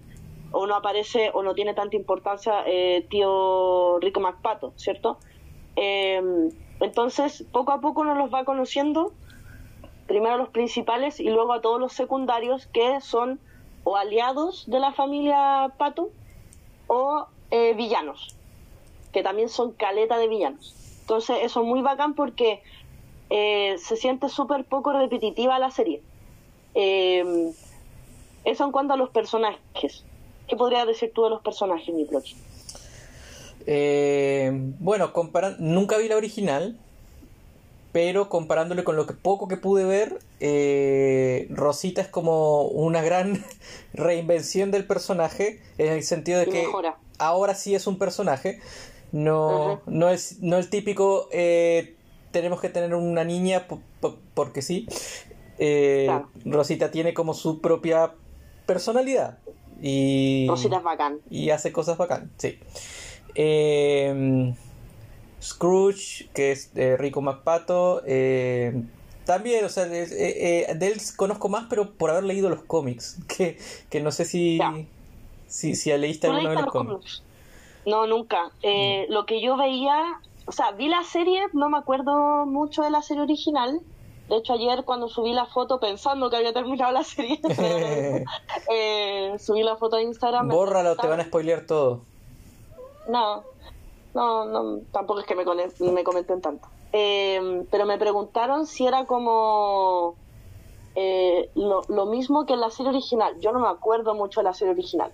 o 0.52 0.66
no 0.66 0.74
aparece 0.74 1.30
o 1.32 1.42
no 1.42 1.54
tiene 1.54 1.74
tanta 1.74 1.96
importancia 1.96 2.64
eh, 2.66 3.06
tío 3.08 3.98
Rico 4.00 4.20
MacPato, 4.20 4.72
¿cierto? 4.76 5.18
Eh, 5.76 6.50
entonces, 6.80 7.44
poco 7.52 7.72
a 7.72 7.80
poco 7.80 8.04
nos 8.04 8.16
los 8.16 8.32
va 8.32 8.44
conociendo, 8.44 9.12
primero 10.06 10.38
los 10.38 10.48
principales 10.48 11.20
y 11.20 11.30
luego 11.30 11.52
a 11.52 11.60
todos 11.60 11.78
los 11.78 11.92
secundarios 11.92 12.66
que 12.66 13.00
son 13.00 13.38
o 13.84 13.96
aliados 13.96 14.68
de 14.68 14.80
la 14.80 14.92
familia 14.92 15.72
Pato 15.78 16.10
o 16.86 17.26
eh, 17.50 17.74
villanos, 17.74 18.34
que 19.12 19.22
también 19.22 19.48
son 19.48 19.72
caleta 19.72 20.18
de 20.18 20.28
villanos. 20.28 20.74
Entonces 21.02 21.38
eso 21.42 21.60
es 21.60 21.66
muy 21.66 21.82
bacán 21.82 22.14
porque 22.14 22.62
eh, 23.28 23.76
se 23.78 23.96
siente 23.96 24.28
súper 24.28 24.64
poco 24.64 24.92
repetitiva 24.92 25.58
la 25.58 25.70
serie. 25.70 26.02
Eh, 26.74 27.52
eso 28.44 28.64
en 28.64 28.72
cuanto 28.72 28.94
a 28.94 28.96
los 28.96 29.10
personajes. 29.10 30.04
¿Qué 30.50 30.56
podrías 30.56 30.86
decir 30.86 31.12
tú 31.14 31.22
de 31.24 31.30
los 31.30 31.42
personajes, 31.42 31.94
mi 31.94 32.04
próximo? 32.04 32.40
bueno, 34.80 35.12
nunca 35.60 35.96
vi 35.96 36.08
la 36.08 36.16
original, 36.16 36.76
pero 37.92 38.28
comparándole 38.28 38.82
con 38.82 38.96
lo 38.96 39.06
que 39.06 39.14
poco 39.14 39.46
que 39.46 39.56
pude 39.56 39.84
ver, 39.84 40.18
eh, 40.40 41.46
Rosita 41.50 42.00
es 42.00 42.08
como 42.08 42.62
una 42.64 43.00
gran 43.00 43.44
reinvención 43.94 44.72
del 44.72 44.86
personaje, 44.86 45.60
en 45.78 45.92
el 45.92 46.02
sentido 46.02 46.40
de 46.40 46.46
que 46.46 46.66
ahora 47.18 47.54
sí 47.54 47.76
es 47.76 47.86
un 47.86 47.96
personaje, 47.96 48.58
no, 49.12 49.82
no, 49.86 50.08
es, 50.08 50.40
no 50.40 50.56
el 50.56 50.68
típico 50.68 51.28
eh, 51.30 51.94
tenemos 52.32 52.60
que 52.60 52.68
tener 52.68 52.94
una 52.94 53.24
niña 53.24 53.66
porque 54.34 54.62
sí. 54.62 54.86
Eh, 55.58 56.08
Rosita 56.44 56.90
tiene 56.90 57.12
como 57.12 57.34
su 57.34 57.60
propia 57.60 58.14
personalidad. 58.66 59.38
Y, 59.80 60.46
Rosita 60.48 60.76
es 60.78 60.82
bacán. 60.82 61.18
Y 61.30 61.50
hace 61.50 61.72
cosas 61.72 61.96
bacán, 61.98 62.30
sí. 62.36 62.58
Eh, 63.34 64.52
Scrooge, 65.42 66.28
que 66.34 66.52
es 66.52 66.70
eh, 66.76 66.96
Rico 66.98 67.22
MacPato. 67.22 68.02
Eh, 68.06 68.82
también, 69.24 69.64
o 69.64 69.68
sea, 69.68 69.86
eh, 69.90 70.66
de 70.76 70.86
él 70.86 71.00
conozco 71.16 71.48
más, 71.48 71.66
pero 71.70 71.92
por 71.92 72.10
haber 72.10 72.24
leído 72.24 72.50
los 72.50 72.62
cómics, 72.62 73.18
que, 73.28 73.58
que 73.88 74.00
no 74.00 74.10
sé 74.10 74.24
si, 74.24 74.58
Si, 75.46 75.74
si 75.74 75.96
leíste 75.96 76.26
¿Tú 76.26 76.32
alguno 76.34 76.50
de 76.50 76.54
los 76.56 76.64
los 76.64 76.72
cómics. 76.72 76.92
cómics? 76.94 77.22
No, 77.86 78.06
nunca. 78.06 78.50
Eh, 78.62 79.06
Lo 79.08 79.24
que 79.26 79.40
yo 79.40 79.56
veía, 79.56 80.20
o 80.46 80.52
sea, 80.52 80.72
vi 80.72 80.88
la 80.88 81.02
serie, 81.04 81.42
no 81.54 81.70
me 81.70 81.78
acuerdo 81.78 82.44
mucho 82.46 82.82
de 82.82 82.90
la 82.90 83.02
serie 83.02 83.22
original. 83.22 83.80
De 84.30 84.36
hecho, 84.36 84.52
ayer 84.52 84.84
cuando 84.84 85.08
subí 85.08 85.32
la 85.32 85.46
foto 85.46 85.80
pensando 85.80 86.30
que 86.30 86.36
había 86.36 86.52
terminado 86.52 86.92
la 86.92 87.02
serie, 87.02 87.40
eh, 88.72 89.34
subí 89.40 89.64
la 89.64 89.74
foto 89.74 89.96
a 89.96 90.02
Instagram. 90.02 90.48
Bórralo, 90.48 90.94
te 90.94 91.08
van 91.08 91.18
a 91.18 91.24
spoilear 91.24 91.66
todo. 91.66 92.02
No, 93.08 93.42
no, 94.14 94.44
no, 94.44 94.82
tampoco 94.92 95.18
es 95.18 95.26
que 95.26 95.34
me, 95.34 95.44
comenten 96.04 96.40
tanto. 96.40 96.68
Eh, 96.92 97.64
pero 97.72 97.86
me 97.86 97.98
preguntaron 97.98 98.68
si 98.68 98.86
era 98.86 99.04
como 99.04 100.14
eh, 100.94 101.50
lo, 101.56 101.82
lo 101.88 102.06
mismo 102.06 102.46
que 102.46 102.52
en 102.52 102.60
la 102.60 102.70
serie 102.70 102.90
original. 102.90 103.34
Yo 103.40 103.50
no 103.50 103.58
me 103.58 103.68
acuerdo 103.68 104.14
mucho 104.14 104.40
de 104.40 104.44
la 104.44 104.54
serie 104.54 104.74
original. 104.74 105.10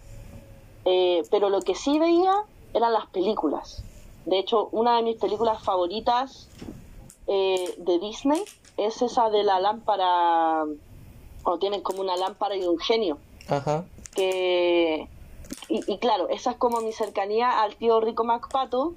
Eh, 0.85 1.23
pero 1.31 1.49
lo 1.49 1.63
que 1.63 1.75
sí 1.75 1.99
veía 1.99 2.35
eran 2.75 2.93
las 2.93 3.07
películas. 3.07 3.83
De 4.27 4.39
hecho, 4.39 4.69
una 4.73 4.99
de 4.99 5.05
mis 5.05 5.17
películas 5.17 5.65
favoritas 5.65 6.51
de 7.27 7.99
Disney 7.99 8.45
es 8.77 9.03
esa 9.03 9.31
de 9.31 9.43
la 9.43 9.61
lámpara, 9.61 10.65
cuando 11.43 11.59
tienen 11.59 11.83
como 11.83 12.01
una 12.01 12.17
lámpara 12.17 12.57
y 12.57 12.65
un 12.65 12.79
genio 12.79 13.19
Ajá. 13.49 13.85
que 14.15 15.09
y, 15.69 15.93
y 15.93 15.99
claro, 15.99 16.29
esa 16.29 16.53
es 16.53 16.57
como 16.57 16.81
mi 16.81 16.93
cercanía 16.93 17.63
al 17.63 17.77
tío 17.77 18.01
Rico 18.01 18.25
MacPato. 18.25 18.95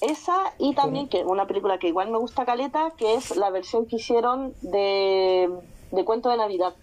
Esa 0.00 0.54
y 0.58 0.74
también 0.74 1.08
que 1.08 1.24
una 1.24 1.46
película 1.46 1.78
que 1.78 1.88
igual 1.88 2.10
me 2.10 2.16
gusta 2.16 2.46
caleta, 2.46 2.92
que 2.96 3.14
es 3.14 3.36
la 3.36 3.50
versión 3.50 3.84
que 3.84 3.96
hicieron 3.96 4.54
de, 4.62 5.50
de 5.90 6.04
Cuento 6.04 6.30
de 6.30 6.38
Navidad. 6.38 6.74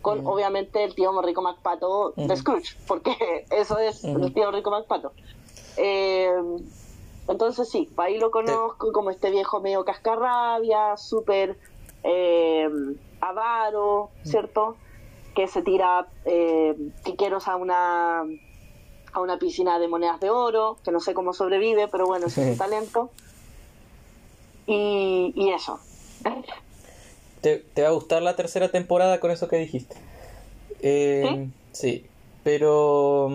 Con 0.00 0.26
obviamente 0.26 0.82
el 0.84 0.94
tío 0.94 1.20
Rico 1.22 1.42
MacPato 1.42 2.12
de 2.16 2.36
Scrooge, 2.36 2.76
porque 2.86 3.16
eso 3.50 3.78
es 3.78 4.04
el 4.04 4.32
tío 4.32 4.50
Rico 4.50 4.70
MacPato. 4.70 5.12
Eh, 5.76 6.30
entonces 7.28 7.68
sí, 7.68 7.88
ahí 7.96 8.18
lo 8.18 8.30
conozco 8.30 8.92
como 8.92 9.10
este 9.10 9.30
viejo 9.30 9.60
medio 9.60 9.84
cascarrabia, 9.84 10.96
súper 10.96 11.56
eh, 12.02 12.68
avaro, 13.20 14.10
¿cierto? 14.24 14.76
Que 15.34 15.46
se 15.46 15.62
tira 15.62 16.08
eh, 16.24 16.74
piqueros 17.04 17.48
a 17.48 17.56
una 17.56 18.24
a 19.14 19.20
una 19.20 19.38
piscina 19.38 19.78
de 19.78 19.88
monedas 19.88 20.20
de 20.20 20.30
oro, 20.30 20.78
que 20.84 20.90
no 20.90 21.00
sé 21.00 21.12
cómo 21.12 21.34
sobrevive, 21.34 21.86
pero 21.88 22.06
bueno, 22.06 22.26
es 22.28 22.32
su 22.32 22.56
talento. 22.56 23.10
Y, 24.66 25.32
y 25.36 25.50
eso. 25.50 25.78
Te, 27.42 27.58
te 27.58 27.82
va 27.82 27.88
a 27.88 27.92
gustar 27.92 28.22
la 28.22 28.36
tercera 28.36 28.70
temporada 28.70 29.20
con 29.20 29.30
eso 29.30 29.48
que 29.48 29.56
dijiste. 29.56 29.96
Eh, 30.80 31.48
¿Sí? 31.72 32.06
pero... 32.42 33.28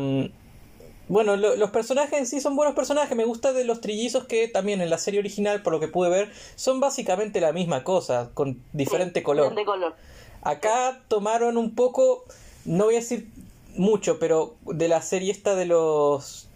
Bueno, 1.10 1.38
lo- 1.38 1.56
los 1.56 1.70
personajes 1.72 2.20
en 2.20 2.26
sí 2.28 2.42
son 2.42 2.56
buenos 2.56 2.76
personajes. 2.76 3.16
Me 3.16 3.24
gusta 3.24 3.54
de 3.54 3.64
los 3.64 3.80
trillizos 3.82 4.26
que 4.26 4.48
también 4.48 4.82
en 4.82 4.90
la 4.90 4.98
serie 4.98 5.20
original, 5.22 5.62
por 5.64 5.72
lo 5.74 5.80
que 5.80 5.88
pude 5.88 6.10
ver, 6.10 6.32
son 6.56 6.80
básicamente 6.80 7.40
la 7.40 7.54
misma 7.54 7.84
cosa, 7.84 8.30
con 8.34 8.62
diferente 8.74 9.24
color. 9.24 9.56
De 9.56 9.64
color. 9.66 9.96
Acá 10.42 11.02
tomaron 11.08 11.58
un 11.58 11.76
poco, 11.76 12.26
no 12.66 12.86
voy 12.86 12.96
a 12.96 13.00
decir 13.00 13.30
mucho, 13.78 14.20
pero 14.20 14.56
de 14.66 14.88
la 14.90 15.02
serie 15.02 15.32
esta 15.32 15.56
de 15.56 15.66
los 15.66 16.48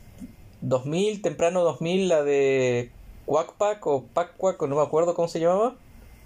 2000, 0.61 1.21
temprano 1.21 1.63
2000, 1.63 2.09
la 2.09 2.21
de 2.23 2.91
Quackpack 3.25 3.85
o 3.87 4.03
Packquack, 4.13 4.61
o 4.61 4.67
no 4.67 4.75
me 4.75 4.81
acuerdo 4.81 5.13
cómo 5.15 5.27
se 5.29 5.39
llamaba. 5.39 5.75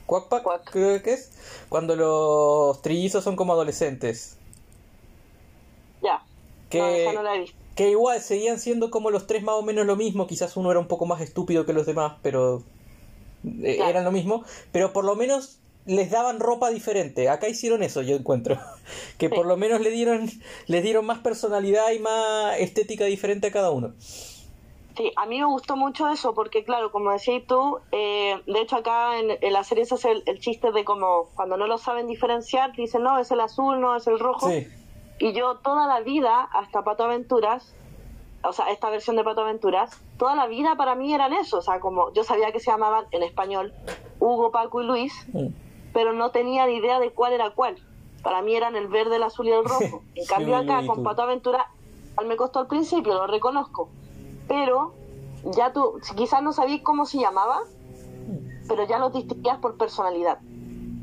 Quackpack, 0.07 0.43
Quack. 0.43 0.71
creo 0.71 1.01
que 1.03 1.13
es. 1.13 1.31
Cuando 1.69 1.95
los 1.95 2.81
trillizos 2.81 3.23
son 3.23 3.35
como 3.35 3.53
adolescentes. 3.53 4.37
Ya. 6.03 6.23
Que, 6.69 6.79
No, 6.79 6.87
esa 6.87 7.13
no 7.13 7.23
la 7.23 7.35
he 7.35 7.39
visto. 7.39 7.57
Que 7.75 7.89
igual 7.89 8.21
seguían 8.21 8.59
siendo 8.59 8.89
como 8.89 9.11
los 9.11 9.27
tres 9.27 9.43
más 9.43 9.55
o 9.55 9.61
menos 9.61 9.85
lo 9.85 9.95
mismo. 9.95 10.27
Quizás 10.27 10.55
uno 10.57 10.71
era 10.71 10.79
un 10.79 10.87
poco 10.87 11.05
más 11.05 11.21
estúpido 11.21 11.65
que 11.65 11.73
los 11.73 11.85
demás, 11.85 12.13
pero 12.21 12.63
eh, 13.63 13.75
Claro. 13.75 13.89
eran 13.89 14.03
lo 14.05 14.11
mismo. 14.11 14.43
Pero 14.71 14.93
por 14.93 15.03
lo 15.05 15.15
menos 15.15 15.59
les 15.85 16.09
daban 16.09 16.39
ropa 16.39 16.69
diferente. 16.69 17.29
Acá 17.29 17.47
hicieron 17.47 17.83
eso, 17.83 18.01
yo 18.01 18.15
encuentro. 18.15 18.57
Que 19.17 19.29
por 19.29 19.45
lo 19.45 19.57
menos 19.57 19.81
le 19.81 19.91
dieron, 19.91 20.29
les 20.67 20.83
dieron 20.83 21.05
más 21.05 21.19
personalidad 21.19 21.91
y 21.91 21.99
más 21.99 22.57
estética 22.59 23.05
diferente 23.05 23.47
a 23.47 23.51
cada 23.51 23.71
uno. 23.71 23.93
Sí, 24.97 25.11
a 25.17 25.25
mí 25.25 25.39
me 25.39 25.45
gustó 25.45 25.75
mucho 25.75 26.07
eso 26.07 26.33
porque, 26.33 26.63
claro, 26.63 26.91
como 26.91 27.11
decías 27.11 27.43
tú, 27.47 27.79
eh, 27.91 28.35
de 28.47 28.61
hecho 28.61 28.77
acá 28.77 29.19
en, 29.19 29.31
en 29.41 29.53
la 29.53 29.63
serie 29.65 29.85
se 29.85 29.95
hace 29.95 30.11
el, 30.11 30.23
el 30.25 30.39
chiste 30.39 30.71
de 30.71 30.85
como 30.85 31.29
cuando 31.35 31.57
no 31.57 31.67
lo 31.67 31.77
saben 31.77 32.07
diferenciar, 32.07 32.71
dicen, 32.73 33.03
no, 33.03 33.19
es 33.19 33.29
el 33.31 33.41
azul, 33.41 33.81
no, 33.81 33.97
es 33.97 34.07
el 34.07 34.19
rojo. 34.19 34.49
Sí. 34.49 34.65
Y 35.19 35.33
yo 35.33 35.55
toda 35.57 35.87
la 35.87 36.01
vida, 36.01 36.41
hasta 36.53 36.83
Pato 36.83 37.03
Aventuras, 37.05 37.73
o 38.43 38.53
sea, 38.53 38.69
esta 38.71 38.89
versión 38.89 39.15
de 39.15 39.23
Pato 39.23 39.41
Aventuras, 39.41 40.01
toda 40.17 40.35
la 40.35 40.45
vida 40.47 40.75
para 40.75 40.95
mí 40.95 41.13
eran 41.13 41.33
eso. 41.33 41.57
O 41.57 41.61
sea, 41.61 41.79
como 41.79 42.11
yo 42.13 42.23
sabía 42.23 42.51
que 42.51 42.59
se 42.59 42.69
llamaban 42.71 43.05
en 43.11 43.23
español 43.23 43.73
Hugo, 44.19 44.51
Paco 44.51 44.81
y 44.81 44.85
Luis, 44.85 45.13
Mm. 45.33 45.47
pero 45.93 46.13
no 46.13 46.31
tenía 46.31 46.65
ni 46.67 46.75
idea 46.75 46.99
de 46.99 47.11
cuál 47.11 47.33
era 47.33 47.49
cuál. 47.51 47.77
Para 48.23 48.41
mí 48.41 48.55
eran 48.55 48.75
el 48.75 48.87
verde, 48.87 49.15
el 49.17 49.23
azul 49.23 49.47
y 49.47 49.51
el 49.51 49.63
rojo. 49.63 50.01
En 50.15 50.25
cambio 50.25 50.57
acá 50.57 50.85
con 50.85 51.03
Pato 51.03 51.21
Aventura, 51.21 51.67
al 52.17 52.25
me 52.25 52.35
costó 52.35 52.59
al 52.59 52.67
principio, 52.67 53.13
lo 53.13 53.27
reconozco. 53.27 53.89
Pero 54.47 54.93
ya 55.45 55.71
tú, 55.73 55.99
quizás 56.15 56.41
no 56.41 56.51
sabías 56.53 56.81
cómo 56.81 57.05
se 57.05 57.19
llamaba, 57.19 57.61
pero 58.67 58.85
ya 58.87 58.99
los 58.99 59.13
distinguías 59.13 59.59
por 59.59 59.77
personalidad. 59.77 60.39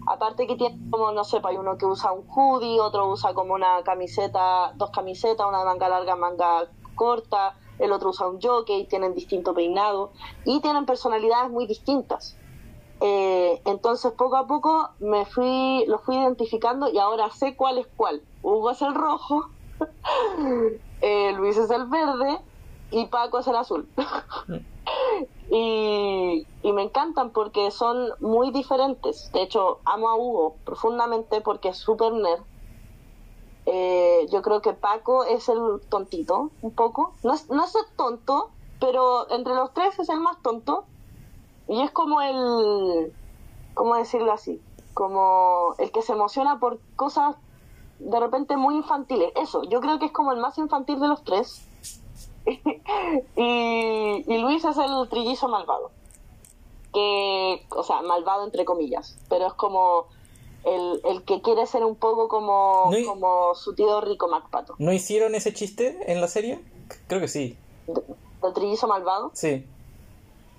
Aparte 0.06 0.46
que 0.46 0.56
tiene 0.56 0.78
como, 0.90 1.12
no 1.12 1.24
sé, 1.24 1.40
pues 1.40 1.52
hay 1.52 1.58
uno 1.58 1.78
que 1.78 1.86
usa 1.86 2.12
un 2.12 2.24
hoodie, 2.28 2.80
otro 2.80 3.08
usa 3.08 3.34
como 3.34 3.54
una 3.54 3.82
camiseta, 3.84 4.72
dos 4.74 4.90
camisetas, 4.90 5.46
una 5.46 5.64
manga 5.64 5.88
larga, 5.88 6.16
manga 6.16 6.68
corta, 6.94 7.56
el 7.78 7.92
otro 7.92 8.10
usa 8.10 8.28
un 8.28 8.40
jockey, 8.40 8.86
tienen 8.86 9.14
distinto 9.14 9.54
peinado 9.54 10.12
y 10.44 10.60
tienen 10.60 10.86
personalidades 10.86 11.50
muy 11.50 11.66
distintas. 11.66 12.36
Eh, 13.00 13.60
entonces 13.64 14.12
poco 14.12 14.36
a 14.36 14.46
poco 14.46 14.90
me 15.00 15.24
fui, 15.24 15.84
lo 15.86 15.98
fui 15.98 16.16
identificando 16.16 16.88
y 16.88 16.98
ahora 16.98 17.30
sé 17.30 17.56
cuál 17.56 17.78
es 17.78 17.88
cuál. 17.96 18.22
Hugo 18.42 18.70
es 18.70 18.82
el 18.82 18.94
rojo, 18.94 19.50
eh, 21.00 21.32
Luis 21.32 21.56
es 21.56 21.70
el 21.70 21.86
verde 21.86 22.38
y 22.92 23.06
Paco 23.06 23.38
es 23.38 23.46
el 23.48 23.56
azul. 23.56 23.88
y, 25.50 26.46
me 26.72 26.82
encantan 26.82 27.30
porque 27.30 27.70
son 27.70 28.10
muy 28.20 28.50
diferentes. 28.50 29.30
De 29.32 29.42
hecho, 29.42 29.80
amo 29.84 30.08
a 30.08 30.16
Hugo 30.16 30.54
profundamente 30.64 31.40
porque 31.40 31.70
es 31.70 31.78
súper 31.78 32.12
nerd. 32.12 32.42
Eh, 33.66 34.26
yo 34.30 34.42
creo 34.42 34.60
que 34.60 34.72
Paco 34.72 35.24
es 35.24 35.48
el 35.48 35.80
tontito, 35.88 36.50
un 36.62 36.70
poco. 36.72 37.14
No 37.22 37.34
es, 37.34 37.48
no 37.50 37.64
es 37.64 37.74
el 37.74 37.84
tonto, 37.96 38.50
pero 38.80 39.30
entre 39.30 39.54
los 39.54 39.72
tres 39.72 39.98
es 39.98 40.08
el 40.08 40.20
más 40.20 40.40
tonto. 40.42 40.84
Y 41.68 41.80
es 41.80 41.90
como 41.90 42.20
el, 42.20 43.12
¿cómo 43.74 43.94
decirlo 43.96 44.32
así? 44.32 44.60
Como 44.94 45.74
el 45.78 45.90
que 45.92 46.02
se 46.02 46.12
emociona 46.12 46.58
por 46.58 46.78
cosas 46.96 47.36
de 47.98 48.20
repente 48.20 48.56
muy 48.56 48.76
infantiles. 48.76 49.32
Eso, 49.36 49.62
yo 49.64 49.80
creo 49.80 49.98
que 49.98 50.06
es 50.06 50.12
como 50.12 50.32
el 50.32 50.40
más 50.40 50.58
infantil 50.58 51.00
de 51.00 51.08
los 51.08 51.22
tres. 51.22 51.66
y, 53.36 54.24
y 54.26 54.38
Luis 54.38 54.64
es 54.64 54.76
el 54.76 55.08
trillizo 55.08 55.48
malvado. 55.48 55.90
Que, 56.92 57.66
o 57.70 57.82
sea, 57.82 58.02
malvado 58.02 58.44
entre 58.44 58.64
comillas, 58.64 59.16
pero 59.30 59.46
es 59.46 59.54
como 59.54 60.06
el, 60.64 61.00
el 61.04 61.22
que 61.24 61.40
quiere 61.40 61.66
ser 61.66 61.84
un 61.84 61.96
poco 61.96 62.28
como, 62.28 62.90
No 62.92 63.06
como 63.06 63.54
su 63.54 63.74
tío 63.74 64.00
rico 64.02 64.28
MacPato. 64.28 64.74
¿No 64.78 64.92
hicieron 64.92 65.34
ese 65.34 65.54
chiste 65.54 65.98
en 66.06 66.20
la 66.20 66.28
serie? 66.28 66.60
Creo 67.06 67.20
que 67.20 67.28
sí. 67.28 67.56
De- 67.86 68.02
Del 68.42 68.52
trillizo 68.52 68.86
malvado. 68.88 69.30
Sí. 69.32 69.66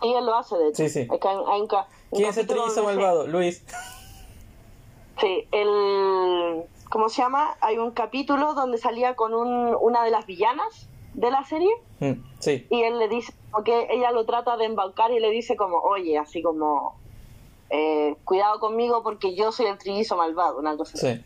Y 0.02 0.14
él 0.14 0.26
lo 0.26 0.36
hace, 0.36 0.58
de 0.58 0.70
hecho. 0.70 0.84
Sí, 0.84 0.90
sí. 0.90 1.00
Es 1.02 1.20
que 1.20 1.28
hay, 1.28 1.38
hay 1.48 1.62
un, 1.62 1.68
¿Quién 2.12 2.30
es 2.30 2.38
el 2.38 2.48
trillizo 2.48 2.72
se- 2.72 2.82
malvado? 2.82 3.28
Luis. 3.28 3.64
Sí, 5.22 5.48
el. 5.52 6.64
¿Cómo 6.90 7.10
se 7.10 7.22
llama? 7.22 7.56
Hay 7.62 7.78
un 7.78 7.92
capítulo 7.92 8.54
donde 8.56 8.78
salía 8.78 9.16
con 9.16 9.34
un, 9.34 9.76
una 9.80 10.04
de 10.04 10.12
las 10.12 10.26
villanas 10.26 10.88
de 11.14 11.32
la 11.32 11.44
serie 11.44 11.70
Mm, 12.00 12.14
sí. 12.40 12.66
y 12.70 12.82
él 12.84 13.00
le 13.00 13.08
dice, 13.08 13.34
porque 13.52 13.88
ella 13.92 14.12
lo 14.12 14.26
trata 14.26 14.58
de 14.58 14.66
embaucar 14.66 15.12
y 15.12 15.20
le 15.20 15.30
dice 15.30 15.56
como, 15.56 15.78
oye, 15.78 16.18
así 16.18 16.42
como, 16.42 16.96
eh, 17.70 18.16
cuidado 18.26 18.60
conmigo 18.60 19.04
porque 19.04 19.36
yo 19.36 19.52
soy 19.52 19.68
el 19.68 19.78
trillizo 19.78 20.18
malvado, 20.18 20.60
una 20.60 20.76
cosa 20.78 20.98
así. 20.98 21.22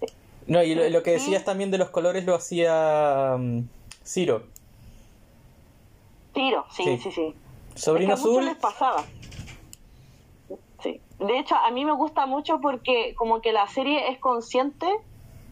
Sí. 0.00 0.06
No, 0.46 0.62
y 0.62 0.74
lo, 0.74 0.88
lo 0.90 1.02
que 1.02 1.12
decías 1.12 1.44
también 1.44 1.70
de 1.70 1.78
los 1.78 1.90
colores 1.90 2.24
lo 2.24 2.34
hacía 2.34 3.36
mm, 3.38 3.60
Ciro. 4.04 4.42
Tiro, 6.32 6.64
sí, 6.70 6.84
Sí. 6.84 6.98
sí, 6.98 7.10
sí. 7.12 7.34
Sobrino 7.74 8.14
Es 8.14 8.20
que 8.20 8.28
azul. 8.28 8.44
les 8.44 8.56
pasaba. 8.56 9.04
Sí. 10.82 11.00
De 11.18 11.38
hecho, 11.38 11.54
a 11.56 11.70
mí 11.70 11.84
me 11.84 11.92
gusta 11.92 12.26
mucho 12.26 12.60
porque 12.60 13.14
como 13.16 13.40
que 13.40 13.52
la 13.52 13.66
serie 13.68 14.10
es 14.10 14.18
consciente 14.18 14.86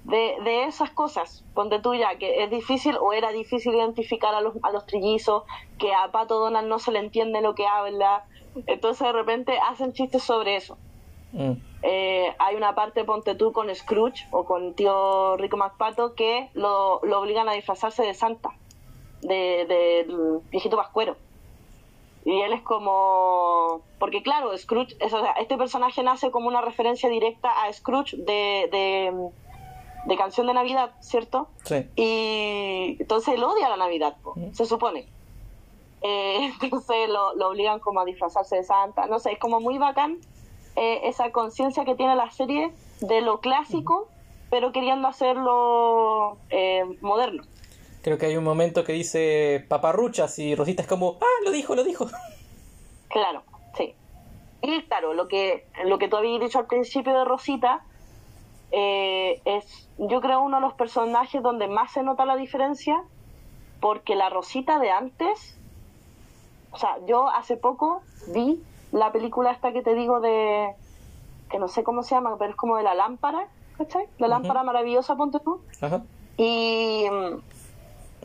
de, 0.04 0.36
de 0.44 0.64
esas 0.64 0.90
cosas. 0.90 1.44
Ponte 1.54 1.80
tú 1.80 1.94
ya, 1.94 2.16
que 2.16 2.42
es 2.44 2.50
difícil 2.50 2.96
o 3.00 3.12
era 3.12 3.30
difícil 3.32 3.74
identificar 3.74 4.34
a 4.34 4.40
los, 4.40 4.54
a 4.62 4.70
los 4.70 4.86
trillizos, 4.86 5.44
que 5.78 5.92
a 5.92 6.10
Pato 6.12 6.38
Donald 6.38 6.68
no 6.68 6.78
se 6.78 6.92
le 6.92 7.00
entiende 7.00 7.40
lo 7.40 7.54
que 7.54 7.66
habla. 7.66 8.24
Entonces 8.66 9.06
de 9.06 9.12
repente 9.12 9.58
hacen 9.58 9.92
chistes 9.92 10.22
sobre 10.22 10.56
eso. 10.56 10.78
Mm. 11.32 11.52
Eh, 11.82 12.34
hay 12.38 12.54
una 12.56 12.74
parte, 12.74 13.04
ponte 13.04 13.34
tú, 13.34 13.52
con 13.52 13.74
Scrooge 13.74 14.26
o 14.30 14.44
con 14.44 14.74
tío 14.74 15.36
Rico 15.36 15.56
MacPato 15.56 16.14
que 16.14 16.48
lo, 16.54 17.00
lo 17.02 17.20
obligan 17.20 17.48
a 17.48 17.52
disfrazarse 17.52 18.02
de 18.04 18.14
Santa, 18.14 18.50
de, 19.20 19.66
del 19.66 20.40
viejito 20.50 20.76
pascuero. 20.76 21.16
Y 22.24 22.40
él 22.40 22.54
es 22.54 22.62
como... 22.62 23.82
Porque 23.98 24.22
claro, 24.22 24.56
Scrooge, 24.56 24.96
es- 25.00 25.12
o 25.12 25.20
sea, 25.20 25.32
este 25.32 25.58
personaje 25.58 26.02
nace 26.02 26.30
como 26.30 26.48
una 26.48 26.62
referencia 26.62 27.08
directa 27.10 27.50
a 27.64 27.70
Scrooge 27.72 28.16
de, 28.16 28.68
de, 28.72 29.12
de 30.06 30.16
canción 30.16 30.46
de 30.46 30.54
Navidad, 30.54 30.92
¿cierto? 31.00 31.48
Sí. 31.64 31.86
Y 31.96 32.96
entonces 33.00 33.34
él 33.34 33.44
odia 33.44 33.68
la 33.68 33.76
Navidad, 33.76 34.16
po, 34.22 34.34
se 34.52 34.66
supone. 34.66 35.06
Eh, 36.02 36.52
entonces 36.62 37.08
lo, 37.08 37.34
lo 37.34 37.48
obligan 37.48 37.80
como 37.80 38.00
a 38.00 38.04
disfrazarse 38.04 38.56
de 38.56 38.64
Santa. 38.64 39.06
No 39.06 39.18
sé, 39.18 39.32
es 39.32 39.38
como 39.38 39.60
muy 39.60 39.78
bacán 39.78 40.18
eh, 40.76 41.02
esa 41.04 41.30
conciencia 41.30 41.84
que 41.84 41.94
tiene 41.94 42.16
la 42.16 42.30
serie 42.30 42.72
de 43.00 43.20
lo 43.20 43.40
clásico, 43.40 44.08
pero 44.50 44.72
queriendo 44.72 45.06
hacerlo 45.06 46.36
eh, 46.50 46.84
moderno. 47.00 47.44
Creo 48.02 48.18
que 48.18 48.26
hay 48.26 48.36
un 48.36 48.44
momento 48.44 48.84
que 48.84 48.92
dice 48.92 49.64
paparruchas 49.68 50.38
y 50.38 50.54
Rosita 50.54 50.82
es 50.82 50.88
como, 50.88 51.16
ah, 51.20 51.44
lo 51.44 51.52
dijo, 51.52 51.74
lo 51.74 51.84
dijo. 51.84 52.08
Claro, 53.08 53.44
sí. 53.76 53.94
Y 54.62 54.82
claro, 54.82 55.14
lo 55.14 55.28
que, 55.28 55.66
lo 55.84 55.98
que 55.98 56.08
tú 56.08 56.16
habías 56.16 56.40
dicho 56.40 56.58
al 56.58 56.66
principio 56.66 57.16
de 57.16 57.24
Rosita 57.24 57.84
eh, 58.72 59.40
es, 59.44 59.88
yo 59.98 60.20
creo, 60.20 60.42
uno 60.42 60.56
de 60.56 60.62
los 60.62 60.74
personajes 60.74 61.42
donde 61.42 61.68
más 61.68 61.92
se 61.92 62.02
nota 62.02 62.24
la 62.24 62.36
diferencia, 62.36 63.02
porque 63.80 64.16
la 64.16 64.30
Rosita 64.30 64.78
de 64.78 64.90
antes, 64.90 65.58
o 66.72 66.78
sea, 66.78 66.98
yo 67.06 67.28
hace 67.28 67.56
poco 67.56 68.02
vi 68.28 68.62
la 68.92 69.12
película 69.12 69.50
esta 69.50 69.72
que 69.72 69.82
te 69.82 69.94
digo 69.94 70.20
de, 70.20 70.74
que 71.50 71.58
no 71.58 71.68
sé 71.68 71.84
cómo 71.84 72.02
se 72.02 72.14
llama, 72.14 72.36
pero 72.38 72.50
es 72.50 72.56
como 72.56 72.76
de 72.76 72.82
la 72.82 72.94
lámpara, 72.94 73.46
¿cachai? 73.76 74.06
La 74.18 74.28
lámpara 74.28 74.62
maravillosa, 74.62 75.16
ponte 75.16 75.40
tú. 75.40 75.60
Y, 76.36 77.06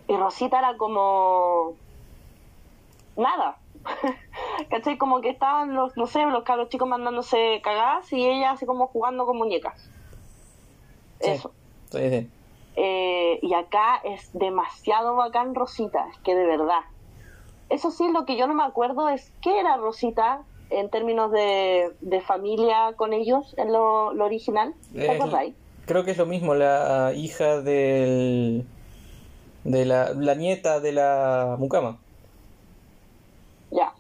y 0.08 0.18
Rosita 0.18 0.60
era 0.60 0.78
como 0.78 1.74
nada. 3.16 3.58
¿Cachai? 4.70 4.98
Como 4.98 5.22
que 5.22 5.30
estaban 5.30 5.74
los, 5.74 5.96
no 5.96 6.08
sé, 6.08 6.26
los 6.26 6.44
cabros 6.44 6.70
chicos 6.70 6.88
mandándose 6.88 7.62
cagadas 7.64 8.12
y 8.12 8.26
ella 8.26 8.52
así 8.52 8.66
como 8.66 8.88
jugando 8.88 9.26
con 9.26 9.38
muñecas. 9.38 9.90
Sí. 11.20 11.32
Eso. 11.32 11.52
Sí, 11.92 12.10
sí. 12.10 12.30
Eh, 12.76 13.40
y 13.42 13.54
acá 13.54 13.98
es 14.04 14.30
demasiado 14.34 15.16
bacán 15.16 15.54
Rosita, 15.56 16.08
es 16.12 16.18
que 16.20 16.36
de 16.36 16.46
verdad. 16.46 16.82
Eso 17.70 17.92
sí, 17.92 18.10
lo 18.12 18.26
que 18.26 18.38
yo 18.38 18.48
no 18.48 18.54
me 18.54 18.64
acuerdo 18.64 19.10
es 19.10 19.32
qué 19.42 19.60
era 19.60 19.78
Rosita 19.78 20.42
en 20.70 20.90
términos 20.90 21.32
de, 21.32 21.92
de 22.02 22.22
familia 22.22 22.94
con 22.96 23.12
ellos 23.14 23.54
en 23.58 23.74
lo, 23.74 24.14
lo 24.14 24.26
original. 24.26 24.74
¿Te 24.94 25.06
Eh, 25.06 25.12
acordáis? 25.12 25.56
creo 25.86 26.04
que 26.06 26.12
es 26.12 26.18
lo 26.18 26.26
mismo, 26.28 26.54
la 26.54 27.12
hija 27.16 27.62
del... 27.62 28.66
de 29.64 29.86
la, 29.86 30.14
la 30.14 30.36
nieta 30.36 30.80
de 30.80 30.92
la 30.92 31.56
mucama. 31.60 31.98
Ya. 33.72 33.94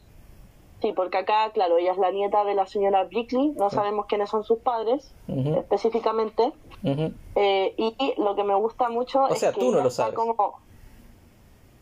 Sí, 0.81 0.93
porque 0.95 1.17
acá, 1.17 1.49
claro, 1.51 1.77
ella 1.77 1.91
es 1.91 1.97
la 1.97 2.11
nieta 2.11 2.43
de 2.45 2.53
la 2.53 2.65
señora 2.67 3.03
Brickley, 3.05 3.49
no 3.57 3.69
sabemos 3.69 4.05
quiénes 4.05 4.29
son 4.29 4.43
sus 4.43 4.59
padres 4.59 5.11
específicamente. 5.27 6.53
Eh, 6.83 7.73
y 7.77 8.13
lo 8.17 8.35
que 8.35 8.43
me 8.43 8.55
gusta 8.55 8.89
mucho 8.89 9.23
O 9.23 9.29
es 9.29 9.39
sea, 9.39 9.51
que 9.51 9.59
tú 9.59 9.65
no 9.67 9.73
ella 9.73 9.83
lo 9.83 9.89
está 9.89 10.03
sabes. 10.03 10.15
como... 10.15 10.59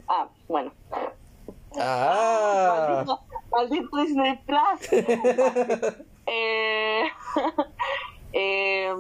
Ah, 0.08 0.28
bueno. 0.48 0.72
Ah, 1.80 2.88
Maldito, 3.06 3.20
maldito 3.52 3.98
Disney 3.98 4.40
Plus. 4.46 6.06
Eh, 6.30 7.04
eh, 8.34 8.94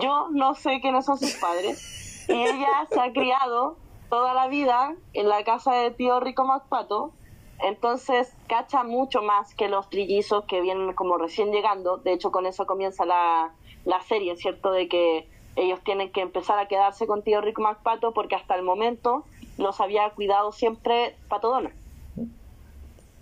yo 0.00 0.28
no 0.32 0.54
sé 0.56 0.80
quiénes 0.80 1.04
son 1.04 1.18
sus 1.18 1.34
padres. 1.34 2.28
Y 2.28 2.32
ella 2.32 2.86
se 2.90 3.00
ha 3.00 3.12
criado 3.12 3.76
toda 4.08 4.34
la 4.34 4.48
vida 4.48 4.96
en 5.12 5.28
la 5.28 5.44
casa 5.44 5.72
de 5.72 5.92
tío 5.92 6.18
Rico 6.18 6.44
Macpato. 6.44 7.12
Entonces 7.60 8.34
cacha 8.48 8.82
mucho 8.82 9.22
más 9.22 9.54
que 9.54 9.68
los 9.68 9.88
trillizos 9.88 10.44
que 10.46 10.60
vienen 10.60 10.94
como 10.94 11.16
recién 11.16 11.52
llegando. 11.52 11.98
De 11.98 12.12
hecho, 12.12 12.32
con 12.32 12.44
eso 12.44 12.66
comienza 12.66 13.04
la, 13.04 13.52
la 13.84 14.00
serie, 14.02 14.36
¿cierto? 14.36 14.70
De 14.72 14.88
que 14.88 15.26
ellos 15.56 15.80
tienen 15.84 16.10
que 16.12 16.20
empezar 16.20 16.58
a 16.58 16.66
quedarse 16.68 17.06
con 17.06 17.22
tío 17.22 17.40
Rico 17.40 17.62
Macpato 17.62 18.12
porque 18.12 18.34
hasta 18.36 18.54
el 18.54 18.62
momento 18.62 19.24
los 19.58 19.80
había 19.80 20.08
cuidado 20.10 20.52
siempre 20.52 21.14
Pato 21.28 21.48
Donald 21.50 21.74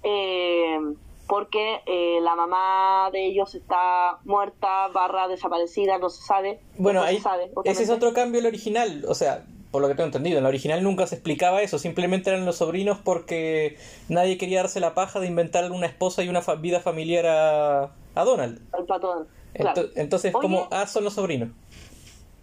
eh, 0.03 0.79
porque 1.27 1.81
eh, 1.87 2.21
la 2.23 2.35
mamá 2.35 3.11
de 3.13 3.27
ellos 3.27 3.55
está 3.55 4.19
muerta, 4.25 4.89
barra 4.89 5.29
desaparecida, 5.29 5.99
no 5.99 6.09
se 6.09 6.23
sabe. 6.23 6.61
bueno, 6.79 7.01
no 7.01 7.07
se 7.07 7.11
ahí, 7.13 7.21
sabe, 7.21 7.51
ese 7.65 7.83
es 7.83 7.91
otro 7.91 8.15
cambio 8.15 8.41
del 8.41 8.47
original. 8.49 9.05
O 9.09 9.15
sea, 9.15 9.45
por 9.71 9.83
lo 9.83 9.89
que 9.89 9.95
tengo 9.95 10.07
entendido, 10.07 10.39
en 10.39 10.45
la 10.45 10.49
original 10.49 10.83
nunca 10.83 11.07
se 11.07 11.17
explicaba 11.17 11.61
eso. 11.61 11.79
Simplemente 11.79 12.31
eran 12.31 12.47
los 12.47 12.57
sobrinos 12.57 12.99
porque 13.05 13.77
nadie 14.09 14.39
quería 14.39 14.61
darse 14.61 14.81
la 14.81 14.95
paja 14.95 15.21
de 15.21 15.27
inventar 15.27 15.71
una 15.71 15.87
esposa 15.87 16.23
y 16.23 16.31
una 16.31 16.41
fa- 16.41 16.55
vida 16.55 16.81
familiar 16.81 17.27
a, 17.27 17.83
a 18.15 18.25
Donald. 18.25 18.61
El 18.79 18.87
Pato 18.87 19.09
Donald, 19.09 19.29
claro. 19.55 19.83
Ento- 19.83 19.93
entonces, 19.97 20.35
Oye. 20.35 20.43
como, 20.43 20.69
ah, 20.71 20.87
son 20.87 21.05
los 21.05 21.15
sobrinos. 21.15 21.51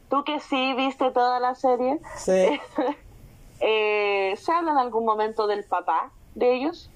Tú 0.09 0.23
que 0.23 0.39
sí 0.39 0.73
viste 0.75 1.11
toda 1.11 1.39
la 1.39 1.55
serie, 1.55 1.99
Sí. 2.17 2.31
eh, 3.59 4.33
¿se 4.37 4.51
habla 4.51 4.71
en 4.71 4.77
algún 4.77 5.05
momento 5.05 5.47
del 5.47 5.63
papá 5.63 6.11
de 6.35 6.55
ellos? 6.55 6.89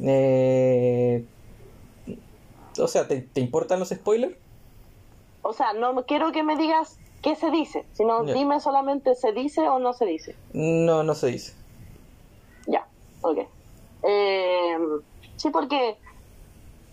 Eh, 0.00 1.24
o 2.78 2.86
sea, 2.86 3.08
¿te, 3.08 3.20
te 3.22 3.40
importan 3.40 3.78
los 3.80 3.88
spoilers? 3.88 4.36
O 5.42 5.52
sea, 5.52 5.72
no 5.72 6.04
quiero 6.06 6.30
que 6.32 6.42
me 6.42 6.56
digas 6.56 6.98
qué 7.22 7.34
se 7.34 7.50
dice, 7.50 7.84
sino 7.92 8.22
dime 8.22 8.60
solamente 8.60 9.14
se 9.14 9.32
dice 9.32 9.68
o 9.68 9.78
no 9.78 9.92
se 9.92 10.04
dice. 10.06 10.36
No, 10.52 11.02
no 11.02 11.14
se 11.14 11.28
dice. 11.28 11.54
Ya, 12.66 12.86
ok. 13.22 13.38
Eh, 14.04 14.76
sí, 15.36 15.50
porque, 15.50 15.96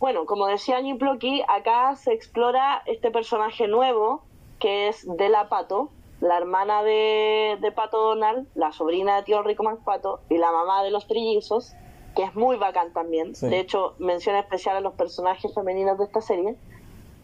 bueno, 0.06 0.28
como 0.28 0.46
decía 0.46 0.78
Plocky, 1.00 1.42
acá 1.48 1.96
se 1.96 2.14
explora 2.14 2.84
este 2.86 3.10
personaje 3.10 3.68
nuevo, 3.68 4.22
que 4.60 4.88
es 4.88 5.04
Della 5.18 5.50
Pato, 5.50 5.90
la 6.22 6.38
hermana 6.38 6.84
de, 6.84 7.58
de 7.60 7.72
Pato 7.72 7.98
Donald, 7.98 8.48
la 8.54 8.72
sobrina 8.72 9.16
de 9.16 9.24
tío 9.24 9.42
Rico 9.42 9.64
Pato 9.84 10.20
y 10.30 10.38
la 10.38 10.52
mamá 10.52 10.84
de 10.84 10.92
los 10.92 11.08
trillizos, 11.08 11.74
que 12.16 12.22
es 12.22 12.36
muy 12.36 12.56
bacán 12.56 12.94
también. 12.94 13.34
Sí. 13.34 13.48
De 13.48 13.60
hecho, 13.60 13.96
mención 13.98 14.36
especial 14.36 14.78
a 14.78 14.80
los 14.80 14.94
personajes 14.94 15.52
femeninos 15.56 15.98
de 15.98 16.04
esta 16.04 16.22
serie. 16.22 16.56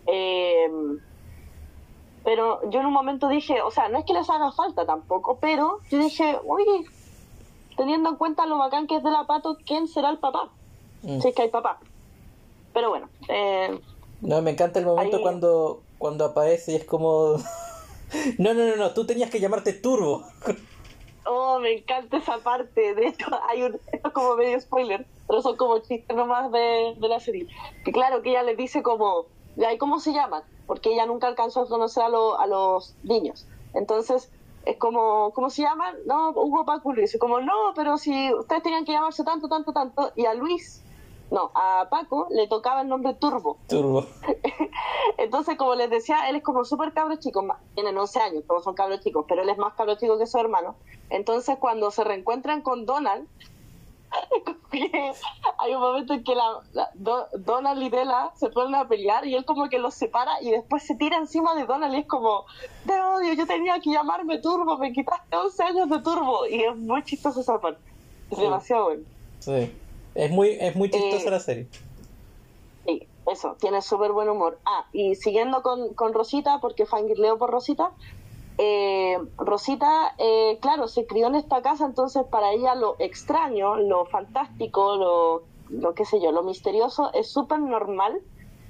Eh, 0.07 0.67
pero 2.23 2.67
yo 2.71 2.79
en 2.79 2.87
un 2.87 2.93
momento 2.93 3.27
dije, 3.27 3.61
o 3.61 3.69
sea, 3.69 3.89
no 3.89 3.99
es 3.99 4.05
que 4.05 4.13
les 4.13 4.27
haga 4.27 4.51
falta 4.53 4.87
tampoco, 4.87 5.37
pero 5.39 5.81
yo 5.91 5.99
dije, 5.99 6.39
oye, 6.47 6.85
teniendo 7.77 8.09
en 8.09 8.15
cuenta 8.15 8.47
lo 8.47 8.57
bacán 8.57 8.87
que 8.87 8.95
es 8.95 9.03
de 9.03 9.11
la 9.11 9.27
pato, 9.27 9.55
¿quién 9.67 9.87
será 9.87 10.09
el 10.09 10.17
papá? 10.17 10.49
Mm. 11.03 11.19
Si 11.19 11.27
es 11.27 11.35
que 11.35 11.43
hay 11.43 11.49
papá. 11.49 11.77
Pero 12.73 12.89
bueno, 12.89 13.09
eh, 13.29 13.79
No, 14.21 14.41
me 14.41 14.51
encanta 14.51 14.79
el 14.79 14.85
momento 14.85 15.17
Ahí- 15.17 15.23
cuando, 15.23 15.81
cuando 15.97 16.25
aparece 16.25 16.73
y 16.73 16.75
es 16.75 16.85
como... 16.85 17.35
no, 18.37 18.53
no, 18.53 18.65
no, 18.65 18.75
no, 18.75 18.93
tú 18.93 19.05
tenías 19.05 19.29
que 19.29 19.39
llamarte 19.39 19.73
Turbo. 19.73 20.23
oh, 21.25 21.59
me 21.59 21.73
encanta 21.73 22.17
esa 22.17 22.37
parte. 22.39 22.93
De 22.95 23.07
hecho, 23.07 23.27
hay 23.49 23.63
un, 23.63 23.79
como 24.13 24.35
medio 24.35 24.59
spoiler, 24.59 25.05
pero 25.27 25.41
son 25.41 25.55
como 25.57 25.79
chistes 25.79 26.15
nomás 26.15 26.51
de, 26.51 26.95
de 26.97 27.07
la 27.07 27.19
serie. 27.19 27.47
Que 27.85 27.91
claro, 27.91 28.21
que 28.21 28.29
ella 28.31 28.43
le 28.43 28.55
dice 28.55 28.83
como, 28.83 29.25
¿y 29.55 29.77
cómo 29.77 29.99
se 29.99 30.13
llaman? 30.13 30.43
Porque 30.67 30.93
ella 30.93 31.05
nunca 31.05 31.27
alcanzó 31.27 31.61
a 31.61 31.67
conocer 31.67 32.03
a, 32.03 32.09
lo- 32.09 32.39
a 32.39 32.47
los 32.47 32.95
niños. 33.03 33.45
Entonces, 33.73 34.29
es 34.65 34.77
como, 34.77 35.31
¿cómo 35.33 35.49
se 35.49 35.63
llaman? 35.63 35.95
No, 36.05 36.29
Hugo 36.31 36.65
Paco 36.65 36.93
Luis. 36.93 37.15
Y 37.15 37.17
como, 37.17 37.39
no, 37.41 37.73
pero 37.75 37.97
si 37.97 38.31
ustedes 38.33 38.61
tenían 38.63 38.85
que 38.85 38.91
llamarse 38.91 39.23
tanto, 39.23 39.47
tanto, 39.49 39.73
tanto. 39.73 40.11
Y 40.15 40.25
a 40.25 40.33
Luis, 40.33 40.83
no, 41.31 41.49
a 41.55 41.87
Paco 41.89 42.27
le 42.29 42.47
tocaba 42.47 42.81
el 42.81 42.87
nombre 42.89 43.13
Turbo. 43.15 43.57
Turbo. 43.67 44.05
Entonces, 45.17 45.57
como 45.57 45.75
les 45.75 45.89
decía, 45.89 46.29
él 46.29 46.35
es 46.35 46.43
como 46.43 46.63
súper 46.65 46.93
cabro 46.93 47.15
chico, 47.15 47.43
tienen 47.73 47.97
11 47.97 48.19
años, 48.19 48.43
todos 48.47 48.63
son 48.63 48.75
cabros 48.75 48.99
chicos, 49.01 49.25
pero 49.27 49.41
él 49.41 49.49
es 49.49 49.57
más 49.57 49.73
cabro 49.73 49.95
chico 49.95 50.17
que 50.19 50.27
su 50.27 50.37
hermano. 50.37 50.75
Entonces, 51.09 51.57
cuando 51.59 51.89
se 51.91 52.03
reencuentran 52.03 52.61
con 52.61 52.85
Donald, 52.85 53.27
hay 55.57 55.73
un 55.73 55.79
momento 55.81 56.13
en 56.13 56.23
que 56.23 56.35
la, 56.35 56.59
la- 56.73 56.89
Do- 56.93 57.27
Donald 57.33 57.81
y 57.81 57.89
Della 57.89 58.31
se 58.35 58.49
ponen 58.49 58.75
a 58.75 58.87
pelear 58.87 59.25
y 59.25 59.35
él 59.35 59.45
como 59.45 59.69
que 59.69 59.79
los 59.79 59.93
separa 59.93 60.41
y 60.41 60.51
después 60.51 60.83
se 60.85 60.95
tira 60.95 61.17
encima 61.17 61.55
de 61.55 61.65
Donald 61.65 61.93
y 61.93 61.99
es 61.99 62.07
como, 62.07 62.45
te 62.85 62.99
odio, 63.01 63.33
yo 63.33 63.45
tenía 63.47 63.79
que 63.79 63.91
llamarme 63.91 64.39
Turbo, 64.39 64.77
me 64.77 64.91
quitaste 64.91 65.35
11 65.35 65.63
años 65.63 65.89
de 65.89 65.99
Turbo. 65.99 66.45
Y 66.47 66.61
es 66.63 66.75
muy 66.75 67.03
chistoso 67.03 67.39
esa 67.41 67.59
parte. 67.59 67.81
Es 68.29 68.37
demasiado 68.37 68.85
bueno. 68.85 69.03
Sí. 69.39 69.73
Es 70.15 70.31
muy, 70.31 70.49
es 70.59 70.75
muy 70.75 70.89
chistosa 70.89 71.27
Eh, 71.27 71.31
la 71.31 71.39
serie. 71.39 71.67
Sí, 72.85 73.07
eso, 73.31 73.55
tiene 73.59 73.81
súper 73.81 74.11
buen 74.11 74.29
humor. 74.29 74.59
Ah, 74.65 74.85
y 74.91 75.15
siguiendo 75.15 75.61
con, 75.61 75.93
con 75.93 76.13
Rosita, 76.13 76.59
porque 76.59 76.85
fangirleo 76.85 77.37
por 77.37 77.49
Rosita, 77.49 77.91
eh, 78.57 79.17
Rosita, 79.37 80.13
eh, 80.17 80.59
claro, 80.61 80.87
se 80.87 81.05
crió 81.05 81.27
en 81.27 81.35
esta 81.35 81.61
casa, 81.61 81.85
entonces 81.85 82.23
para 82.29 82.51
ella 82.51 82.75
lo 82.75 82.95
extraño, 82.99 83.77
lo 83.77 84.05
fantástico, 84.05 84.95
lo, 84.97 85.43
lo 85.69 85.93
qué 85.93 86.05
sé 86.05 86.21
yo, 86.21 86.31
lo 86.31 86.43
misterioso 86.43 87.11
es 87.13 87.31
súper 87.31 87.59
normal 87.59 88.21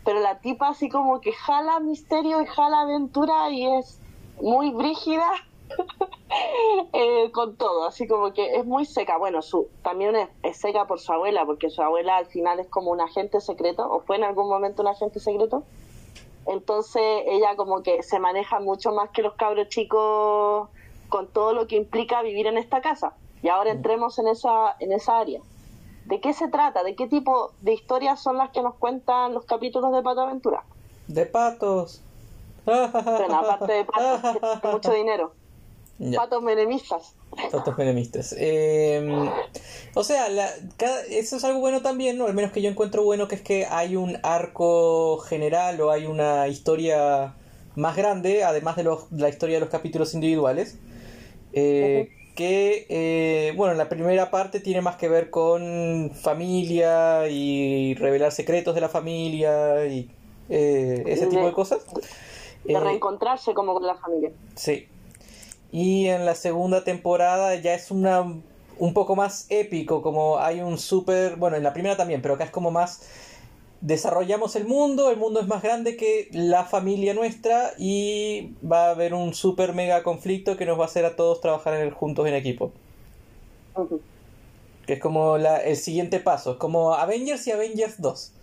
pero 0.04 0.20
la 0.20 0.40
tipa 0.40 0.70
así 0.70 0.90
como 0.90 1.22
que 1.22 1.32
jala 1.32 1.80
misterio 1.80 2.42
y 2.42 2.46
jala 2.46 2.82
aventura 2.82 3.50
y 3.52 3.68
es 3.68 4.00
muy 4.42 4.72
brígida 4.72 5.30
eh, 6.94 7.32
con 7.32 7.56
todo, 7.56 7.86
así 7.86 8.08
como 8.08 8.34
que 8.34 8.56
es 8.56 8.66
muy 8.66 8.86
seca. 8.86 9.18
Bueno, 9.18 9.42
su 9.42 9.68
también 9.84 10.16
es, 10.44 10.58
seca 10.58 10.88
por 10.88 11.00
su 11.00 11.12
abuela, 11.12 11.46
porque 11.46 11.70
su 11.70 11.82
abuela 11.82 12.18
al 12.18 12.26
final 12.26 12.60
es 12.60 12.68
como 12.68 12.92
un 12.92 13.02
agente 13.02 13.42
secreto, 13.42 13.90
o 13.90 14.02
fue 14.02 14.18
en 14.18 14.24
algún 14.24 14.50
momento 14.50 14.82
un 14.82 14.90
agente 14.90 15.20
secreto. 15.20 15.64
Entonces 16.48 17.04
ella 17.28 17.56
como 17.56 17.84
que 17.84 18.02
se 18.04 18.20
maneja 18.20 18.60
mucho 18.60 18.92
más 18.92 19.10
que 19.12 19.22
los 19.22 19.34
cabros 19.34 19.70
chicos 19.70 20.70
con 21.10 21.28
todo 21.28 21.54
lo 21.54 21.68
que 21.68 21.76
implica 21.76 22.22
vivir 22.22 22.48
en 22.48 22.58
esta 22.58 22.82
casa. 22.82 23.14
Y 23.44 23.50
ahora 23.50 23.74
mm. 23.74 23.78
entremos 23.78 24.20
en 24.20 24.28
esa, 24.28 24.76
en 24.80 24.92
esa 24.92 25.20
área. 25.20 25.42
¿De 26.06 26.20
qué 26.20 26.34
se 26.34 26.48
trata? 26.48 26.84
¿De 26.84 26.96
qué 26.96 27.08
tipo 27.08 27.52
de 27.62 27.74
historias 27.74 28.22
son 28.22 28.38
las 28.38 28.50
que 28.50 28.62
nos 28.62 28.76
cuentan 28.76 29.34
los 29.34 29.46
capítulos 29.46 29.94
de 29.94 30.02
Pato 30.02 30.22
Aventura? 30.22 30.64
De 31.08 31.26
patos. 31.26 32.02
Bueno, 32.66 33.36
aparte 33.40 33.74
de 33.74 33.86
patos, 33.86 34.74
mucho 34.74 34.94
dinero. 34.94 35.34
Patos 36.16 36.42
menemistas. 36.42 37.16
Patos 37.52 37.78
menemistas. 37.78 38.36
Em, 38.38 39.30
o 39.94 40.04
sea, 40.04 40.28
eso 41.10 41.38
es 41.38 41.44
algo 41.44 41.60
bueno 41.60 41.82
también, 41.82 42.18
¿no? 42.18 42.26
Al 42.26 42.34
menos 42.34 42.52
que 42.52 42.62
yo 42.62 42.70
encuentro 42.70 43.04
bueno, 43.04 43.28
que 43.28 43.36
es 43.36 43.42
que 43.42 43.66
hay 43.66 43.96
un 43.96 44.18
arco 44.24 45.20
general 45.20 45.80
o 45.82 45.92
hay 45.92 46.08
una 46.08 46.48
historia 46.48 47.36
más 47.76 47.96
grande, 47.96 48.44
además 48.44 48.76
de, 48.76 48.84
los, 48.84 49.12
la 49.12 49.30
historia 49.30 49.58
de 49.58 49.62
los 49.62 49.70
capítulos 49.70 50.14
individuales. 50.14 50.80
Eh, 51.54 52.10
que, 52.36 52.88
eh, 52.90 53.54
bueno, 53.56 53.76
la 53.76 53.90
primera 53.90 54.32
parte 54.32 54.60
tiene 54.60 54.82
más 54.82 54.96
que 54.96 55.08
ver 55.08 55.30
con 55.30 56.12
familia 56.16 57.28
y 57.30 57.94
revelar 57.96 58.32
secretos 58.32 58.74
de 58.74 58.82
la 58.82 58.90
familia 58.90 59.86
y 59.86 60.10
eh, 60.50 61.04
ese 61.06 61.28
tipo 61.28 61.46
de 61.46 61.54
cosas. 61.54 61.86
De 62.64 62.80
reencontrarse 62.80 63.54
como 63.54 63.74
con 63.74 63.86
la 63.86 63.96
familia. 63.96 64.32
Sí. 64.56 64.88
Y 65.72 66.08
en 66.08 66.26
la 66.26 66.36
segunda 66.36 66.84
temporada 66.84 67.56
ya 67.56 67.74
es 67.74 67.92
una 67.92 68.26
un 68.78 68.94
poco 68.96 69.16
más 69.16 69.46
épico, 69.50 70.02
como 70.02 70.40
hay 70.40 70.62
un 70.62 70.80
súper, 70.80 71.36
bueno, 71.36 71.56
en 71.56 71.62
la 71.62 71.72
primera 71.72 71.96
también, 71.96 72.22
pero 72.22 72.34
acá 72.34 72.46
es 72.46 72.50
como 72.50 72.72
más 72.72 73.08
desarrollamos 73.80 74.56
el 74.56 74.66
mundo, 74.66 75.12
el 75.12 75.18
mundo 75.18 75.40
es 75.40 75.48
más 75.48 75.62
grande 75.62 75.98
que 75.98 76.30
la 76.32 76.66
familia 76.66 77.14
nuestra 77.14 77.74
y 77.78 78.56
va 78.66 78.88
a 78.88 78.90
haber 78.92 79.14
un 79.14 79.34
súper 79.34 79.74
mega 79.74 80.04
conflicto 80.04 80.58
que 80.58 80.66
nos 80.66 80.80
va 80.80 80.84
a 80.84 80.86
hacer 80.86 81.06
a 81.06 81.16
todos 81.16 81.42
trabajar 81.42 81.76
en 81.76 81.92
juntos 81.92 82.28
en 82.28 82.34
equipo. 82.34 82.72
Que 84.88 84.94
es 84.94 85.00
como 85.00 85.38
la, 85.38 85.58
el 85.58 85.78
siguiente 85.78 86.20
paso, 86.20 86.54
es 86.54 86.58
como 86.58 86.94
Avengers 86.94 87.46
y 87.48 87.52
Avengers 87.52 88.02
2. 88.02 88.34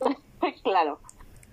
claro 0.64 0.98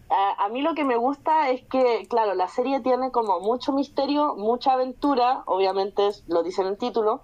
a, 0.09 0.49
mí 0.49 0.61
lo 0.61 0.73
que 0.73 0.85
me 0.85 0.97
gusta 0.97 1.49
es 1.49 1.63
que, 1.65 2.07
claro, 2.09 2.33
la 2.33 2.47
serie 2.47 2.79
tiene 2.79 3.11
como 3.11 3.39
mucho 3.39 3.71
misterio, 3.73 4.35
mucha 4.35 4.73
aventura, 4.73 5.43
obviamente 5.45 6.09
lo 6.27 6.43
dice 6.43 6.61
en 6.61 6.69
el 6.69 6.77
título, 6.77 7.21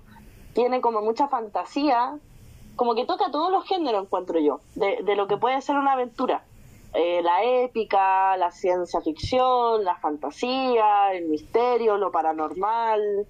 tiene 0.53 0.81
como 0.81 1.01
mucha 1.01 1.27
fantasía, 1.27 2.17
como 2.75 2.95
que 2.95 3.05
toca 3.05 3.31
todos 3.31 3.51
los 3.51 3.65
géneros, 3.65 4.03
encuentro 4.03 4.39
yo, 4.39 4.59
de, 4.75 4.99
de 5.03 5.15
lo 5.15 5.27
que 5.27 5.37
puede 5.37 5.61
ser 5.61 5.77
una 5.77 5.93
aventura. 5.93 6.43
Eh, 6.97 7.21
la 7.21 7.43
épica, 7.43 8.37
la 8.37 8.51
ciencia 8.51 9.01
ficción, 9.01 9.83
la 9.83 9.97
fantasía, 9.97 11.13
el 11.13 11.25
misterio, 11.25 11.97
lo 11.97 12.09
paranormal, 12.09 13.27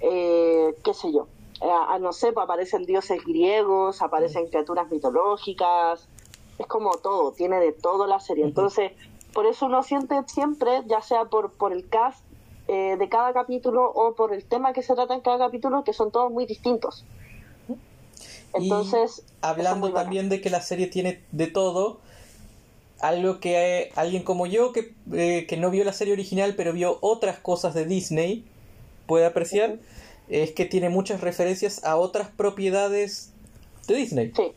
eh, 0.00 0.74
qué 0.82 0.94
sé 0.94 1.12
yo. 1.12 1.26
Eh, 1.60 1.98
no 2.00 2.14
sé, 2.14 2.32
pues 2.32 2.44
aparecen 2.44 2.86
dioses 2.86 3.22
griegos, 3.22 4.00
aparecen 4.00 4.46
criaturas 4.46 4.90
mitológicas, 4.90 6.08
es 6.58 6.66
como 6.66 6.96
todo, 6.98 7.32
tiene 7.32 7.60
de 7.60 7.72
todo 7.72 8.06
la 8.06 8.20
serie. 8.20 8.44
Entonces, 8.44 8.92
por 9.32 9.46
eso 9.46 9.66
uno 9.66 9.82
siente 9.82 10.14
siempre, 10.26 10.82
ya 10.86 11.00
sea 11.00 11.24
por, 11.26 11.52
por 11.52 11.72
el 11.72 11.88
cast 11.88 12.20
eh, 12.68 12.96
de 12.98 13.08
cada 13.08 13.32
capítulo 13.32 13.90
o 13.90 14.14
por 14.14 14.32
el 14.32 14.44
tema 14.44 14.72
que 14.72 14.82
se 14.82 14.94
trata 14.94 15.14
en 15.14 15.20
cada 15.20 15.38
capítulo, 15.38 15.84
que 15.84 15.92
son 15.92 16.10
todos 16.10 16.30
muy 16.30 16.46
distintos. 16.46 17.04
Entonces, 18.54 19.24
hablando 19.40 19.92
también 19.92 20.28
de 20.28 20.40
que 20.40 20.50
la 20.50 20.60
serie 20.60 20.86
tiene 20.86 21.22
de 21.32 21.46
todo, 21.46 22.00
algo 23.00 23.40
que 23.40 23.90
alguien 23.96 24.22
como 24.22 24.46
yo 24.46 24.72
que, 24.72 24.94
eh, 25.12 25.46
que, 25.48 25.56
no 25.56 25.70
vio 25.70 25.82
la 25.82 25.92
serie 25.92 26.12
original 26.12 26.54
pero 26.56 26.72
vio 26.72 26.98
otras 27.00 27.36
cosas 27.36 27.74
de 27.74 27.84
Disney 27.84 28.44
puede 29.06 29.26
apreciar 29.26 29.80
es 30.28 30.52
que 30.52 30.66
tiene 30.66 30.88
muchas 30.88 31.20
referencias 31.20 31.84
a 31.84 31.96
otras 31.96 32.28
propiedades 32.28 33.32
de 33.88 33.94
Disney. 33.96 34.32
Sí. 34.36 34.52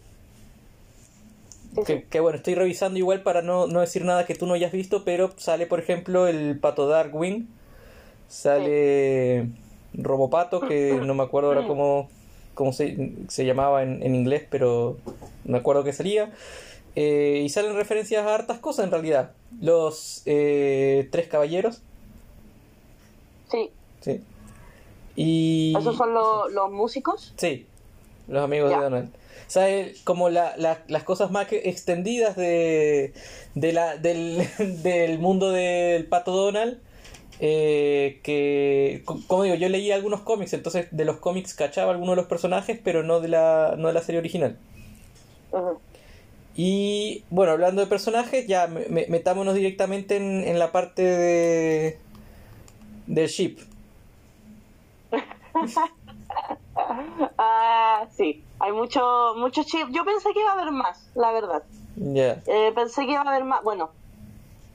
Que, 1.83 2.19
bueno, 2.19 2.37
estoy 2.37 2.55
revisando 2.55 2.97
igual 2.97 3.21
para 3.21 3.41
no, 3.41 3.67
no, 3.67 3.81
decir 3.81 4.05
nada 4.05 4.25
que 4.25 4.35
tú 4.35 4.45
no 4.45 4.53
hayas 4.53 4.71
visto, 4.71 5.03
pero 5.03 5.31
sale, 5.37 5.65
por 5.65 5.79
ejemplo, 5.79 6.27
el 6.27 6.57
pato 6.59 6.87
Darkwing, 6.87 7.47
sale 8.27 9.49
Robopato, 9.93 10.61
que 10.61 10.93
no 10.93 11.13
me 11.13 11.23
acuerdo 11.23 11.49
ahora 11.49 11.67
cómo, 11.67 12.09
cómo 12.53 12.71
se, 12.73 13.13
se 13.27 13.45
llamaba 13.45 13.83
en, 13.83 14.01
en, 14.03 14.15
inglés, 14.15 14.43
pero 14.49 14.97
me 15.43 15.57
acuerdo 15.57 15.83
que 15.83 15.93
salía. 15.93 16.31
Eh, 16.95 17.41
y 17.43 17.49
salen 17.49 17.75
referencias 17.75 18.25
a 18.25 18.33
hartas 18.33 18.59
cosas 18.59 18.85
en 18.85 18.91
realidad. 18.91 19.31
Los 19.59 20.21
eh, 20.25 21.09
tres 21.11 21.27
caballeros. 21.27 21.81
Sí. 23.51 23.69
Sí. 23.99 24.21
Y... 25.15 25.73
¿Esos 25.77 25.97
son 25.97 26.13
los 26.13 26.71
músicos? 26.71 27.33
Sí, 27.37 27.67
los 28.27 28.43
amigos 28.43 28.69
de 28.69 28.75
Donald. 28.75 29.09
¿sabes? 29.47 30.01
Como 30.03 30.29
la, 30.29 30.55
las 30.57 31.03
cosas 31.03 31.31
más 31.31 31.47
extendidas 31.51 32.35
de, 32.35 33.13
de 33.53 33.73
la, 33.73 33.97
del, 33.97 34.47
del 34.83 35.19
mundo 35.19 35.51
del 35.51 36.05
Pato 36.05 36.31
Donald. 36.31 36.79
Eh, 37.41 38.21
que, 38.23 39.03
como 39.27 39.43
digo, 39.43 39.55
yo 39.55 39.67
leí 39.67 39.91
algunos 39.91 40.21
cómics, 40.21 40.53
entonces 40.53 40.87
de 40.91 41.03
los 41.03 41.17
cómics 41.17 41.53
cachaba 41.53 41.91
algunos 41.91 42.13
de 42.13 42.21
los 42.21 42.27
personajes, 42.27 42.79
pero 42.81 43.03
no 43.03 43.19
de 43.19 43.27
la, 43.27 43.75
no 43.77 43.89
de 43.89 43.93
la 43.93 44.01
serie 44.01 44.19
original. 44.19 44.57
Y 46.55 47.23
bueno, 47.29 47.51
hablando 47.51 47.81
de 47.81 47.87
personajes, 47.87 48.47
ya 48.47 48.67
metámonos 48.67 49.53
directamente 49.53 50.15
en, 50.15 50.45
en 50.45 50.59
la 50.59 50.71
parte 50.71 51.01
de 51.01 51.97
del 53.07 53.27
ship. 53.27 53.59
ah, 57.37 58.05
sí, 58.11 58.43
hay 58.59 58.71
mucho, 58.71 59.33
mucho 59.37 59.63
chip. 59.63 59.89
Yo 59.91 60.05
pensé 60.05 60.33
que 60.33 60.39
iba 60.39 60.51
a 60.51 60.53
haber 60.53 60.71
más, 60.71 61.09
la 61.15 61.31
verdad. 61.31 61.63
Eh, 61.97 62.71
pensé 62.75 63.05
que 63.05 63.13
iba 63.13 63.21
a 63.21 63.29
haber 63.29 63.45
más. 63.45 63.63
Bueno, 63.63 63.89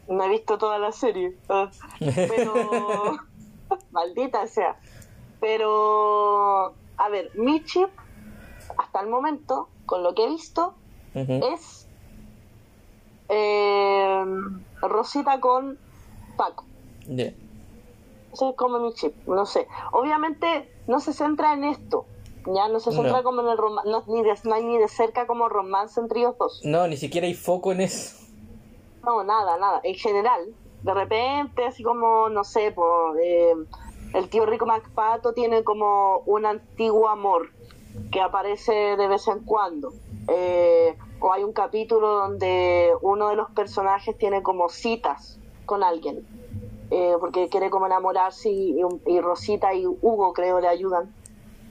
no 0.08 0.24
he 0.24 0.28
visto 0.28 0.58
toda 0.58 0.78
la 0.78 0.92
serie, 0.92 1.36
ah, 1.48 1.70
pero 1.98 2.54
maldita 3.90 4.46
sea. 4.46 4.76
Pero, 5.40 6.74
a 6.96 7.08
ver, 7.08 7.30
mi 7.34 7.64
chip, 7.64 7.88
hasta 8.76 9.00
el 9.00 9.08
momento, 9.08 9.68
con 9.86 10.02
lo 10.02 10.14
que 10.14 10.24
he 10.24 10.28
visto, 10.28 10.74
es 11.14 11.86
eh, 13.28 14.24
Rosita 14.82 15.40
con 15.40 15.78
Paco. 16.36 16.64
Yeah. 17.06 17.32
Ese 18.32 18.50
es 18.50 18.56
como 18.56 18.78
mi 18.78 18.92
chip, 18.94 19.14
no 19.26 19.46
sé. 19.46 19.66
Obviamente 19.92 20.70
no 20.90 20.98
se 20.98 21.12
centra 21.12 21.54
en 21.54 21.62
esto, 21.62 22.04
ya 22.46 22.68
no 22.68 22.80
se 22.80 22.90
centra 22.90 23.22
como 23.22 23.42
en 23.42 23.48
el 23.48 23.56
romance, 23.56 23.88
no, 23.88 24.02
ni 24.08 24.22
de, 24.22 24.34
hay 24.52 24.64
ni 24.64 24.76
de 24.76 24.88
cerca 24.88 25.26
como 25.28 25.48
romance 25.48 26.00
entre 26.00 26.18
ellos 26.20 26.36
dos. 26.36 26.60
No, 26.64 26.88
ni 26.88 26.96
siquiera 26.96 27.28
hay 27.28 27.34
foco 27.34 27.70
en 27.70 27.80
eso. 27.80 28.16
No, 29.04 29.22
nada, 29.22 29.56
nada. 29.56 29.80
En 29.84 29.94
general, 29.94 30.52
de 30.82 30.94
repente, 30.94 31.64
así 31.64 31.84
como, 31.84 32.28
no 32.28 32.42
sé, 32.42 32.72
por, 32.72 33.18
eh, 33.20 33.54
el 34.14 34.28
tío 34.28 34.46
Rico 34.46 34.66
MacPato 34.66 35.32
tiene 35.32 35.62
como 35.62 36.18
un 36.26 36.44
antiguo 36.44 37.08
amor 37.08 37.50
que 38.10 38.20
aparece 38.20 38.72
de 38.72 39.06
vez 39.06 39.28
en 39.28 39.44
cuando. 39.44 39.92
Eh, 40.26 40.96
o 41.20 41.32
hay 41.32 41.44
un 41.44 41.52
capítulo 41.52 42.16
donde 42.16 42.90
uno 43.00 43.28
de 43.28 43.36
los 43.36 43.48
personajes 43.52 44.18
tiene 44.18 44.42
como 44.42 44.68
citas 44.68 45.38
con 45.66 45.84
alguien 45.84 46.26
eh, 46.90 47.14
porque 47.20 47.48
quiere 47.48 47.70
como 47.70 47.86
enamorarse 47.86 48.50
y, 48.50 48.82
Rosita 49.20 49.72
y 49.74 49.86
Hugo 49.86 50.32
creo 50.32 50.60
le 50.60 50.68
ayudan. 50.68 51.14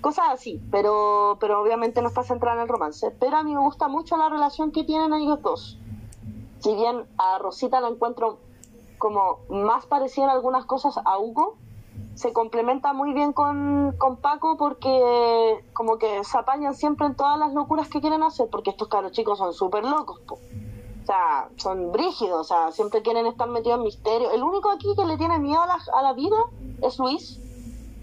Cosas 0.02 0.28
así, 0.32 0.62
pero, 0.72 1.38
pero 1.42 1.62
obviamente 1.62 2.02
no 2.02 2.08
está 2.08 2.24
centrada 2.24 2.56
en 2.56 2.64
el 2.64 2.70
romance. 2.70 3.12
Pero 3.20 3.36
a 3.36 3.44
mí 3.44 3.54
me 3.54 3.60
gusta 3.60 3.90
mucho 3.90 4.16
la 4.16 4.30
relación 4.30 4.72
que 4.72 4.86
tienen 4.86 5.14
ellos 5.14 5.42
dos. 5.42 5.78
Si 6.60 6.74
bien 6.74 7.04
a 7.18 7.38
Rosita 7.38 7.82
la 7.82 7.90
encuentro 7.90 8.38
como 8.98 9.40
más 9.50 9.86
parecida 9.86 10.26
en 10.26 10.32
algunas 10.32 10.66
cosas 10.66 10.98
a 11.04 11.20
Hugo, 11.20 11.58
se 12.16 12.32
complementa 12.32 12.94
muy 12.94 13.14
bien 13.14 13.34
con, 13.34 13.94
con, 13.98 14.18
Paco 14.18 14.58
porque 14.58 15.64
como 15.74 15.98
que 15.98 16.24
se 16.24 16.38
apañan 16.38 16.76
siempre 16.76 17.08
en 17.08 17.16
todas 17.16 17.40
las 17.40 17.54
locuras 17.54 17.90
que 17.90 18.02
quieren 18.02 18.24
hacer, 18.24 18.50
porque 18.50 18.72
estos 18.72 18.88
caros 18.90 19.12
chicos 19.14 19.38
son 19.38 19.54
súper 19.54 19.86
locos. 19.86 20.20
Po 20.22 20.38
sea, 21.12 21.50
son 21.58 21.92
brígidos, 21.92 22.40
o 22.40 22.44
sea, 22.44 22.72
siempre 22.72 23.02
quieren 23.02 23.26
estar 23.26 23.50
metidos 23.50 23.80
en 23.80 23.84
misterio. 23.84 24.32
El 24.32 24.44
único 24.44 24.70
aquí 24.70 24.88
que 24.96 25.06
le 25.06 25.18
tiene 25.18 25.40
miedo 25.40 25.62
a 25.62 25.68
la, 25.68 25.80
a 25.94 26.02
la 26.04 26.14
vida 26.14 26.38
es 26.82 27.00
Luis, 27.00 27.40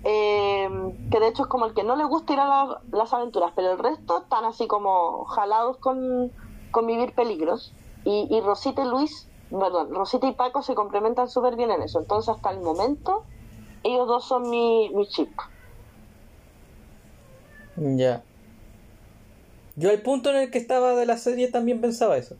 eh, 0.08 0.68
que 1.10 1.20
de 1.20 1.28
hecho 1.28 1.42
es 1.42 1.48
como 1.48 1.66
el 1.66 1.74
que 1.74 1.82
no 1.82 1.96
le 1.96 2.04
gusta 2.04 2.32
ir 2.32 2.40
a 2.40 2.80
las 2.92 3.12
aventuras, 3.12 3.52
pero 3.54 3.72
el 3.72 3.78
resto 3.78 4.18
están 4.22 4.44
así 4.44 4.66
como 4.66 5.24
jalados 5.24 5.76
con, 5.78 6.30
con 6.70 6.86
vivir 6.86 7.12
peligros. 7.14 7.72
Y, 8.04 8.40
Rosita 8.40 8.84
y 8.84 8.88
Luis, 8.88 9.26
perdón, 9.50 9.92
Rosita 9.92 10.28
y 10.28 10.32
Paco 10.32 10.62
se 10.62 10.76
complementan 10.76 11.28
súper 11.28 11.56
bien 11.56 11.72
en 11.72 11.82
eso. 11.82 11.98
Entonces, 11.98 12.28
hasta 12.28 12.50
el 12.50 12.60
momento, 12.60 13.24
ellos 13.82 14.06
dos 14.06 14.24
son 14.24 14.48
mi, 14.48 14.90
mi 14.90 15.08
chip. 15.08 15.30
Ya. 17.76 18.22
Yo 19.74 19.90
al 19.90 20.00
punto 20.02 20.30
en 20.30 20.36
el 20.36 20.50
que 20.52 20.58
estaba 20.58 20.94
de 20.94 21.04
la 21.04 21.18
serie 21.18 21.50
también 21.50 21.80
pensaba 21.80 22.16
eso. 22.16 22.36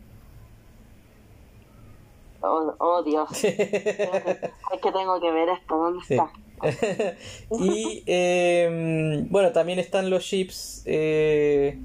Oh, 2.48 2.74
oh, 2.78 3.02
Dios. 3.02 3.28
es 3.44 3.54
que 3.54 4.92
tengo 4.92 5.20
que 5.20 5.30
ver 5.30 5.48
esto. 5.48 5.76
¿Dónde 5.76 6.04
Sí. 6.06 6.14
está? 6.14 6.30
y 7.60 8.02
eh, 8.06 9.24
bueno, 9.28 9.52
también 9.52 9.78
están 9.78 10.08
los 10.08 10.24
chips 10.24 10.82
eh, 10.86 11.78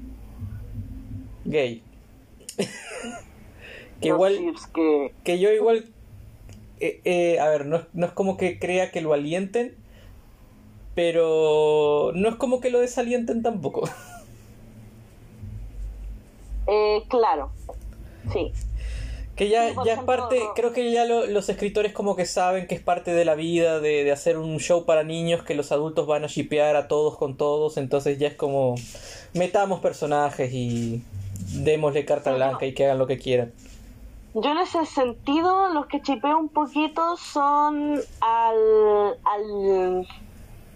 gay. 1.44 1.82
que 4.00 4.08
Los 4.08 4.16
igual, 4.16 4.54
que... 4.74 5.14
que 5.24 5.38
yo 5.38 5.50
igual, 5.52 5.86
eh, 6.80 7.00
eh, 7.04 7.38
a 7.40 7.48
ver, 7.48 7.66
no, 7.66 7.82
no 7.92 8.06
es 8.06 8.12
como 8.12 8.36
que 8.36 8.58
crea 8.58 8.90
que 8.90 9.02
lo 9.02 9.12
alienten, 9.12 9.74
pero 10.94 12.12
no 12.14 12.28
es 12.28 12.34
como 12.36 12.60
que 12.60 12.70
lo 12.70 12.80
desalienten 12.80 13.42
tampoco. 13.42 13.88
Eh, 16.66 17.02
claro. 17.08 17.50
Sí. 18.32 18.52
Que 19.42 19.48
ya, 19.50 19.68
Sí, 19.68 19.88
es 19.90 19.98
parte, 20.04 20.40
creo 20.54 20.72
que 20.72 20.90
ya 20.92 21.04
lo- 21.04 21.26
los 21.26 21.48
escritores 21.48 21.92
como 21.92 22.14
que 22.16 22.26
saben 22.26 22.66
que 22.66 22.74
es 22.74 22.80
parte 22.80 23.12
de 23.12 23.24
la 23.24 23.34
vida, 23.34 23.80
de, 23.80 24.04
de 24.04 24.12
hacer 24.12 24.38
un 24.38 24.58
show 24.58 24.84
para 24.84 25.02
niños, 25.02 25.42
que 25.42 25.54
los 25.54 25.72
adultos 25.72 26.06
van 26.06 26.24
a 26.24 26.26
shipear 26.28 26.76
a 26.76 26.86
todos 26.88 27.16
con 27.18 27.36
todos, 27.36 27.76
entonces 27.76 28.18
ya 28.18 28.28
es 28.28 28.34
como 28.34 28.76
metamos 29.34 29.80
personajes 29.80 30.52
y 30.52 31.02
démosle 31.54 32.04
carta 32.04 32.30
Sí, 32.30 32.36
blanca 32.36 32.58
no. 32.62 32.66
y 32.66 32.74
que 32.74 32.84
hagan 32.84 32.98
lo 32.98 33.06
que 33.06 33.18
quieran. 33.18 33.52
Yo 34.34 34.50
en 34.52 34.58
ese 34.58 34.86
sentido, 34.86 35.68
los 35.74 35.86
que 35.86 36.00
chipeo 36.00 36.38
un 36.38 36.48
poquito 36.48 37.16
son 37.16 38.00
al, 38.20 39.16
al 39.24 40.06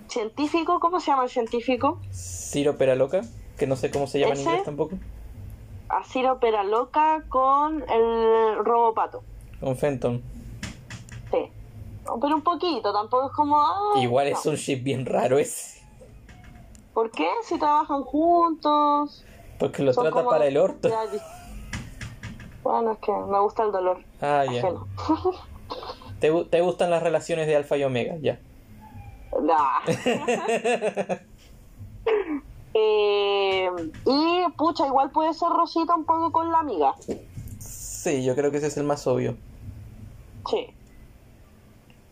científico, 0.09 0.79
¿cómo 0.81 1.01
se 1.01 1.11
llama 1.11 1.25
el 1.25 1.31
científico? 1.31 1.99
Ciro 2.13 2.77
Peraloca, 2.77 3.23
que 3.59 3.67
no 3.67 3.77
sé 3.77 3.91
cómo 3.91 4.07
se 4.07 4.19
llama 4.19 4.35
en 4.35 4.41
¿Ese? 4.41 4.49
inglés 4.51 4.65
tampoco, 4.65 4.97
A 5.89 6.03
Ciro 6.05 6.39
Peraloca 6.41 7.25
con 7.29 7.85
el 7.89 8.65
robopato. 8.65 9.23
con 9.61 9.77
Fenton. 9.77 10.23
Sí. 11.31 11.51
Pero 12.21 12.37
un 12.37 12.43
poquito, 12.43 12.93
tampoco 12.93 13.27
es 13.27 13.33
como... 13.33 13.59
Igual 13.97 14.31
no. 14.31 14.39
es 14.39 14.47
un 14.47 14.55
ship 14.55 14.83
bien 14.83 15.07
raro 15.07 15.39
ese, 15.39 15.83
¿Por 16.95 17.11
qué? 17.11 17.29
Si 17.43 17.59
trabajan 17.59 18.03
juntos. 18.03 19.25
porque 19.59 19.83
lo 19.83 19.93
trata 19.93 20.11
como 20.11 20.31
para 20.31 20.47
el 20.47 20.57
orto. 20.57 20.89
Bueno, 22.63 22.93
es 22.93 22.99
que 22.99 23.13
me 23.13 23.39
gusta 23.41 23.65
el 23.65 23.73
dolor. 23.73 24.03
Ah, 24.21 24.45
ya. 24.51 24.63
¿Te, 26.21 26.33
te 26.45 26.61
gustan 26.63 26.91
las 26.91 27.03
relaciones 27.03 27.47
de 27.47 27.57
Alfa 27.57 27.77
y 27.77 27.85
Omega, 27.85 28.17
ya. 28.21 28.41
Nah. 29.43 29.81
Eh, 32.79 33.71
y 34.05 34.53
pucha, 34.53 34.87
igual 34.87 35.11
puede 35.11 35.33
ser 35.33 35.49
Rosita 35.49 35.95
un 35.95 36.05
poco 36.05 36.31
con 36.31 36.53
la 36.53 36.59
amiga. 36.59 36.95
Sí, 37.59 38.23
yo 38.23 38.35
creo 38.35 38.51
que 38.51 38.59
ese 38.59 38.67
es 38.67 38.77
el 38.77 38.85
más 38.85 39.07
obvio. 39.07 39.35
Sí. 40.51 40.67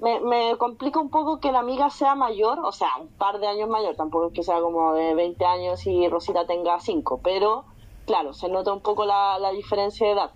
Me, 0.01 0.21
me 0.21 0.57
complica 0.57 1.01
un 1.01 1.11
poco 1.11 1.39
que 1.39 1.53
la 1.53 1.59
amiga 1.59 1.91
sea 1.91 2.15
mayor, 2.15 2.61
o 2.61 2.73
sea, 2.73 2.89
un 2.99 3.09
par 3.09 3.41
de 3.41 3.47
años 3.47 3.69
mayor, 3.69 3.95
tampoco 3.95 4.29
es 4.29 4.33
que 4.33 4.43
sea 4.43 4.61
como 4.61 4.95
de 4.95 5.15
20 5.15 5.45
años 5.45 5.87
y 5.87 6.09
Rosita 6.09 6.47
tenga 6.47 6.81
5, 6.81 7.21
pero 7.23 7.65
claro, 8.07 8.33
se 8.33 8.49
nota 8.49 8.73
un 8.73 8.81
poco 8.81 9.05
la, 9.05 9.39
la 9.39 9.51
diferencia 9.53 10.07
de 10.07 10.13
edad. 10.15 10.31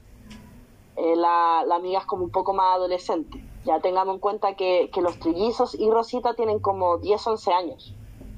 Eh, 0.96 1.16
la, 1.16 1.64
la 1.66 1.76
amiga 1.76 2.00
es 2.00 2.06
como 2.06 2.24
un 2.24 2.30
poco 2.30 2.52
más 2.52 2.76
adolescente. 2.76 3.42
Ya 3.64 3.80
tengamos 3.80 4.16
en 4.16 4.20
cuenta 4.20 4.56
que, 4.56 4.90
que 4.92 5.00
los 5.00 5.18
trillizos 5.18 5.74
y 5.74 5.90
Rosita 5.90 6.34
tienen 6.34 6.58
como 6.58 6.98
10, 6.98 7.26
11 7.26 7.52
años. 7.52 7.94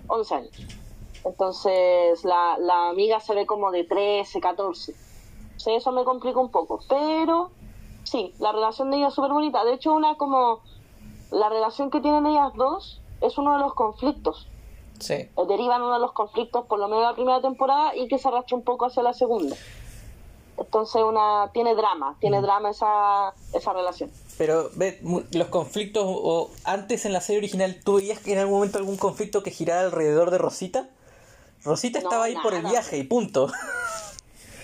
11 0.06 0.34
años. 0.34 0.80
Entonces 1.24 2.24
la, 2.24 2.56
la 2.58 2.88
amiga 2.88 3.20
se 3.20 3.34
ve 3.34 3.46
como 3.46 3.70
de 3.70 3.84
13, 3.84 4.40
14. 4.40 4.94
Sí, 5.56 5.70
eso 5.72 5.92
me 5.92 6.04
complica 6.04 6.40
un 6.40 6.50
poco. 6.50 6.80
Pero 6.88 7.50
sí, 8.04 8.34
la 8.38 8.52
relación 8.52 8.90
de 8.90 8.98
ellas 8.98 9.08
es 9.08 9.14
súper 9.14 9.32
bonita. 9.32 9.64
De 9.64 9.74
hecho, 9.74 9.92
una 9.92 10.16
como 10.16 10.60
la 11.30 11.48
relación 11.48 11.90
que 11.90 12.00
tienen 12.00 12.26
ellas 12.26 12.52
dos 12.54 13.00
es 13.20 13.36
uno 13.38 13.54
de 13.54 13.60
los 13.60 13.74
conflictos. 13.74 14.48
Sí. 14.98 15.14
Eh, 15.14 15.30
Derivan 15.48 15.82
uno 15.82 15.94
de 15.94 16.00
los 16.00 16.12
conflictos 16.12 16.66
por 16.66 16.78
lo 16.78 16.88
menos 16.88 17.02
de 17.02 17.08
la 17.08 17.14
primera 17.14 17.40
temporada 17.40 17.94
y 17.94 18.08
que 18.08 18.18
se 18.18 18.28
arrastra 18.28 18.56
un 18.56 18.64
poco 18.64 18.86
hacia 18.86 19.02
la 19.02 19.12
segunda. 19.12 19.56
Entonces 20.56 21.02
una 21.02 21.50
tiene 21.54 21.74
drama, 21.74 22.16
tiene 22.20 22.42
drama 22.42 22.70
esa, 22.70 23.32
esa 23.54 23.72
relación. 23.72 24.10
Pero 24.36 24.70
ve, 24.74 25.00
los 25.32 25.48
conflictos, 25.48 26.04
o, 26.04 26.10
o 26.10 26.50
antes 26.64 27.06
en 27.06 27.14
la 27.14 27.22
serie 27.22 27.38
original, 27.38 27.80
¿tú 27.82 27.94
veías 27.96 28.18
que 28.18 28.32
en 28.32 28.38
algún 28.40 28.56
momento 28.56 28.76
algún 28.76 28.98
conflicto 28.98 29.42
que 29.42 29.50
girara 29.50 29.80
alrededor 29.82 30.30
de 30.30 30.36
Rosita? 30.38 30.90
Rosita 31.64 32.00
No, 32.00 32.04
estaba 32.08 32.24
ahí 32.24 32.34
por 32.42 32.54
el 32.54 32.62
viaje 32.64 32.96
y 32.98 33.04
punto. 33.04 33.48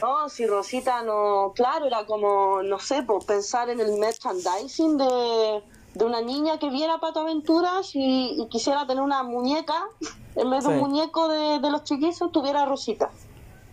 No, 0.02 0.28
si 0.28 0.46
Rosita 0.46 1.02
no, 1.02 1.52
claro, 1.54 1.86
era 1.86 2.04
como, 2.06 2.62
no 2.62 2.78
sé, 2.78 3.02
pues 3.02 3.24
pensar 3.24 3.70
en 3.70 3.80
el 3.80 3.94
merchandising 3.98 4.98
de, 4.98 5.62
de 5.94 6.04
una 6.04 6.20
niña 6.20 6.58
que 6.58 6.68
viera 6.68 6.98
Pato 6.98 7.20
Aventuras 7.20 7.94
y, 7.94 8.40
y 8.40 8.46
quisiera 8.48 8.86
tener 8.86 9.02
una 9.02 9.22
muñeca, 9.22 9.86
en 10.34 10.50
vez 10.50 10.64
de 10.64 10.70
Sí. 10.70 10.74
un 10.76 10.80
muñeco 10.90 11.28
de, 11.28 11.60
de 11.60 11.70
los 11.70 11.84
chiquizos, 11.84 12.30
tuviera 12.30 12.66
Rosita. 12.66 13.10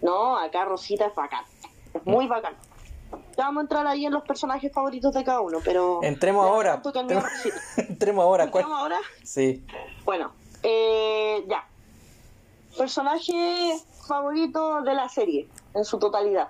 No, 0.02 0.38
acá 0.38 0.64
Rosita 0.66 1.06
es 1.08 1.16
bacán, 1.16 1.44
es 1.94 2.06
muy 2.06 2.28
bacán. 2.28 2.56
Ya 3.38 3.46
vamos 3.46 3.62
a 3.62 3.64
entrar 3.64 3.88
ahí 3.88 4.06
en 4.06 4.14
los 4.14 4.24
personajes 4.24 4.72
favoritos 4.72 5.14
de 5.14 5.24
cada 5.24 5.42
uno, 5.42 5.60
pero... 5.64 6.00
Entremos 6.04 6.46
ahora. 6.46 6.82
Rosita. 6.84 7.56
Entremos 7.78 8.24
ahora. 8.24 8.50
¿cuál? 8.50 8.64
¿Entramos 8.64 8.82
ahora? 8.82 9.00
Sí. 9.24 9.64
Bueno, 10.06 10.32
eh, 10.64 11.44
ya. 11.50 11.68
Personaje 12.78 13.78
favorito 14.08 14.82
de 14.82 14.94
la 14.94 15.08
serie, 15.10 15.48
en 15.74 15.86
su 15.86 16.00
totalidad. 16.00 16.50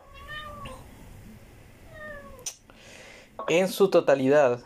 En 3.48 3.68
su 3.68 3.90
totalidad. 3.90 4.60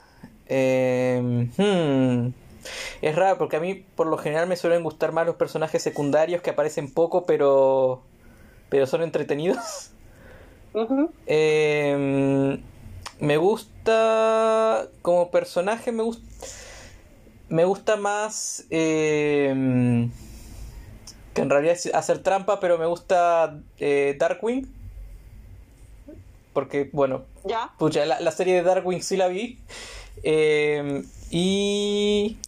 Eh, 0.47 1.49
hmm. 1.58 2.34
Es 3.01 3.16
raro 3.16 3.38
porque 3.38 3.58
a 3.58 3.60
mí 3.60 3.76
por 3.95 4.08
lo 4.08 4.18
general 4.18 4.47
me 4.47 4.55
suelen 4.55 4.84
gustar 4.84 5.12
más 5.12 5.26
los 5.26 5.36
personajes 5.36 5.82
secundarios 5.82 6.41
que 6.41 6.49
aparecen 6.49 6.93
poco 6.93 7.26
pero 7.26 8.01
pero 8.70 8.86
son 8.88 9.01
entretenidos. 9.03 9.91
Eh, 11.26 12.62
me 13.20 13.38
gusta 13.38 14.88
como 15.01 15.32
personaje 15.32 15.91
me 15.91 16.03
gusta 16.03 16.24
me 17.49 17.66
gusta 17.66 17.95
más 17.95 18.66
eh, 18.70 20.10
que 21.38 21.41
en 21.43 21.49
realidad 21.49 21.73
es 21.75 21.93
hacer 21.93 22.19
trampa 22.23 22.59
pero 22.59 22.77
me 22.77 22.85
gusta 22.85 23.59
eh, 23.79 24.15
Darkwing 24.19 24.67
porque 26.53 26.89
bueno 26.91 27.23
Ya. 27.45 27.71
Pucha, 27.77 28.05
la, 28.05 28.19
la 28.19 28.31
serie 28.31 28.55
de 28.55 28.63
Darkwing 28.63 29.01
sí 29.01 29.15
la 29.15 29.27
vi. 29.27 29.59
Eh, 30.23 31.03
y 31.29 32.39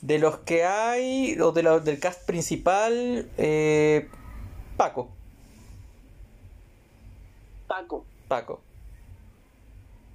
de 0.00 0.18
los 0.18 0.38
que 0.38 0.64
hay, 0.64 1.36
o 1.40 1.50
de 1.52 1.62
los 1.62 1.84
del 1.84 1.98
cast 1.98 2.24
principal, 2.24 3.28
eh, 3.36 4.08
Paco. 4.76 5.08
Paco. 7.66 8.04
Paco, 8.28 8.60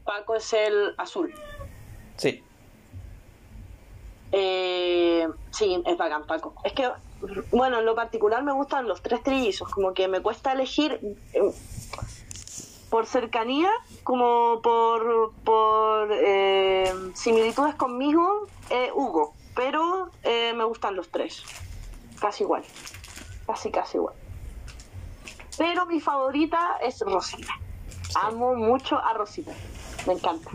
Paco 0.06 0.36
es 0.36 0.54
el 0.54 0.94
azul. 0.98 1.34
sí. 2.18 2.42
Eh, 4.32 5.28
sí, 5.52 5.82
es 5.86 5.98
bacán, 5.98 6.26
Paco. 6.28 6.56
Es 6.64 6.74
que, 6.74 6.90
bueno, 7.52 7.80
en 7.80 7.86
lo 7.86 7.96
particular 7.96 8.44
me 8.44 8.52
gustan 8.52 8.88
los 8.88 9.02
tres 9.02 9.24
trillizos. 9.24 9.70
Como 9.70 9.94
que 9.94 10.08
me 10.08 10.22
cuesta 10.22 10.52
elegir 10.54 11.00
eh, 11.34 11.42
por 12.90 13.06
cercanía, 13.06 13.70
como 14.04 14.62
por, 14.62 15.34
por 15.44 16.10
eh, 16.12 16.92
similitudes 17.14 17.76
conmigo, 17.76 18.48
eh, 18.70 18.90
Hugo. 18.94 19.34
Pero 19.56 20.12
eh, 20.24 20.54
me 20.54 20.64
gustan 20.64 20.96
los 20.96 21.10
tres. 21.10 21.44
Casi 22.20 22.44
igual. 22.44 22.64
Casi, 23.46 23.72
casi 23.72 23.98
igual. 23.98 24.16
Pero 25.58 25.86
mi 25.86 26.00
favorita 26.00 26.78
es 26.82 27.00
Rosita. 27.02 27.54
Amo 28.16 28.56
mucho 28.56 28.98
a 28.98 29.14
Rosita. 29.14 29.54
Me 30.08 30.14
encanta. 30.14 30.52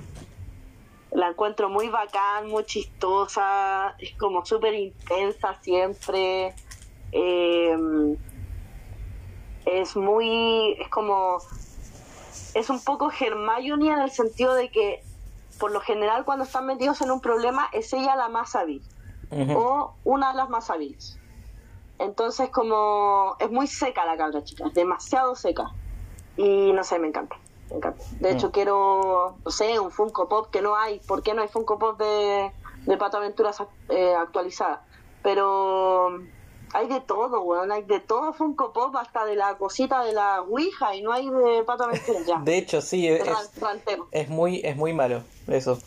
La 1.12 1.28
encuentro 1.28 1.68
muy 1.68 1.88
bacán, 1.88 2.48
muy 2.48 2.64
chistosa, 2.64 3.94
es 3.98 4.16
como 4.16 4.44
súper 4.44 4.74
intensa 4.74 5.56
siempre. 5.60 6.54
eh, 7.12 8.16
es 9.66 9.96
muy, 9.96 10.72
es 10.80 10.88
como, 10.88 11.38
es 12.54 12.70
un 12.70 12.82
poco 12.82 13.10
Hermione 13.10 13.92
en 13.92 14.00
el 14.00 14.10
sentido 14.10 14.54
de 14.54 14.70
que 14.70 15.02
por 15.58 15.72
lo 15.72 15.80
general 15.80 16.24
cuando 16.24 16.44
están 16.44 16.66
metidos 16.66 17.00
en 17.02 17.10
un 17.10 17.20
problema 17.20 17.68
es 17.72 17.92
ella 17.92 18.16
la 18.16 18.28
más 18.28 18.56
hábil 18.56 18.82
o 19.54 19.94
una 20.04 20.30
de 20.30 20.36
las 20.36 20.48
más 20.48 20.70
hábiles. 20.70 21.18
Entonces 21.98 22.48
como 22.50 23.36
es 23.38 23.50
muy 23.50 23.66
seca 23.66 24.04
la 24.06 24.16
cabra 24.16 24.42
chica, 24.42 24.64
demasiado 24.72 25.34
seca. 25.34 25.70
Y 26.36 26.72
no 26.72 26.82
sé, 26.82 26.98
me 26.98 27.08
encanta. 27.08 27.36
De 28.18 28.32
hecho, 28.32 28.50
quiero, 28.50 29.36
no 29.44 29.50
sé, 29.50 29.78
un 29.78 29.90
Funko 29.90 30.28
Pop 30.28 30.50
que 30.50 30.60
no 30.60 30.76
hay. 30.76 30.98
¿Por 31.00 31.22
qué 31.22 31.34
no 31.34 31.42
hay 31.42 31.48
Funko 31.48 31.78
Pop 31.78 31.98
de, 31.98 32.50
de 32.84 32.96
Pato 32.96 33.18
Aventuras 33.18 33.62
eh, 33.88 34.14
actualizada? 34.14 34.84
Pero 35.22 36.18
hay 36.72 36.88
de 36.88 37.00
todo, 37.00 37.42
weón. 37.42 37.70
Hay 37.70 37.82
de 37.82 38.00
todo 38.00 38.32
Funko 38.32 38.72
Pop, 38.72 38.96
hasta 38.96 39.24
de 39.24 39.36
la 39.36 39.56
cosita 39.56 40.04
de 40.04 40.12
la 40.12 40.42
Ouija, 40.42 40.94
y 40.96 41.02
no 41.02 41.12
hay 41.12 41.30
de 41.30 41.62
Pato 41.64 41.84
Aventuras 41.84 42.26
ya. 42.26 42.38
De 42.44 42.58
hecho, 42.58 42.80
sí, 42.80 43.06
es, 43.06 43.22
es 44.10 44.28
muy, 44.28 44.60
es 44.64 44.76
muy 44.76 44.92
malo 44.92 45.22
eso. 45.46 45.78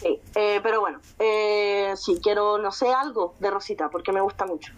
Sí, 0.00 0.20
eh, 0.36 0.60
pero 0.62 0.80
bueno, 0.80 1.00
eh, 1.18 1.92
sí, 1.96 2.20
quiero, 2.22 2.58
no 2.58 2.70
sé, 2.70 2.92
algo 2.92 3.34
de 3.40 3.50
Rosita, 3.50 3.90
porque 3.90 4.12
me 4.12 4.20
gusta 4.20 4.46
mucho. 4.46 4.72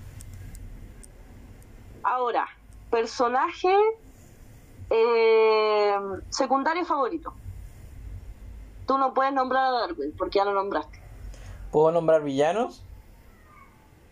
Ahora, 2.02 2.48
personaje 2.90 3.76
eh, 4.90 5.94
secundario 6.30 6.84
favorito. 6.84 7.32
Tú 8.86 8.98
no 8.98 9.14
puedes 9.14 9.32
nombrar 9.32 9.66
a 9.66 9.70
Darwin, 9.70 10.12
porque 10.18 10.38
ya 10.38 10.44
lo 10.44 10.52
nombraste. 10.52 10.98
¿Puedo 11.70 11.92
nombrar 11.92 12.22
villanos? 12.22 12.82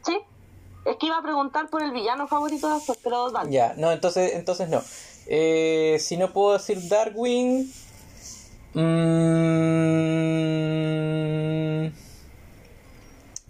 ¿Sí? 0.03 0.18
Es 0.85 0.97
que 0.97 1.07
iba 1.07 1.18
a 1.18 1.22
preguntar 1.22 1.68
por 1.68 1.83
el 1.83 1.91
villano 1.91 2.29
favorito 2.29 2.72
después, 2.72 2.99
pero 3.03 3.31
dale. 3.31 3.51
Ya, 3.51 3.74
no, 3.76 3.91
entonces, 3.93 4.35
entonces 4.35 4.68
no. 4.68 4.81
Eh, 5.26 5.99
si 6.01 6.16
no 6.16 6.33
puedo 6.33 6.55
decir 6.55 6.89
Darwin. 6.89 7.70
mm, 10.59 11.93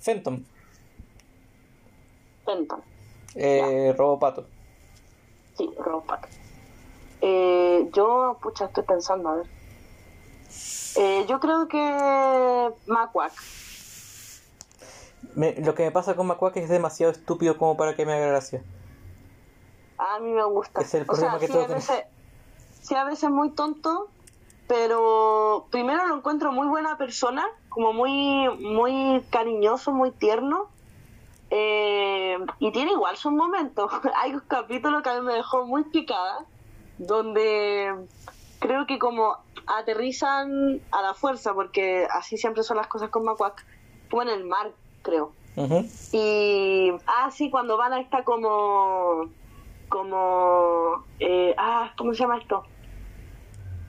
Fenton, 0.00 0.44
Fenton. 2.46 2.80
eh, 3.34 3.94
Robopato. 3.96 4.46
Sí, 5.56 5.68
Robopato. 5.78 6.28
Eh, 7.20 7.88
yo, 7.92 8.38
pucha, 8.42 8.66
estoy 8.66 8.84
pensando, 8.84 9.28
a 9.30 9.34
ver. 9.36 9.46
Eh, 10.96 11.26
yo 11.28 11.38
creo 11.40 11.68
que 11.68 12.70
Macuac. 12.86 13.32
Me- 15.34 15.54
lo 15.60 15.74
que 15.74 15.84
me 15.84 15.90
pasa 15.90 16.14
con 16.16 16.26
Macuac 16.26 16.56
es 16.56 16.68
demasiado 16.68 17.12
estúpido 17.12 17.56
como 17.58 17.76
para 17.76 17.94
que 17.94 18.06
me 18.06 18.12
haga 18.14 18.26
gracia. 18.28 18.62
A 19.98 20.18
mí 20.20 20.30
me 20.30 20.44
gusta. 20.44 20.80
Es 20.80 20.94
el 20.94 21.02
o 21.02 21.06
problema 21.06 21.32
sea, 21.32 21.40
que 21.40 21.46
sí, 21.46 21.52
tengo 21.52 21.64
a 21.64 21.68
veces, 21.68 22.04
sí, 22.82 22.94
a 22.94 23.04
veces 23.04 23.30
muy 23.30 23.50
tonto, 23.54 24.08
pero 24.66 25.66
primero 25.70 26.06
lo 26.06 26.16
encuentro 26.16 26.52
muy 26.52 26.66
buena 26.68 26.96
persona, 26.96 27.44
como 27.68 27.92
muy, 27.92 28.48
muy 28.60 29.22
cariñoso, 29.30 29.92
muy 29.92 30.12
tierno. 30.12 30.66
eh, 31.50 32.36
y 32.60 32.72
tiene 32.72 32.92
igual 32.92 33.16
sus 33.16 33.32
momentos. 33.32 33.90
Hay 34.22 34.34
un 34.34 34.40
capítulo 34.48 35.02
que 35.02 35.10
a 35.10 35.14
mí 35.14 35.26
me 35.26 35.34
dejó 35.34 35.64
muy 35.66 35.84
picada, 35.84 36.46
donde 36.98 38.06
creo 38.58 38.86
que 38.86 38.98
como 38.98 39.36
aterrizan 39.66 40.80
a 40.90 41.02
la 41.02 41.14
fuerza, 41.14 41.54
porque 41.54 42.06
así 42.12 42.36
siempre 42.36 42.62
son 42.62 42.76
las 42.76 42.88
cosas 42.88 43.10
con 43.10 43.24
Macuac, 43.24 43.64
como 44.10 44.22
en 44.22 44.28
el 44.28 44.44
mar, 44.44 44.72
creo. 45.02 45.32
Y, 46.12 46.90
ah, 47.06 47.30
sí, 47.30 47.50
cuando 47.50 47.76
van 47.76 47.92
a 47.92 48.00
esta 48.00 48.24
como, 48.24 49.30
como, 49.88 51.04
eh, 51.18 51.54
ah, 51.58 51.92
¿cómo 51.96 52.14
se 52.14 52.20
llama 52.20 52.38
esto? 52.38 52.64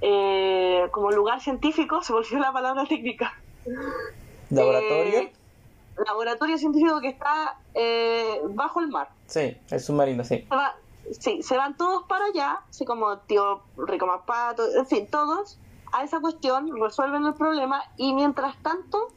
Eh, 0.02 0.88
como 0.92 1.12
lugar 1.12 1.42
científico, 1.42 2.02
se 2.04 2.14
volvió 2.14 2.40
la 2.40 2.52
palabra 2.52 2.86
técnica. 2.86 3.34
¿Laboratorio? 4.50 5.20
Eh, 5.20 5.34
laboratorio 6.06 6.58
científico 6.58 7.02
que 7.02 7.10
está 7.10 7.58
eh, 7.74 8.40
bajo 8.50 8.80
el 8.80 8.88
mar. 8.88 9.10
Sí, 9.28 9.58
el 9.70 9.80
submarino, 9.80 10.24
sí. 10.24 10.48
Va- 10.52 10.76
sí, 11.20 11.42
se 11.44 11.58
van 11.58 11.76
todos 11.78 12.04
para 12.08 12.26
allá, 12.26 12.62
así 12.70 12.86
como 12.86 13.18
tío 13.20 13.62
Rico 13.78 14.06
Mapato, 14.08 14.64
en 14.76 14.86
fin, 14.86 15.08
todos 15.10 15.60
a 15.92 16.04
esa 16.04 16.20
cuestión, 16.20 16.70
resuelven 16.80 17.26
el 17.26 17.34
problema 17.34 17.82
y 17.98 18.14
mientras 18.14 18.56
tanto, 18.62 19.08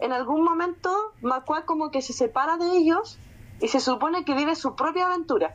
en 0.00 0.12
algún 0.12 0.44
momento, 0.44 0.90
Macua 1.22 1.62
como 1.66 1.90
que 1.90 2.02
se 2.02 2.12
separa 2.12 2.56
de 2.56 2.76
ellos 2.76 3.18
y 3.60 3.68
se 3.68 3.80
supone 3.80 4.24
que 4.24 4.34
vive 4.34 4.54
su 4.54 4.74
propia 4.76 5.06
aventura, 5.06 5.54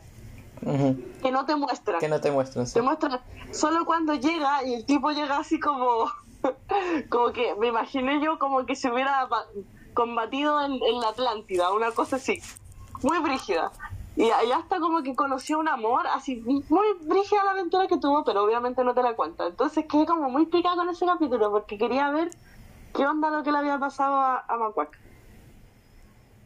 que 1.22 1.32
no 1.32 1.46
te 1.46 1.56
muestran. 1.56 2.00
Que 2.02 2.10
no 2.10 2.20
te 2.20 2.32
muestran, 2.32 2.68
sí. 2.68 2.74
Te 2.74 2.82
muestran 2.82 3.22
solo 3.52 3.86
cuando 3.86 4.14
llega 4.16 4.64
y 4.66 4.74
el 4.74 4.86
tipo 4.86 5.12
llega 5.12 5.38
así 5.38 5.60
como, 5.60 6.12
como 7.10 7.32
que 7.32 7.56
me 7.56 7.68
imaginé 7.68 8.22
yo 8.22 8.38
como 8.38 8.66
que 8.66 8.76
se 8.76 8.92
hubiera 8.92 9.26
ba- 9.28 9.46
combatido 9.94 10.62
en, 10.62 10.74
en 10.74 11.00
la 11.00 11.10
Atlántida, 11.10 11.72
una 11.72 11.92
cosa 11.92 12.18
así, 12.18 12.42
muy 13.02 13.20
brígida. 13.20 13.72
Y 14.20 14.32
allá 14.32 14.60
está 14.60 14.82
como 14.82 15.02
que 15.02 15.16
conoció 15.16 15.60
un 15.60 15.70
amor, 15.70 16.06
así 16.08 16.44
muy 16.68 16.88
brígida 17.04 17.42
la 17.46 17.52
aventura 17.52 17.88
que 17.88 17.98
tuvo, 18.00 18.26
pero 18.26 18.44
obviamente 18.44 18.84
no 18.84 18.94
te 18.94 19.02
la 19.02 19.16
cuenta. 19.16 19.48
Entonces 19.48 19.86
quedé 19.90 20.06
como 20.06 20.30
muy 20.30 20.46
picada 20.48 20.76
con 20.76 20.90
ese 20.90 21.06
capítulo 21.06 21.50
porque 21.52 21.78
quería 21.78 22.12
ver 22.12 22.30
qué 22.94 23.08
onda 23.08 23.30
lo 23.30 23.44
que 23.44 23.54
le 23.54 23.60
había 23.60 23.80
pasado 23.80 24.16
a, 24.16 24.44
a 24.46 24.58
Macuac. 24.58 25.00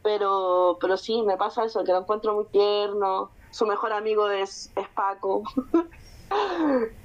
Pero, 0.04 0.78
pero 0.80 0.98
sí, 0.98 1.24
me 1.24 1.36
pasa 1.36 1.66
eso, 1.66 1.84
que 1.84 1.94
lo 1.94 2.02
encuentro 2.02 2.36
muy 2.36 2.46
tierno. 2.46 3.32
Su 3.50 3.66
mejor 3.66 3.92
amigo 3.92 4.30
es, 4.30 4.72
es 4.76 4.88
Paco. 4.90 5.42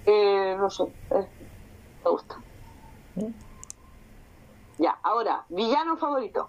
Eh, 0.06 0.56
no 0.58 0.70
sé, 0.70 0.84
eh, 1.10 1.28
me 2.02 2.10
gusta. 2.10 2.36
Ya, 4.78 4.98
ahora, 5.02 5.44
villano 5.50 5.98
favorito. 5.98 6.48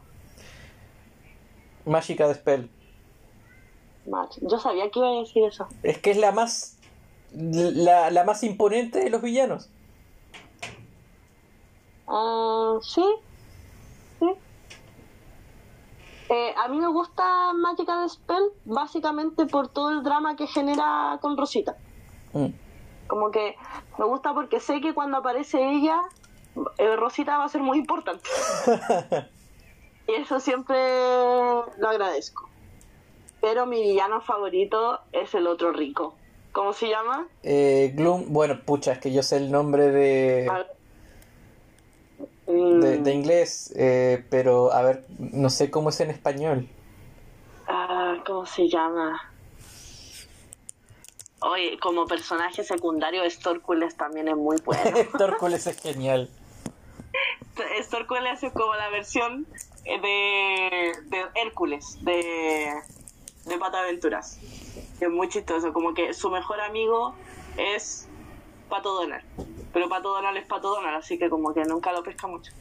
Mágica 1.86 2.26
de 2.30 2.36
Spell. 2.36 2.79
Yo 4.42 4.60
sabía 4.60 4.90
que 4.90 5.00
iba 5.00 5.10
a 5.10 5.20
decir 5.20 5.44
eso. 5.44 5.68
Es 5.84 5.98
que 6.00 6.12
es 6.12 6.18
la 6.18 6.32
más. 6.32 6.78
La, 7.32 8.10
la 8.10 8.24
más 8.24 8.44
imponente 8.44 9.00
de 9.00 9.10
los 9.10 9.22
villanos. 9.22 9.70
Ah, 12.08 12.80
sí, 12.82 13.06
sí. 14.20 14.26
Eh, 16.30 16.54
a 16.58 16.68
mí 16.68 16.80
me 16.80 16.88
gusta 16.88 17.54
Mágica 17.54 18.02
de 18.02 18.10
Spell 18.10 18.44
básicamente 18.66 19.46
por 19.46 19.68
todo 19.68 19.92
el 19.92 20.04
drama 20.04 20.36
que 20.36 20.48
genera 20.48 21.20
con 21.22 21.38
Rosita. 21.38 21.76
Mm. 22.34 22.48
Como 23.08 23.32
que 23.32 23.56
me 23.98 24.06
gusta 24.06 24.34
porque 24.34 24.60
sé 24.60 24.82
que 24.82 24.94
cuando 24.94 25.18
aparece 25.18 25.58
ella, 25.72 26.02
eh, 26.78 26.96
Rosita 26.96 27.38
va 27.38 27.46
a 27.46 27.50
ser 27.50 27.62
muy 27.62 27.78
importante. 27.78 28.28
y 30.08 30.14
eso 30.14 30.40
siempre 30.40 30.78
lo 31.78 31.90
agradezco. 31.90 32.50
Pero 33.42 33.66
mi 33.66 33.82
villano 33.82 34.22
favorito 34.22 35.00
es 35.12 35.34
el 35.34 35.48
otro 35.48 35.72
rico. 35.72 36.16
¿Cómo 36.52 36.74
se 36.74 36.90
llama? 36.90 37.28
Eh, 37.44 37.94
Gloom, 37.96 38.26
bueno, 38.34 38.60
pucha, 38.66 38.94
es 38.94 39.00
que 39.00 39.14
yo 39.14 39.24
sé 39.24 39.38
el 39.38 39.52
nombre 39.52 39.92
de, 39.92 40.50
mm, 42.48 42.80
de, 42.80 42.98
de 42.98 43.14
inglés, 43.14 43.72
eh, 43.78 44.26
pero 44.30 44.74
a 44.74 44.82
ver, 44.82 45.06
no 45.20 45.50
sé 45.50 45.70
cómo 45.70 45.90
es 45.90 46.00
en 46.02 46.10
español. 46.10 46.68
ah, 47.68 48.16
¿Cómo 48.26 48.46
se 48.46 48.68
llama? 48.68 49.22
Oye, 51.42 51.78
como 51.80 52.06
personaje 52.06 52.64
secundario, 52.64 53.30
Storkules 53.30 53.96
también 53.96 54.28
es 54.28 54.36
muy 54.36 54.58
bueno. 54.66 54.82
Torcules 55.18 55.66
es 55.68 55.80
genial. 55.80 56.30
Storkules 57.84 58.44
es 58.44 58.52
como 58.54 58.74
la 58.76 58.90
versión 58.90 59.46
de, 59.86 60.92
de 61.06 61.26
Hércules, 61.36 61.98
de, 62.04 62.74
de 63.46 63.58
Pata 63.58 63.80
Aventuras. 63.80 64.38
Es 65.00 65.10
muy 65.10 65.30
chistoso, 65.30 65.72
como 65.74 65.94
que 65.94 66.14
su 66.14 66.30
mejor 66.30 66.60
amigo 66.62 67.16
es 67.58 68.08
Pato 68.70 68.94
Donald. 68.94 69.24
Pero 69.74 69.88
Pato 69.90 70.10
Donald 70.10 70.38
es 70.38 70.46
Pato 70.46 70.70
Donald, 70.70 70.98
así 70.98 71.18
que 71.18 71.30
como 71.30 71.54
que 71.54 71.64
nunca 71.66 71.92
lo 71.94 72.04
pesca 72.04 72.28
mucho. 72.28 72.52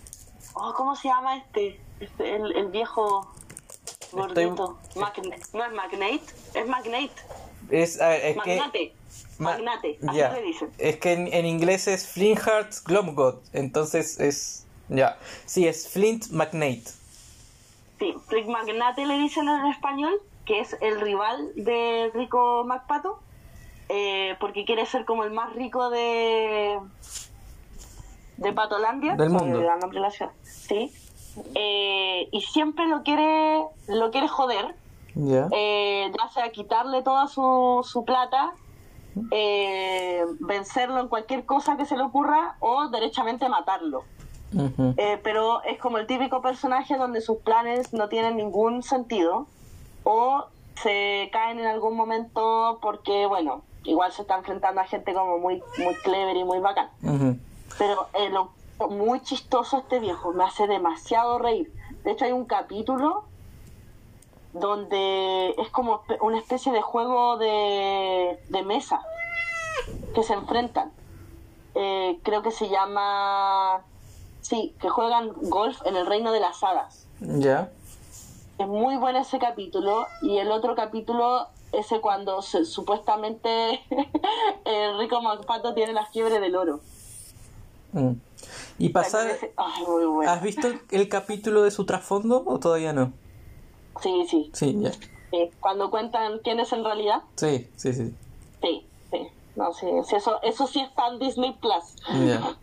Oh, 0.55 0.72
¿cómo 0.74 0.97
se 0.97 1.09
llama 1.09 1.37
este? 1.37 1.81
Este, 2.01 2.37
el, 2.37 2.57
el 2.57 2.66
viejo 2.68 3.31
gordito. 4.12 4.79
Magne- 4.95 5.39
no 5.53 5.64
es 5.64 5.72
Magnate, 5.72 6.22
es 6.55 6.66
Magnate. 6.66 7.11
Es, 7.70 8.01
a 8.01 8.09
ver, 8.09 8.24
es 8.24 8.43
que. 8.43 8.57
Magnate. 8.57 8.95
Ma- 9.39 9.51
Magnate, 9.53 9.99
así 10.07 10.16
ya. 10.16 10.33
le 10.33 10.43
dicen. 10.43 10.70
Es 10.79 10.97
que 10.97 11.12
en, 11.12 11.33
en 11.33 11.47
inglés 11.47 11.87
es 11.87 12.07
Flintheart 12.09 12.72
Glomgod, 12.85 13.37
entonces 13.53 14.18
es. 14.20 14.64
Ya. 14.89 15.18
Sí, 15.45 15.66
es 15.68 15.89
Flint 15.89 16.29
McNate. 16.31 16.85
Sí, 17.99 18.14
Rick 18.29 18.47
Magnate 18.47 19.05
le 19.07 19.18
dicen 19.18 19.49
en 19.49 19.66
español, 19.66 20.20
que 20.49 20.61
es 20.61 20.76
el 20.80 20.99
rival 21.01 21.53
de 21.57 22.11
Rico 22.14 22.64
MacPato, 22.66 23.18
eh, 23.90 24.34
porque 24.40 24.64
quiere 24.64 24.86
ser 24.86 25.05
como 25.05 25.24
el 25.24 25.30
más 25.30 25.55
rico 25.55 25.90
de 25.90 26.78
de 28.38 28.53
Patolandia, 28.53 29.14
Del 29.14 29.28
mundo. 29.30 29.44
olvidó 29.59 29.72
el 29.74 29.80
nombre 29.80 29.99
de 29.99 30.07
la 30.07 30.11
ciudad. 30.11 30.32
Sí. 30.42 30.90
Eh, 31.55 32.28
y 32.32 32.40
siempre 32.40 32.86
lo 32.86 33.03
quiere 33.03 33.62
lo 33.88 34.11
quiere 34.11 34.26
joder, 34.28 34.74
Ya. 35.14 35.49
eh, 35.53 36.11
ya 36.18 36.28
sea 36.28 36.51
quitarle 36.51 37.03
toda 37.03 37.26
su, 37.28 37.80
su 37.84 38.05
plata, 38.05 38.53
eh, 39.32 40.22
vencerlo 40.40 41.01
en 41.01 41.09
cualquier 41.09 41.44
cosa 41.44 41.76
que 41.76 41.84
se 41.84 41.96
le 41.96 42.05
ocurra 42.05 42.57
o 42.61 42.88
derechamente 42.88 43.49
matarlo. 43.51 44.05
Eh, 44.96 45.20
pero 45.22 45.62
es 45.64 45.78
como 45.78 45.99
el 45.99 46.07
típico 46.07 46.40
personaje 46.40 46.96
donde 46.96 47.20
sus 47.20 47.36
planes 47.38 47.92
no 47.92 48.09
tienen 48.09 48.36
ningún 48.36 48.82
sentido 48.82 49.46
o 50.11 50.46
se 50.82 51.28
caen 51.32 51.59
en 51.59 51.66
algún 51.66 51.94
momento 51.94 52.78
porque, 52.80 53.26
bueno, 53.26 53.61
igual 53.84 54.11
se 54.11 54.22
está 54.22 54.36
enfrentando 54.38 54.80
a 54.80 54.84
gente 54.86 55.12
como 55.12 55.36
muy, 55.38 55.62
muy 55.76 55.94
clever 55.96 56.34
y 56.34 56.44
muy 56.44 56.61
bacán. 56.61 56.88
Pero 57.78 58.09
eh, 58.14 58.30
lo- 58.30 58.52
muy 58.88 59.20
chistoso 59.20 59.76
este 59.78 59.98
viejo, 60.00 60.32
me 60.32 60.44
hace 60.44 60.66
demasiado 60.66 61.38
reír. 61.38 61.70
De 62.04 62.12
hecho 62.12 62.24
hay 62.24 62.32
un 62.32 62.46
capítulo 62.46 63.24
donde 64.54 65.50
es 65.59 65.68
como 65.70 66.00
una 66.22 66.38
especie 66.38 66.72
de 66.72 66.80
juego 66.80 67.36
de, 67.36 68.38
de 68.48 68.62
mesa 68.62 69.02
que 70.14 70.22
se 70.22 70.32
enfrentan. 70.32 70.90
Eh, 71.74 72.18
creo 72.22 72.40
que 72.42 72.50
se 72.50 72.68
llama... 72.70 73.82
Sí, 74.40 74.74
que 74.80 74.88
juegan 74.88 75.32
golf 75.50 75.78
en 75.84 75.96
el 75.96 76.06
reino 76.06 76.32
de 76.32 76.40
las 76.40 76.62
hadas. 76.64 77.06
Ya. 77.20 77.68
Es 78.59 78.66
muy 78.66 78.96
bueno 78.96 79.20
ese 79.20 79.38
capítulo 79.38 80.06
y 80.20 80.38
el 80.38 80.50
otro 80.50 80.74
capítulo 80.74 81.46
ese 81.72 82.00
cuando 82.00 82.42
se- 82.42 82.64
supuestamente 82.64 83.80
el 84.64 84.98
rico 84.98 85.20
Macpato 85.22 85.74
tiene 85.74 85.92
la 85.92 86.06
fiebre 86.06 86.40
del 86.40 86.56
oro. 86.56 86.80
Mm. 87.92 88.12
¿Y 88.78 88.88
pasar, 88.90 89.28
Ese- 89.28 89.52
ay, 89.56 89.84
muy 89.86 90.04
bueno. 90.06 90.30
has 90.30 90.42
visto 90.42 90.68
el 90.90 91.09
capítulo 91.09 91.62
de 91.62 91.70
su 91.70 91.84
trasfondo 91.86 92.42
o 92.46 92.59
todavía 92.59 92.92
no? 92.92 93.12
Sí, 94.02 94.26
sí, 94.28 94.50
Sí, 94.52 94.76
ya. 94.80 94.92
sí. 94.92 95.50
Cuando 95.61 95.90
cuentan 95.90 96.40
quién 96.44 96.61
es 96.61 96.72
en 96.72 96.84
realidad, 96.84 97.22
Sí, 97.36 97.68
sí, 97.76 97.92
sí. 97.92 98.14
sí, 98.62 98.86
sí. 99.11 99.28
No, 99.56 99.72
sí, 99.72 99.86
sí, 100.04 100.16
eso, 100.16 100.40
eso 100.42 100.66
sí 100.66 100.80
está 100.80 101.09
en 101.09 101.18
Disney 101.18 101.52
Plus. 101.61 101.96
Ya. 102.26 102.56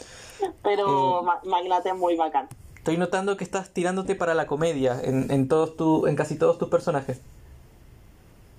Pero 0.62 1.20
Eh. 1.20 1.24
Ma- 1.24 1.40
Magnate 1.44 1.90
es 1.90 1.96
muy 1.96 2.16
bacán. 2.16 2.48
Estoy 2.86 2.98
notando 2.98 3.36
que 3.36 3.42
estás 3.42 3.70
tirándote 3.70 4.14
para 4.14 4.32
la 4.32 4.46
comedia 4.46 5.00
en, 5.02 5.28
en 5.32 5.48
todos 5.48 5.76
tu, 5.76 6.06
en 6.06 6.14
casi 6.14 6.38
todos 6.38 6.56
tus 6.56 6.68
personajes. 6.68 7.20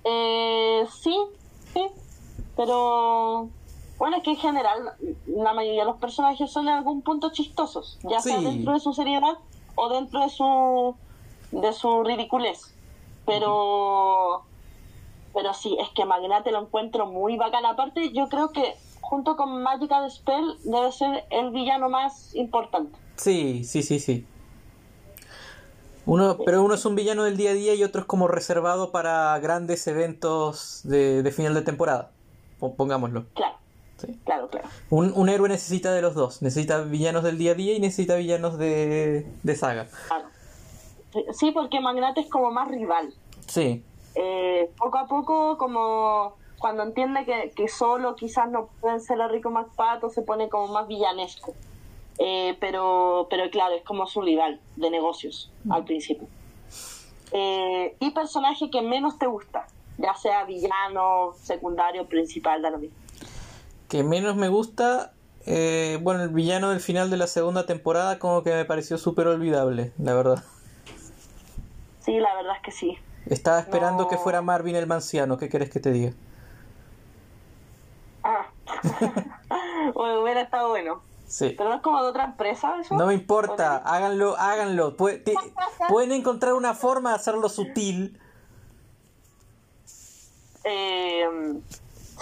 Eh, 0.04 0.84
sí, 1.00 1.16
sí. 1.72 1.86
Pero 2.54 3.48
bueno, 3.96 4.18
es 4.18 4.22
que 4.22 4.32
en 4.32 4.36
general 4.36 4.92
la 5.28 5.54
mayoría 5.54 5.80
de 5.80 5.86
los 5.86 5.96
personajes 5.96 6.50
son 6.50 6.68
en 6.68 6.74
algún 6.74 7.00
punto 7.00 7.32
chistosos, 7.32 7.98
ya 8.02 8.20
sea 8.20 8.38
dentro 8.42 8.74
de 8.74 8.80
su 8.80 8.92
seriedad 8.92 9.38
o 9.76 9.88
dentro 9.88 10.20
de 10.20 10.28
su 10.28 10.94
de 11.50 11.72
su 11.72 12.04
ridiculez. 12.04 12.74
Pero 13.24 14.42
pero 15.32 15.54
sí, 15.54 15.74
es 15.80 15.88
que 15.94 16.04
Magnate 16.04 16.52
lo 16.52 16.60
encuentro 16.60 17.06
muy 17.06 17.38
bacán. 17.38 17.64
Aparte, 17.64 18.12
yo 18.12 18.28
creo 18.28 18.52
que 18.52 18.76
junto 19.00 19.38
con 19.38 19.62
Magica 19.62 20.02
de 20.02 20.10
Spell 20.10 20.58
debe 20.64 20.92
ser 20.92 21.24
el 21.30 21.48
villano 21.48 21.88
más 21.88 22.34
importante. 22.34 23.07
Sí, 23.18 23.64
sí, 23.64 23.82
sí, 23.82 23.98
sí. 24.00 24.24
Uno, 26.06 26.38
pero 26.44 26.62
uno 26.62 26.74
es 26.74 26.84
un 26.86 26.94
villano 26.94 27.24
del 27.24 27.36
día 27.36 27.50
a 27.50 27.54
día 27.54 27.74
y 27.74 27.84
otro 27.84 28.00
es 28.00 28.06
como 28.06 28.28
reservado 28.28 28.90
para 28.92 29.38
grandes 29.40 29.86
eventos 29.86 30.80
de, 30.84 31.22
de 31.22 31.30
final 31.32 31.52
de 31.52 31.60
temporada. 31.62 32.10
Po- 32.58 32.74
Pongámoslo. 32.74 33.26
Claro, 33.34 33.56
Sí. 33.98 34.18
claro, 34.24 34.48
claro. 34.48 34.68
Un, 34.90 35.12
un 35.14 35.28
héroe 35.28 35.48
necesita 35.50 35.92
de 35.92 36.00
los 36.00 36.14
dos. 36.14 36.40
Necesita 36.40 36.80
villanos 36.80 37.24
del 37.24 37.36
día 37.36 37.52
a 37.52 37.54
día 37.54 37.74
y 37.74 37.80
necesita 37.80 38.16
villanos 38.16 38.56
de, 38.56 39.26
de 39.42 39.54
saga. 39.56 39.86
claro. 40.08 40.24
Sí, 41.32 41.50
porque 41.52 41.80
Magnate 41.80 42.20
es 42.20 42.28
como 42.30 42.50
más 42.50 42.68
rival. 42.68 43.12
Sí. 43.46 43.82
eh, 44.14 44.70
poco 44.78 44.98
a 44.98 45.06
poco, 45.08 45.58
como 45.58 46.36
cuando 46.58 46.82
entiende 46.84 47.24
que, 47.24 47.52
que 47.56 47.68
solo 47.68 48.14
quizás 48.16 48.50
no 48.50 48.68
pueden 48.80 49.00
ser 49.00 49.20
a 49.20 49.28
Rico 49.28 49.50
MacPato, 49.50 50.10
se 50.10 50.22
pone 50.22 50.48
como 50.48 50.68
más 50.72 50.86
villanesco. 50.88 51.54
Eh, 52.18 52.56
pero, 52.60 53.26
pero 53.30 53.48
claro, 53.50 53.74
es 53.76 53.84
como 53.84 54.06
su 54.06 54.20
rival 54.22 54.60
de 54.76 54.90
negocios 54.90 55.50
al 55.70 55.84
principio. 55.84 56.26
Eh, 57.32 57.94
y 58.00 58.10
personaje 58.10 58.70
que 58.70 58.82
menos 58.82 59.18
te 59.18 59.26
gusta, 59.26 59.66
ya 59.98 60.14
sea 60.14 60.44
villano, 60.44 61.32
secundario, 61.40 62.06
principal, 62.06 62.62
da 62.62 62.70
lo 62.70 62.78
mismo. 62.78 62.96
Que 63.88 64.02
menos 64.02 64.36
me 64.36 64.48
gusta. 64.48 65.12
eh, 65.46 65.98
bueno, 66.02 66.22
el 66.24 66.28
villano 66.30 66.70
del 66.70 66.80
final 66.80 67.08
de 67.10 67.16
la 67.16 67.26
segunda 67.26 67.64
temporada 67.66 68.18
como 68.18 68.42
que 68.42 68.52
me 68.54 68.64
pareció 68.66 68.98
súper 68.98 69.26
olvidable, 69.28 69.92
la 69.98 70.14
verdad. 70.14 70.44
Sí, 72.00 72.18
la 72.18 72.34
verdad 72.34 72.56
es 72.56 72.62
que 72.62 72.70
sí. 72.72 72.98
Estaba 73.26 73.58
esperando 73.60 74.04
No. 74.04 74.08
que 74.08 74.16
fuera 74.16 74.42
Marvin 74.42 74.76
el 74.76 74.86
Manciano. 74.86 75.38
¿Qué 75.38 75.48
querés 75.48 75.70
que 75.70 75.80
te 75.80 75.92
diga? 75.92 76.12
Ah. 78.24 78.46
Bueno, 79.94 80.22
hubiera 80.22 80.42
estado 80.42 80.68
bueno. 80.68 81.00
Sí. 81.28 81.54
Pero 81.56 81.68
no 81.70 81.76
es 81.76 81.82
como 81.82 82.02
de 82.02 82.08
otra 82.08 82.24
empresa 82.24 82.80
eso. 82.80 82.94
No 82.96 83.06
me 83.06 83.14
importa, 83.14 83.76
háganlo, 83.84 84.34
háganlo. 84.38 84.96
Pue- 84.96 85.22
ti- 85.22 85.34
Pueden 85.88 86.12
encontrar 86.12 86.54
una 86.54 86.74
forma 86.74 87.10
de 87.10 87.16
hacerlo 87.16 87.48
sutil. 87.50 88.18
Eh, 90.64 91.26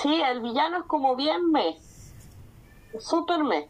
sí, 0.03 0.21
el 0.23 0.41
villano 0.41 0.79
es 0.79 0.85
como 0.87 1.17
bien 1.17 1.51
me. 1.53 1.79
Super 2.99 3.45
me. 3.45 3.69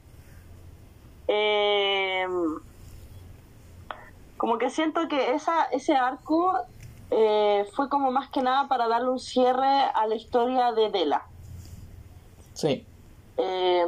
Eh, 1.29 2.27
como 4.37 4.59
que 4.59 4.71
siento 4.71 5.07
que 5.09 5.35
esa, 5.35 5.65
ese 5.65 5.95
arco 5.95 6.53
eh, 7.11 7.67
fue 7.75 7.89
como 7.89 8.11
más 8.11 8.31
que 8.31 8.43
nada 8.43 8.69
para 8.69 8.87
darle 8.89 9.11
un 9.11 9.19
cierre 9.19 9.67
a 9.67 10.07
la 10.07 10.15
historia 10.15 10.73
de 10.73 10.91
Dela. 10.91 11.25
Sí. 12.55 12.87
Eh, 13.39 13.85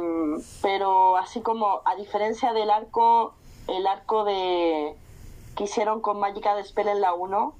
pero 0.61 1.17
así 1.17 1.41
como 1.41 1.81
a 1.85 1.95
diferencia 1.95 2.53
del 2.53 2.69
arco, 2.69 3.33
el 3.67 3.85
arco 3.87 4.23
de 4.23 4.95
que 5.55 5.63
hicieron 5.63 6.01
con 6.01 6.19
Magica 6.19 6.55
de 6.55 6.63
Spell 6.63 6.87
en 6.87 7.01
la 7.01 7.13
1, 7.13 7.55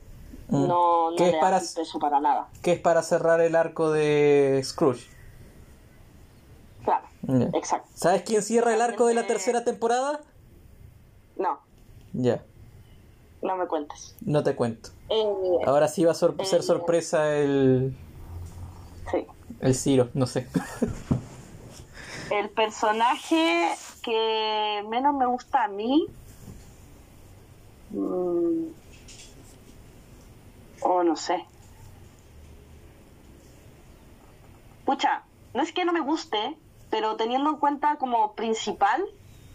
Mm. 0.50 0.68
no, 0.68 1.12
no 1.12 1.16
¿Qué 1.18 1.24
le 1.26 1.30
es 1.30 1.36
da 1.36 1.40
para- 1.42 1.60
peso 1.60 2.00
para 2.00 2.20
nada. 2.20 2.48
Que 2.64 2.72
es 2.74 2.80
para 2.80 3.02
cerrar 3.04 3.40
el 3.42 3.56
arco 3.56 3.92
de 3.92 4.60
Scrooge. 4.64 5.08
Claro, 6.84 7.06
exacto. 7.54 7.88
¿Sabes 7.94 8.24
quién 8.24 8.42
cierra 8.42 8.74
el 8.74 8.82
arco 8.82 9.06
de 9.06 9.14
la 9.14 9.28
tercera 9.28 9.64
temporada? 9.64 10.22
No, 11.36 11.60
Ya, 12.14 12.44
no 13.44 13.56
me 13.58 13.68
cuentes. 13.68 14.16
no 14.22 14.44
te 14.44 14.56
cuento. 14.56 14.90
Eh, 15.10 15.26
Ahora 15.66 15.88
sí 15.88 16.04
va 16.06 16.12
a 16.12 16.16
sor- 16.16 16.36
ser 16.46 16.60
Eh. 16.62 16.64
sorpresa 16.64 17.36
el, 17.36 17.96
sí. 19.12 19.26
el 19.60 19.76
Ciro, 19.76 20.10
no 20.14 20.26
sé. 20.26 20.48
El 22.32 22.50
personaje 22.50 23.70
que 24.04 24.84
menos 24.90 25.16
me 25.16 25.26
gusta 25.26 25.64
a 25.64 25.68
mí. 25.68 26.08
mm, 27.92 28.66
o 30.82 31.04
no 31.04 31.16
sé. 31.16 31.44
Pucha, 34.86 35.24
no 35.54 35.62
es 35.64 35.72
que 35.72 35.86
no 35.86 35.92
me 35.94 36.00
guste, 36.02 36.56
pero 36.90 37.16
teniendo 37.16 37.50
en 37.52 37.58
cuenta 37.58 37.96
como 37.98 38.34
principal, 38.34 39.04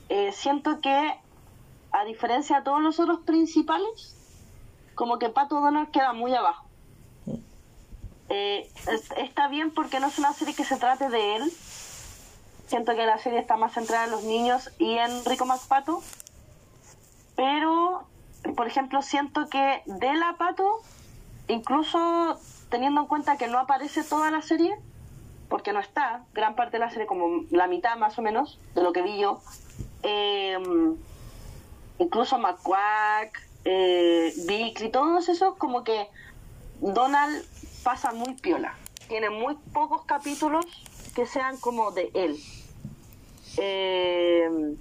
eh, 0.09 0.33
siento 0.33 0.81
que 0.81 1.15
a 1.93 2.05
diferencia 2.05 2.59
de 2.59 2.65
todos 2.65 2.83
los 2.83 2.99
otros 3.01 3.21
principales, 3.21 4.17
como 4.95 5.19
que 5.19 5.29
Pato 5.29 5.61
Donald 5.61 5.91
queda 5.91 6.13
muy 6.13 6.35
abajo. 6.35 6.67
Eh, 8.29 8.69
es- 8.89 9.11
está 9.17 9.49
bien 9.49 9.71
porque 9.73 10.01
no 10.01 10.09
es 10.09 10.19
una 10.19 10.33
serie 10.33 10.55
que 10.55 10.65
se 10.65 10.77
trate 10.77 11.09
de 11.09 11.37
él, 11.37 11.53
siento 12.67 12.95
que 12.95 13.07
la 13.07 13.19
serie 13.19 13.39
está 13.39 13.57
más 13.57 13.73
centrada 13.73 14.05
en 14.05 14.11
los 14.11 14.25
niños 14.25 14.71
y 14.79 14.99
en 14.99 15.25
Rico 15.25 15.47
MacPato. 15.47 16.03
Pero, 17.37 18.05
por 18.57 18.67
ejemplo, 18.67 19.03
siento 19.03 19.49
que 19.49 19.83
de 19.87 20.15
la 20.15 20.37
Pato, 20.39 20.81
incluso 21.49 22.39
teniendo 22.69 23.03
en 23.03 23.07
cuenta 23.07 23.37
que 23.37 23.49
no 23.49 23.59
aparece 23.59 24.05
toda 24.05 24.31
la 24.31 24.43
serie, 24.43 24.77
porque 25.49 25.73
no 25.73 25.81
está, 25.81 26.25
gran 26.33 26.55
parte 26.55 26.73
de 26.73 26.81
la 26.81 26.91
serie, 26.91 27.07
como 27.07 27.45
la 27.51 27.67
mitad 27.67 27.97
más 27.97 28.19
o 28.19 28.23
menos, 28.23 28.59
de 28.75 28.83
lo 28.83 28.93
que 28.93 29.03
vi 29.03 29.19
yo, 29.19 29.41
eh, 30.03 30.59
incluso 31.99 32.39
McQuack, 32.39 33.41
eh, 33.65 34.33
Bickley, 34.47 34.91
todos 34.91 35.29
esos, 35.29 35.57
como 35.57 35.85
que 35.85 36.09
Donald 36.81 37.45
pasa 37.83 38.13
muy 38.13 38.35
piola. 38.35 38.75
Tiene 39.09 39.31
muy 39.31 39.55
pocos 39.73 40.05
capítulos 40.05 40.67
que 41.15 41.27
sean 41.27 41.59
como 41.59 41.91
de 41.93 42.11
él. 42.15 42.37
Eh, 43.59 44.75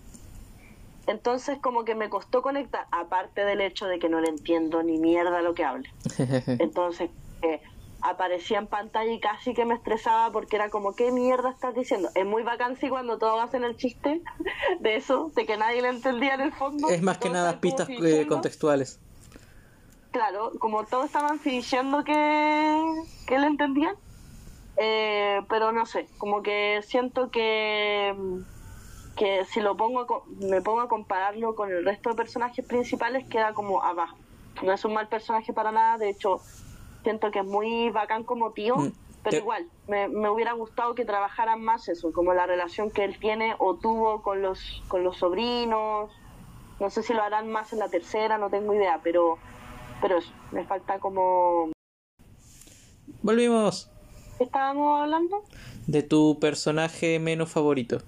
entonces 1.07 1.59
como 1.59 1.83
que 1.83 1.95
me 1.95 2.09
costó 2.09 2.41
conectar, 2.41 2.87
aparte 2.91 3.43
del 3.43 3.61
hecho 3.61 3.87
de 3.87 3.99
que 3.99 4.09
no 4.09 4.21
le 4.21 4.29
entiendo 4.29 4.83
ni 4.83 4.97
mierda 4.97 5.41
lo 5.41 5.53
que 5.53 5.65
hable. 5.65 5.89
Entonces 6.59 7.09
eh, 7.41 7.61
aparecía 8.01 8.59
en 8.59 8.67
pantalla 8.67 9.11
y 9.11 9.19
casi 9.19 9.53
que 9.53 9.65
me 9.65 9.73
estresaba 9.73 10.31
porque 10.31 10.55
era 10.55 10.69
como, 10.69 10.95
¿qué 10.95 11.11
mierda 11.11 11.49
estás 11.49 11.75
diciendo? 11.75 12.09
Es 12.15 12.25
muy 12.25 12.43
bacán 12.43 12.77
sí 12.77 12.87
cuando 12.89 13.17
todos 13.17 13.43
hacen 13.43 13.63
el 13.63 13.75
chiste 13.75 14.21
de 14.79 14.95
eso, 14.95 15.31
de 15.35 15.45
que 15.45 15.57
nadie 15.57 15.81
le 15.81 15.89
entendía 15.89 16.35
en 16.35 16.41
el 16.41 16.53
fondo. 16.53 16.89
es 16.89 17.01
más 17.01 17.17
que 17.17 17.29
nada 17.29 17.59
pistas 17.59 17.89
eh, 17.89 17.95
fingiendo. 17.95 18.27
contextuales. 18.27 18.99
Claro, 20.11 20.51
como 20.59 20.85
todos 20.85 21.05
estaban 21.05 21.39
fingiendo 21.39 22.03
que, 22.03 22.83
que 23.25 23.39
le 23.39 23.47
entendían. 23.47 23.95
Eh, 24.77 25.41
pero 25.49 25.71
no 25.71 25.85
sé, 25.85 26.07
como 26.17 26.41
que 26.41 26.81
siento 26.83 27.29
que, 27.29 28.15
que 29.15 29.45
si 29.45 29.61
lo 29.61 29.77
pongo 29.77 30.25
me 30.39 30.61
pongo 30.61 30.81
a 30.81 30.87
compararlo 30.87 31.55
con 31.55 31.71
el 31.71 31.85
resto 31.85 32.09
de 32.09 32.15
personajes 32.15 32.65
principales 32.65 33.27
queda 33.29 33.53
como 33.53 33.83
abajo. 33.83 34.17
No 34.63 34.71
es 34.71 34.83
un 34.85 34.93
mal 34.93 35.07
personaje 35.07 35.53
para 35.53 35.71
nada, 35.71 35.97
de 35.97 36.09
hecho 36.09 36.41
siento 37.03 37.31
que 37.31 37.39
es 37.39 37.45
muy 37.45 37.89
bacán 37.89 38.23
como 38.23 38.51
tío, 38.51 38.77
Mm. 38.77 38.91
Pero 39.23 39.37
igual, 39.37 39.65
me, 39.87 40.09
me 40.09 40.29
hubiera 40.29 40.51
gustado 40.51 40.95
que 40.95 41.05
trabajaran 41.05 41.63
más 41.63 41.87
eso, 41.87 42.11
como 42.11 42.33
la 42.33 42.45
relación 42.45 42.91
que 42.91 43.05
él 43.05 43.17
tiene 43.19 43.55
o 43.57 43.75
tuvo 43.75 44.21
con 44.21 44.41
los, 44.41 44.83
con 44.89 45.03
los 45.03 45.17
sobrinos. 45.17 46.11
No 46.79 46.89
sé 46.89 47.03
si 47.03 47.13
lo 47.13 47.21
harán 47.21 47.49
más 47.49 47.71
en 47.71 47.79
la 47.79 47.87
tercera, 47.87 48.37
no 48.37 48.49
tengo 48.49 48.73
idea, 48.73 48.99
pero, 49.01 49.37
pero 50.01 50.17
eso, 50.17 50.31
me 50.51 50.65
falta 50.65 50.99
como... 50.99 51.71
Volvimos. 53.21 53.89
¿Qué 54.37 54.43
estábamos 54.43 55.01
hablando? 55.01 55.43
De 55.87 56.03
tu 56.03 56.37
personaje 56.41 57.17
menos 57.19 57.49
favorito. 57.49 57.99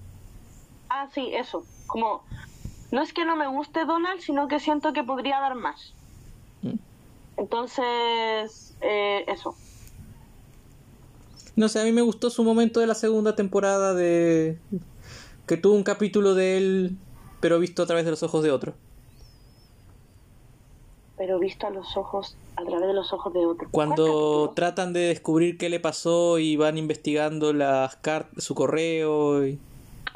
Ah, 0.98 1.08
sí, 1.12 1.30
eso. 1.34 1.62
Como, 1.86 2.22
no 2.90 3.02
es 3.02 3.12
que 3.12 3.26
no 3.26 3.36
me 3.36 3.46
guste 3.48 3.84
Donald, 3.84 4.20
sino 4.20 4.48
que 4.48 4.60
siento 4.60 4.94
que 4.94 5.04
podría 5.04 5.40
dar 5.40 5.54
más. 5.54 5.92
Mm. 6.62 6.78
Entonces, 7.36 8.74
eh, 8.80 9.24
eso. 9.28 9.54
No 11.54 11.68
sé, 11.68 11.82
a 11.82 11.84
mí 11.84 11.92
me 11.92 12.00
gustó 12.00 12.30
su 12.30 12.44
momento 12.44 12.80
de 12.80 12.86
la 12.86 12.94
segunda 12.94 13.36
temporada 13.36 13.92
de... 13.92 14.58
que 15.46 15.58
tuvo 15.58 15.74
un 15.74 15.82
capítulo 15.82 16.34
de 16.34 16.56
él, 16.56 16.96
pero 17.40 17.58
visto 17.58 17.82
a 17.82 17.86
través 17.86 18.06
de 18.06 18.12
los 18.12 18.22
ojos 18.22 18.42
de 18.42 18.50
otro. 18.50 18.72
Pero 21.18 21.38
visto 21.38 21.66
a 21.66 21.70
los 21.70 21.94
ojos, 21.98 22.38
a 22.56 22.64
través 22.64 22.86
de 22.86 22.94
los 22.94 23.12
ojos 23.12 23.34
de 23.34 23.44
otro. 23.44 23.68
¿Cuál 23.70 23.88
Cuando 23.88 24.52
tratan 24.56 24.94
de 24.94 25.00
descubrir 25.00 25.58
qué 25.58 25.68
le 25.68 25.78
pasó 25.78 26.38
y 26.38 26.56
van 26.56 26.78
investigando 26.78 27.52
las 27.52 27.96
cartas, 27.96 28.42
su 28.42 28.54
correo 28.54 29.46
y... 29.46 29.58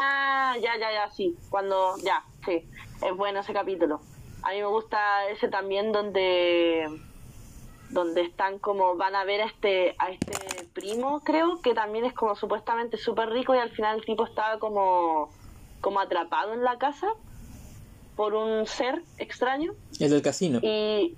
Ah, 0.01 0.55
ya, 0.61 0.77
ya, 0.79 0.93
ya, 0.93 1.11
sí. 1.11 1.37
Cuando, 1.51 1.97
ya, 2.03 2.25
sí. 2.45 2.69
Es 3.07 3.17
bueno 3.17 3.41
ese 3.41 3.53
capítulo. 3.53 4.01
A 4.43 4.51
mí 4.53 4.59
me 4.59 4.67
gusta 4.67 5.29
ese 5.29 5.49
también 5.49 5.93
donde 5.93 6.87
donde 7.91 8.23
están 8.23 8.61
como 8.61 8.97
van 8.97 9.17
a 9.17 9.25
ver 9.25 9.41
a 9.43 9.47
este 9.47 9.97
a 9.99 10.11
este 10.13 10.65
primo 10.73 11.21
creo 11.25 11.61
que 11.61 11.75
también 11.75 12.05
es 12.05 12.13
como 12.13 12.37
supuestamente 12.37 12.97
súper 12.97 13.31
rico 13.31 13.53
y 13.53 13.59
al 13.59 13.71
final 13.71 13.97
el 13.99 14.05
tipo 14.05 14.25
estaba 14.25 14.61
como 14.61 15.29
como 15.81 15.99
atrapado 15.99 16.53
en 16.55 16.63
la 16.63 16.79
casa 16.79 17.09
por 18.15 18.35
un 18.35 18.65
ser 18.69 19.03
extraño 19.19 19.73
El 19.99 20.11
del 20.11 20.23
casino. 20.23 20.61
y 20.63 21.17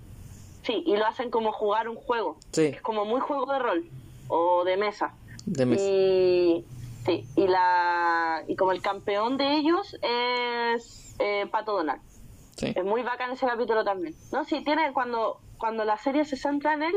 sí 0.63 0.83
y 0.87 0.97
lo 0.97 1.05
hacen 1.05 1.31
como 1.31 1.53
jugar 1.53 1.91
un 1.91 1.97
juego 1.97 2.39
Sí, 2.53 2.65
es 2.65 2.81
como 2.81 3.05
muy 3.05 3.21
juego 3.21 3.53
de 3.53 3.59
rol 3.59 3.85
o 4.29 4.65
de 4.65 4.79
mesa 4.79 5.13
de 5.45 5.67
mes. 5.67 5.83
y 5.83 6.65
sí 7.05 7.27
y 7.37 7.47
la 7.47 8.43
y 8.49 8.57
como 8.57 8.73
el 8.73 8.83
campeón 8.83 9.37
de 9.37 9.57
ellos 9.57 9.97
es 10.03 11.17
eh, 11.19 11.47
Pato 11.51 11.73
Donald 11.73 12.01
Sí. 12.57 12.73
es 12.77 12.85
muy 12.85 13.03
bacán 13.03 13.31
ese 13.33 13.47
capítulo 13.47 13.83
también 13.83 14.15
no 14.31 14.45
sí 14.45 14.63
tiene 14.63 14.93
cuando 14.93 15.41
cuando 15.59 15.85
la 15.85 15.97
serie 15.97 16.25
se 16.25 16.37
centra 16.37 16.75
en 16.75 16.83
él 16.83 16.95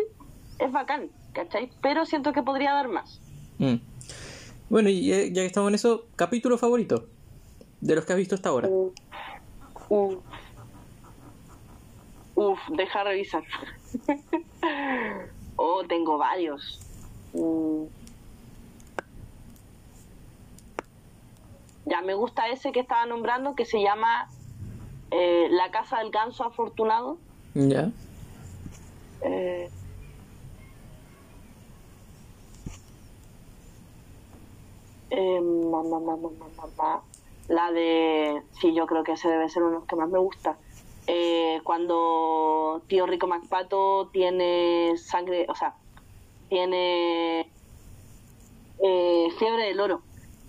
es 0.59 0.71
bacán 0.71 1.09
¿cachai? 1.33 1.71
pero 1.81 2.05
siento 2.05 2.33
que 2.33 2.43
podría 2.43 2.73
dar 2.73 2.87
más 2.89 3.19
Mm. 3.57 3.75
Bueno, 4.69 4.89
y 4.89 5.05
ya 5.07 5.17
ya 5.27 5.33
que 5.33 5.45
estamos 5.45 5.69
en 5.69 5.75
eso, 5.75 6.07
capítulo 6.17 6.57
favorito 6.57 7.05
de 7.79 7.95
los 7.95 8.05
que 8.05 8.11
has 8.13 8.17
visto 8.17 8.35
hasta 8.35 8.49
ahora. 8.49 8.67
Uf, 8.67 8.93
uf, 9.89 10.15
Uf, 12.35 12.59
deja 12.75 13.03
revisar. 13.05 13.43
oh, 15.55 15.83
tengo 15.87 16.17
varios. 16.17 16.81
Mm. 17.33 17.83
Ya, 21.85 22.01
me 22.01 22.15
gusta 22.15 22.49
ese 22.49 22.71
que 22.71 22.79
estaba 22.79 23.05
nombrando 23.05 23.55
que 23.55 23.65
se 23.65 23.81
llama 23.81 24.27
eh, 25.11 25.47
La 25.51 25.69
Casa 25.71 25.99
del 25.99 26.11
Ganso 26.11 26.43
Afortunado. 26.43 27.19
Ya. 27.53 27.91
Eh, 29.21 29.69
eh, 35.11 35.41
ma, 35.41 35.83
ma, 35.83 35.99
ma, 35.99 36.15
ma, 36.17 36.29
ma, 36.39 36.47
ma, 36.57 36.69
ma. 36.75 37.03
La 37.47 37.71
de. 37.71 38.41
Sí, 38.59 38.73
yo 38.73 38.87
creo 38.87 39.03
que 39.03 39.13
ese 39.13 39.29
debe 39.29 39.47
ser 39.49 39.61
uno 39.61 39.73
de 39.73 39.77
los 39.77 39.87
que 39.87 39.95
más 39.95 40.09
me 40.09 40.19
gusta. 40.19 40.57
Eh, 41.07 41.61
cuando 41.63 42.83
tío 42.87 43.05
Rico 43.05 43.27
MacPato 43.27 44.09
tiene 44.11 44.93
sangre, 44.97 45.45
o 45.47 45.53
sea, 45.53 45.75
tiene 46.49 47.53
eh, 48.79 49.27
fiebre 49.37 49.65
del 49.65 49.79
oro, 49.79 50.01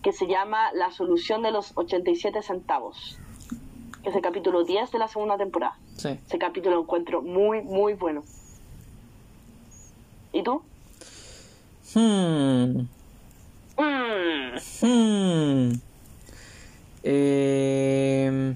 que 0.07 0.13
se 0.13 0.29
llama 0.29 0.73
La 0.73 0.93
solución 0.93 1.43
de 1.43 1.51
los 1.51 1.73
87 1.75 2.41
centavos. 2.41 3.19
Que 4.05 4.11
es 4.11 4.15
el 4.15 4.23
capítulo 4.23 4.63
10 4.63 4.93
de 4.93 5.01
la 5.01 5.09
segunda 5.09 5.37
temporada. 5.37 5.77
Sí. 5.97 6.11
Ese 6.29 6.39
capítulo 6.39 6.77
lo 6.77 6.83
encuentro 6.83 7.23
muy, 7.23 7.61
muy 7.63 7.95
bueno. 7.95 8.23
¿Y 10.33 10.45
tú? 10.45 10.63
Hmm. 11.93 12.87
Mm, 13.77 14.57
Hmm. 14.81 15.73
Eh, 17.03 18.55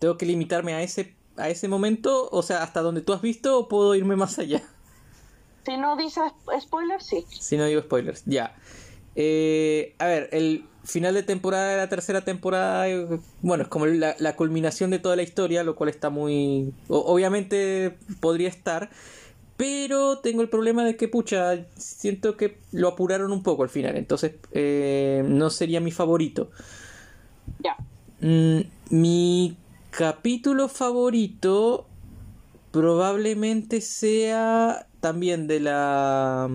¿Tengo 0.00 0.18
que 0.18 0.26
limitarme 0.26 0.74
a 0.74 0.82
ese, 0.82 1.14
a 1.36 1.48
ese 1.48 1.68
momento? 1.68 2.28
O 2.32 2.42
sea, 2.42 2.64
¿hasta 2.64 2.80
donde 2.82 3.02
tú 3.02 3.12
has 3.12 3.22
visto 3.22 3.56
o 3.56 3.68
puedo 3.68 3.94
irme 3.94 4.16
más 4.16 4.36
allá? 4.40 4.64
Si 5.64 5.76
no 5.76 5.94
dices 5.96 6.32
spoiler, 6.60 7.00
sí. 7.00 7.24
Si 7.30 7.56
no 7.56 7.66
digo 7.66 7.82
spoilers, 7.82 8.24
ya. 8.26 8.56
Eh, 9.16 9.94
a 9.98 10.06
ver, 10.06 10.28
el 10.32 10.64
final 10.84 11.14
de 11.14 11.22
temporada 11.22 11.70
de 11.70 11.76
la 11.78 11.88
tercera 11.88 12.22
temporada, 12.24 12.88
eh, 12.88 13.06
bueno, 13.42 13.62
es 13.62 13.68
como 13.68 13.86
la, 13.86 14.16
la 14.18 14.36
culminación 14.36 14.90
de 14.90 14.98
toda 14.98 15.16
la 15.16 15.22
historia, 15.22 15.62
lo 15.64 15.76
cual 15.76 15.90
está 15.90 16.10
muy... 16.10 16.72
o- 16.88 16.98
obviamente 17.12 17.96
podría 18.20 18.48
estar, 18.48 18.90
pero 19.56 20.18
tengo 20.18 20.42
el 20.42 20.48
problema 20.48 20.84
de 20.84 20.96
que, 20.96 21.08
pucha, 21.08 21.64
siento 21.76 22.36
que 22.36 22.58
lo 22.72 22.88
apuraron 22.88 23.32
un 23.32 23.42
poco 23.42 23.62
al 23.62 23.68
final, 23.70 23.96
entonces 23.96 24.32
eh, 24.52 25.22
no 25.26 25.50
sería 25.50 25.80
mi 25.80 25.92
favorito. 25.92 26.50
Ya. 27.62 27.76
Mm, 28.20 28.60
mi 28.90 29.56
capítulo 29.90 30.68
favorito 30.68 31.86
probablemente 32.72 33.80
sea 33.80 34.86
también 35.00 35.46
de 35.46 35.60
la 35.60 36.48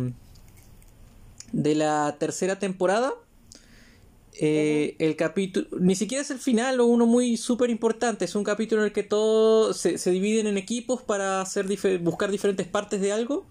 de 1.52 1.76
la 1.76 2.16
tercera 2.20 2.60
temporada. 2.60 3.14
Eh, 4.42 4.96
el 5.00 5.16
capítulo 5.16 5.68
ni 5.80 5.96
siquiera 5.96 6.22
es 6.22 6.32
el 6.32 6.40
final 6.40 6.80
o 6.80 6.86
uno 6.86 7.06
muy 7.06 7.36
súper 7.36 7.70
importante 7.70 8.24
es 8.24 8.36
un 8.36 8.44
capítulo 8.46 8.84
en 8.84 8.86
el 8.86 8.94
que 8.94 9.04
todos 9.04 9.76
se, 9.76 9.98
se 9.98 10.12
dividen 10.12 10.48
en 10.48 10.58
equipos 10.58 11.02
para 11.02 11.42
hacer 11.42 11.68
dife- 11.68 12.02
buscar 12.02 12.32
diferentes 12.32 12.66
partes 12.68 13.02
de 13.02 13.12
algo 13.12 13.46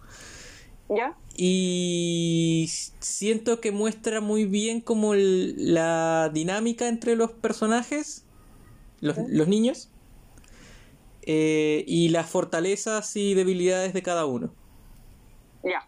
¿Ya? 0.88 1.14
y 1.36 2.70
siento 3.00 3.60
que 3.60 3.70
muestra 3.70 4.22
muy 4.22 4.46
bien 4.46 4.80
como 4.80 5.12
el- 5.12 5.74
la 5.74 6.30
dinámica 6.32 6.88
entre 6.88 7.16
los 7.16 7.32
personajes, 7.32 8.24
los, 9.00 9.16
los 9.28 9.46
niños, 9.46 9.90
eh, 11.22 11.84
y 11.86 12.08
las 12.08 12.30
fortalezas 12.30 13.14
y 13.16 13.34
debilidades 13.34 13.92
de 13.92 14.02
cada 14.02 14.24
uno. 14.24 14.54
Ya. 15.62 15.86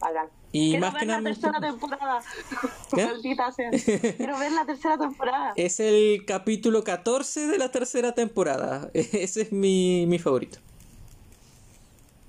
Hagan. 0.00 0.28
Y 0.50 0.70
Quiero 0.70 0.86
más 0.86 0.94
ver 0.94 1.00
que 1.00 1.06
nada 1.06 1.20
la 1.20 1.30
tercera 1.30 1.60
temporada. 1.60 2.22
¿Qué? 2.94 3.06
Maldita 3.06 3.52
sea. 3.52 3.70
Quiero 4.16 4.38
ver 4.38 4.52
la 4.52 4.64
tercera 4.64 4.96
temporada. 4.96 5.52
Es 5.56 5.80
el 5.80 6.24
capítulo 6.26 6.84
14 6.84 7.46
de 7.46 7.58
la 7.58 7.70
tercera 7.70 8.12
temporada. 8.12 8.90
Ese 8.94 9.42
es 9.42 9.52
mi, 9.52 10.06
mi 10.06 10.18
favorito. 10.18 10.58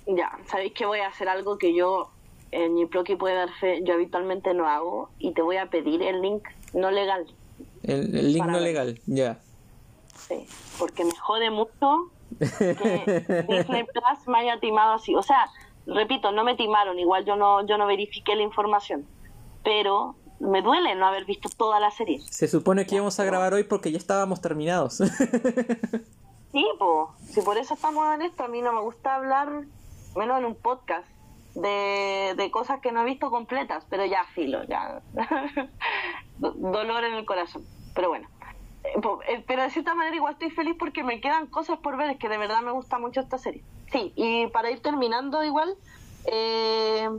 Ya, 0.06 0.38
sabéis 0.50 0.74
que 0.74 0.86
voy 0.86 1.00
a 1.00 1.08
hacer 1.08 1.30
algo 1.30 1.58
que 1.58 1.74
yo 1.74 2.10
en 2.52 2.74
mi 2.74 2.88
Proki 2.88 3.16
puede 3.16 3.36
dar 3.36 3.52
fe, 3.60 3.82
yo 3.84 3.94
habitualmente 3.94 4.54
no 4.56 4.68
hago 4.68 5.10
y 5.20 5.34
te 5.34 5.42
voy 5.44 5.58
a 5.58 5.68
pedir 5.68 6.02
el 6.02 6.22
link 6.22 6.44
no 6.74 6.90
legal. 6.90 7.28
El, 7.84 8.16
el 8.16 8.34
link 8.34 8.46
no 8.46 8.54
ver. 8.54 8.62
legal, 8.64 9.00
ya. 9.06 9.40
Sí, 10.28 10.48
porque 10.80 11.06
me 11.06 11.16
jode 11.16 11.52
mucho 11.52 12.12
que 12.40 13.46
Disney 13.48 13.84
Plus 13.84 14.28
me 14.28 14.40
haya 14.40 14.60
timado 14.60 14.94
así. 14.94 15.16
O 15.16 15.24
sea, 15.24 15.50
repito, 15.94 16.32
no 16.32 16.44
me 16.44 16.56
timaron, 16.56 16.98
igual 17.00 17.26
yo 17.26 17.36
no, 17.36 17.66
yo 17.66 17.78
no 17.78 17.86
verifiqué 17.88 18.36
la 18.36 18.44
información. 18.44 19.06
Pero 19.64 20.16
me 20.40 20.62
duele 20.62 20.96
no 20.96 21.06
haber 21.08 21.26
visto 21.26 21.50
toda 21.50 21.80
la 21.80 21.92
serie. 21.92 22.20
Se 22.22 22.48
supone 22.48 22.86
que 22.86 22.96
íbamos 22.96 23.20
a 23.20 23.26
grabar 23.26 23.54
hoy 23.54 23.64
porque 23.64 23.92
ya 23.92 23.98
estábamos 23.98 24.42
terminados. 24.42 25.02
Sí, 26.52 26.66
po. 26.80 27.14
si 27.30 27.42
por 27.42 27.60
eso 27.60 27.76
estamos 27.76 28.12
en 28.16 28.24
esto, 28.24 28.44
a 28.44 28.48
mí 28.48 28.60
no 28.64 28.74
me 28.74 28.82
gusta 28.82 29.14
hablar, 29.14 29.66
menos 30.16 30.40
en 30.40 30.46
un 30.46 30.56
podcast, 30.56 31.08
de, 31.54 32.34
de 32.36 32.50
cosas 32.50 32.80
que 32.82 32.92
no 32.92 33.02
he 33.02 33.06
visto 33.06 33.30
completas, 33.30 33.86
pero 33.88 34.04
ya 34.08 34.24
filo, 34.34 34.64
ya. 34.64 35.00
Do- 36.40 36.54
Dolor 36.54 37.04
en 37.04 37.14
el 37.14 37.26
corazón, 37.26 37.64
pero 37.94 38.10
bueno. 38.10 38.28
Eh, 38.84 39.00
eh, 39.28 39.44
Pero 39.48 39.64
de 39.64 39.70
cierta 39.70 39.94
manera 39.94 40.16
igual 40.16 40.34
estoy 40.34 40.52
feliz 40.52 40.76
porque 40.80 41.04
me 41.04 41.22
quedan 41.22 41.48
cosas 41.48 41.80
por 41.80 41.98
ver, 41.98 42.10
es 42.12 42.18
que 42.18 42.30
de 42.30 42.38
verdad 42.38 42.62
me 42.62 42.72
gusta 42.72 43.00
mucho 43.00 43.20
esta 43.20 43.38
serie. 43.38 43.64
Sí, 43.92 44.14
y 44.16 44.48
para 44.48 44.72
ir 44.72 44.82
terminando 44.82 45.44
igual, 45.44 45.76
eh, 46.26 47.10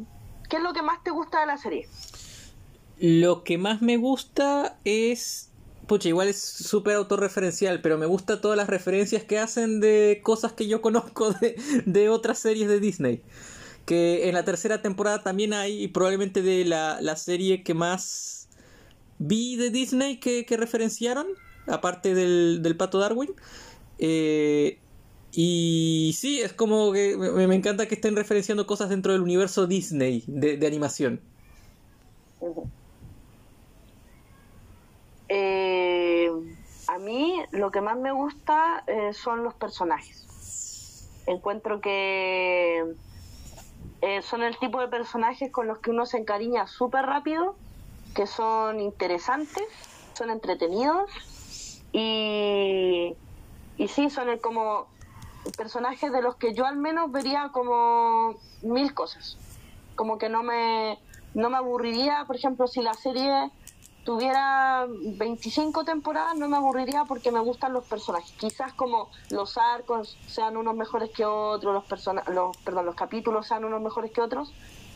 ¿qué 0.49 0.57
es 0.57 0.63
lo 0.63 0.73
que 0.73 0.83
más 0.83 1.03
te 1.03 1.11
gusta 1.11 1.41
de 1.41 1.47
la 1.47 1.57
serie? 1.57 1.89
Lo 2.99 3.45
que 3.45 3.59
más 3.59 3.83
me 3.83 3.97
gusta 3.97 4.79
es. 4.85 5.51
Pucha, 5.87 6.09
igual 6.09 6.29
es 6.29 6.41
súper 6.41 6.95
autorreferencial, 6.95 7.81
pero 7.83 7.99
me 7.99 8.07
gusta 8.07 8.41
todas 8.41 8.57
las 8.57 8.69
referencias 8.69 9.25
que 9.25 9.41
hacen 9.41 9.81
de 9.81 10.21
cosas 10.23 10.53
que 10.53 10.69
yo 10.69 10.81
conozco 10.81 11.33
de, 11.33 11.57
de 11.85 12.09
otras 12.09 12.39
series 12.39 12.69
de 12.69 12.79
Disney. 12.79 13.23
que 13.87 14.29
en 14.29 14.35
la 14.35 14.45
tercera 14.45 14.83
temporada 14.83 15.23
también 15.25 15.53
hay 15.53 15.89
probablemente 15.89 16.43
de 16.43 16.65
la, 16.65 17.01
la 17.01 17.17
serie 17.17 17.65
que 17.65 17.75
más 17.75 18.49
vi 19.19 19.57
de 19.57 19.71
Disney 19.71 20.19
que, 20.19 20.47
que 20.47 20.57
referenciaron, 20.57 21.27
aparte 21.71 22.15
del, 22.15 22.63
del 22.63 22.77
Pato 22.77 22.99
Darwin. 22.99 23.35
Eh, 23.99 24.79
y 25.33 26.15
sí, 26.17 26.41
es 26.41 26.53
como 26.53 26.93
que 26.93 27.17
me, 27.17 27.47
me, 27.47 27.55
encanta 27.55 27.87
que 27.87 27.95
estén 27.95 28.17
referenciando 28.17 28.67
cosas 28.67 28.89
dentro 28.89 29.13
del 29.13 29.23
universo 29.23 29.67
Disney 29.67 30.25
de, 30.27 30.57
de 30.57 30.67
animación. 30.67 31.21
Eh, 35.29 36.31
a 36.89 36.99
mí 36.99 37.37
lo 37.53 37.71
que 37.71 37.81
más 37.81 37.97
me 37.97 38.11
gusta 38.11 38.83
eh, 38.87 39.13
son 39.13 39.45
los 39.45 39.55
personajes. 39.55 40.27
Encuentro 41.27 41.81
que 41.81 42.95
son 44.23 44.43
el 44.43 44.59
tipo 44.59 44.81
de 44.81 44.89
personajes 44.89 45.53
con 45.53 45.67
los 45.67 45.79
que 45.79 45.91
uno 45.91 46.07
se 46.07 46.17
encariña 46.17 46.67
súper 46.67 47.05
rápido, 47.05 47.55
que 48.15 48.27
son 48.27 48.81
interesantes, 48.81 49.63
son 50.15 50.31
entretenidos 50.31 51.11
y, 51.93 53.15
y 53.77 53.89
sí, 53.89 54.11
son 54.11 54.29
el, 54.29 54.41
como 54.41 54.87
personajes 55.57 56.13
de 56.13 56.23
los 56.23 56.37
que 56.37 56.55
yo 56.55 56.67
al 56.67 56.77
menos 56.77 57.11
vería 57.11 57.51
como 57.53 58.35
mil 58.63 58.95
cosas. 58.95 59.37
Como 59.95 60.19
que 60.19 60.29
no 60.29 60.43
me, 60.43 60.99
no 61.35 61.51
me 61.51 61.57
aburriría, 61.57 62.25
por 62.27 62.37
ejemplo, 62.37 62.67
si 62.67 62.83
la 62.83 62.95
serie 62.95 63.51
tuviera 64.05 64.87
25 64.89 65.85
temporadas 65.85 66.35
no 66.37 66.49
me 66.49 66.57
aburriría 66.57 67.05
porque 67.05 67.31
me 67.31 67.41
gustan 67.41 67.73
los 67.73 67.85
personajes. 67.85 68.33
Quizás 68.33 68.73
como 68.73 69.11
los 69.31 69.59
arcos 69.59 70.17
sean 70.27 70.57
unos 70.57 70.75
mejores 70.75 71.11
que 71.11 71.25
otros, 71.25 71.75
los, 71.75 71.85
persona 71.85 72.23
los, 72.29 72.57
perdón, 72.59 72.87
los 72.87 72.95
capítulos 72.95 73.47
sean 73.47 73.65
unos 73.65 73.81
mejores 73.81 74.11
que 74.11 74.21
otros, 74.21 74.53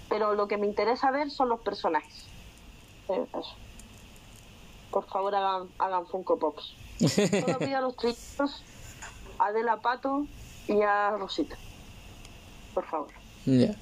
pero 0.09 0.35
lo 0.35 0.49
que 0.49 0.57
me 0.57 0.67
interesa 0.67 1.11
ver 1.11 1.31
son 1.31 1.49
los 1.49 1.61
personajes. 1.61 2.27
Eh. 3.09 3.27
Por 4.91 5.05
favor 5.07 5.35
hagan, 5.35 5.69
hagan 5.79 6.07
Funko 6.07 6.39
Pops. 6.39 6.84
Solo 6.99 7.59
pido 7.59 7.79
a 7.79 7.81
los 7.81 7.97
trillitos, 7.97 8.63
a 9.39 9.47
Adela 9.47 9.81
Pato 9.81 10.27
y 10.69 10.81
a 10.83 11.11
Rosita. 11.11 11.57
Por 12.73 12.85
favor. 12.87 13.09
Ya. 13.47 13.75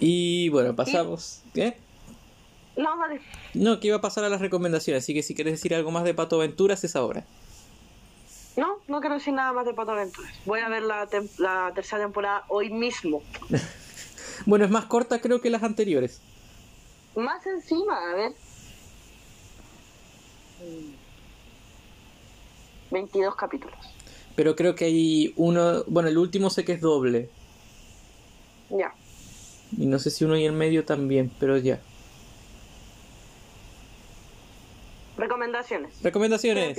Y 0.00 0.48
bueno, 0.50 0.76
pasamos. 0.76 1.42
¿Y? 1.48 1.52
¿Qué? 1.52 1.76
No, 2.76 2.96
vale. 2.96 3.20
No, 3.54 3.80
que 3.80 3.88
iba 3.88 3.96
a 3.96 4.00
pasar 4.00 4.24
a 4.24 4.28
las 4.28 4.40
recomendaciones, 4.40 5.02
así 5.02 5.12
que 5.12 5.22
si 5.22 5.34
quieres 5.34 5.54
decir 5.54 5.74
algo 5.74 5.90
más 5.90 6.04
de 6.04 6.14
Pato 6.14 6.36
Aventuras 6.36 6.84
es 6.84 6.94
ahora. 6.94 7.24
No, 8.56 8.78
no 8.86 9.00
quiero 9.00 9.16
decir 9.16 9.34
nada 9.34 9.52
más 9.52 9.66
de 9.66 9.74
Pato 9.74 9.92
Aventuras. 9.92 10.32
Voy 10.44 10.60
a 10.60 10.68
ver 10.68 10.82
la, 10.82 11.08
la 11.38 11.72
tercera 11.74 12.02
temporada 12.02 12.44
hoy 12.48 12.70
mismo. 12.70 13.22
bueno, 14.46 14.64
es 14.64 14.70
más 14.70 14.84
corta 14.84 15.20
creo 15.20 15.40
que 15.40 15.50
las 15.50 15.62
anteriores. 15.62 16.20
Más 17.16 17.44
encima, 17.46 18.10
a 18.10 18.14
ver. 18.14 18.32
22 22.90 23.36
capítulos. 23.36 23.76
Pero 24.36 24.54
creo 24.54 24.74
que 24.74 24.84
hay 24.84 25.32
uno, 25.36 25.84
bueno, 25.86 26.08
el 26.08 26.18
último 26.18 26.50
sé 26.50 26.64
que 26.64 26.72
es 26.72 26.80
doble. 26.80 27.28
Ya. 28.70 28.94
Y 29.76 29.86
no 29.86 29.98
sé 29.98 30.10
si 30.10 30.24
uno 30.24 30.36
y 30.36 30.44
el 30.44 30.52
medio 30.52 30.84
también, 30.84 31.30
pero 31.38 31.58
ya. 31.58 31.80
Recomendaciones. 35.16 36.00
Recomendaciones. 36.02 36.78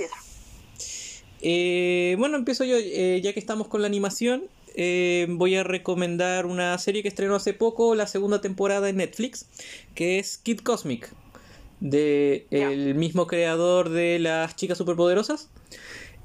Eh, 1.42 2.16
bueno, 2.18 2.36
empiezo 2.36 2.64
yo, 2.64 2.76
eh, 2.78 3.20
ya 3.22 3.32
que 3.32 3.40
estamos 3.40 3.68
con 3.68 3.82
la 3.82 3.86
animación. 3.86 4.44
Eh, 4.74 5.26
voy 5.28 5.56
a 5.56 5.64
recomendar 5.64 6.46
una 6.46 6.76
serie 6.78 7.02
que 7.02 7.08
estrenó 7.08 7.36
hace 7.36 7.54
poco, 7.54 7.94
la 7.94 8.06
segunda 8.06 8.40
temporada 8.40 8.88
en 8.88 8.96
Netflix, 8.96 9.46
que 9.94 10.18
es 10.18 10.38
Kid 10.38 10.60
Cosmic, 10.60 11.12
de 11.80 12.46
yeah. 12.50 12.70
el 12.70 12.94
mismo 12.94 13.26
creador 13.26 13.88
de 13.88 14.18
las 14.18 14.56
chicas 14.56 14.78
superpoderosas. 14.78 15.50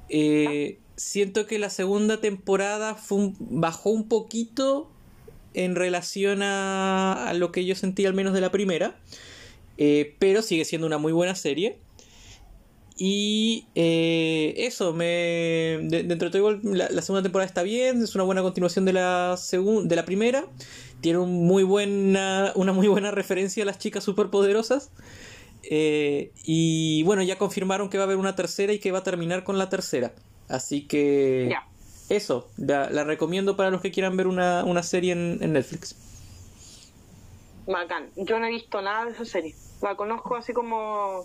Eh, 0.10 0.80
siento 0.96 1.46
que 1.46 1.60
la 1.60 1.70
segunda 1.70 2.22
temporada 2.22 2.96
fue 2.96 3.18
un, 3.18 3.36
bajó 3.40 3.90
un 3.90 4.08
poquito 4.08 4.90
en 5.54 5.76
relación 5.76 6.44
a, 6.44 7.30
a, 7.30 7.34
lo 7.34 7.52
que 7.52 7.66
yo 7.66 7.76
sentí 7.76 8.06
al 8.06 8.14
menos 8.14 8.34
de 8.34 8.42
la 8.42 8.52
primera, 8.52 8.98
eh, 9.78 10.16
pero 10.20 10.42
sigue 10.42 10.66
siendo 10.66 10.86
una 10.88 10.98
muy 10.98 11.14
buena 11.14 11.36
serie. 11.36 11.78
Y 12.98 13.66
eh, 13.76 14.54
eso, 14.58 14.94
me 14.94 15.06
de, 15.84 16.04
dentro 16.08 16.30
de 16.30 16.40
todo 16.40 16.60
la, 16.64 16.90
la, 16.90 17.02
segunda 17.02 17.24
temporada 17.24 17.46
está 17.46 17.62
bien, 17.62 18.02
es 18.02 18.16
una 18.16 18.24
buena 18.24 18.42
continuación 18.42 18.86
de 18.86 18.94
la 18.94 19.38
de 19.84 19.96
la 19.98 20.06
primera, 20.06 20.46
tiene 21.02 21.20
un 21.20 21.46
muy 21.46 21.64
buena, 21.64 22.54
una 22.56 22.72
muy 22.72 22.88
buena 22.88 23.12
referencia 23.12 23.64
a 23.64 23.66
las 23.66 23.80
chicas 23.80 24.04
superpoderosas. 24.06 24.92
Eh, 25.70 26.32
y 26.44 27.04
bueno, 27.04 27.24
ya 27.24 27.38
confirmaron 27.38 27.90
que 27.90 27.98
va 27.98 28.04
a 28.04 28.06
haber 28.06 28.18
una 28.18 28.36
tercera 28.36 28.74
y 28.74 28.80
que 28.80 28.92
va 28.92 29.00
a 29.00 29.04
terminar 29.04 29.44
con 29.44 29.58
la 29.58 29.70
tercera. 29.70 30.12
Así 30.48 30.88
que 30.88 31.48
yeah. 31.50 31.68
eso, 32.10 32.48
la, 32.58 32.90
la, 32.92 33.04
recomiendo 33.04 33.58
para 33.58 33.72
los 33.72 33.82
que 33.82 33.92
quieran 33.92 34.16
ver 34.16 34.28
una, 34.28 34.64
una 34.64 34.84
serie 34.84 35.14
en, 35.14 35.40
en 35.42 35.54
Netflix. 35.54 35.96
Bacán, 37.66 38.10
yo 38.16 38.40
no 38.40 38.46
he 38.46 38.52
visto 38.52 38.82
nada 38.82 39.06
de 39.06 39.12
esa 39.12 39.26
serie. 39.26 39.56
La 39.82 39.96
conozco 39.96 40.36
así 40.36 40.54
como 40.54 41.24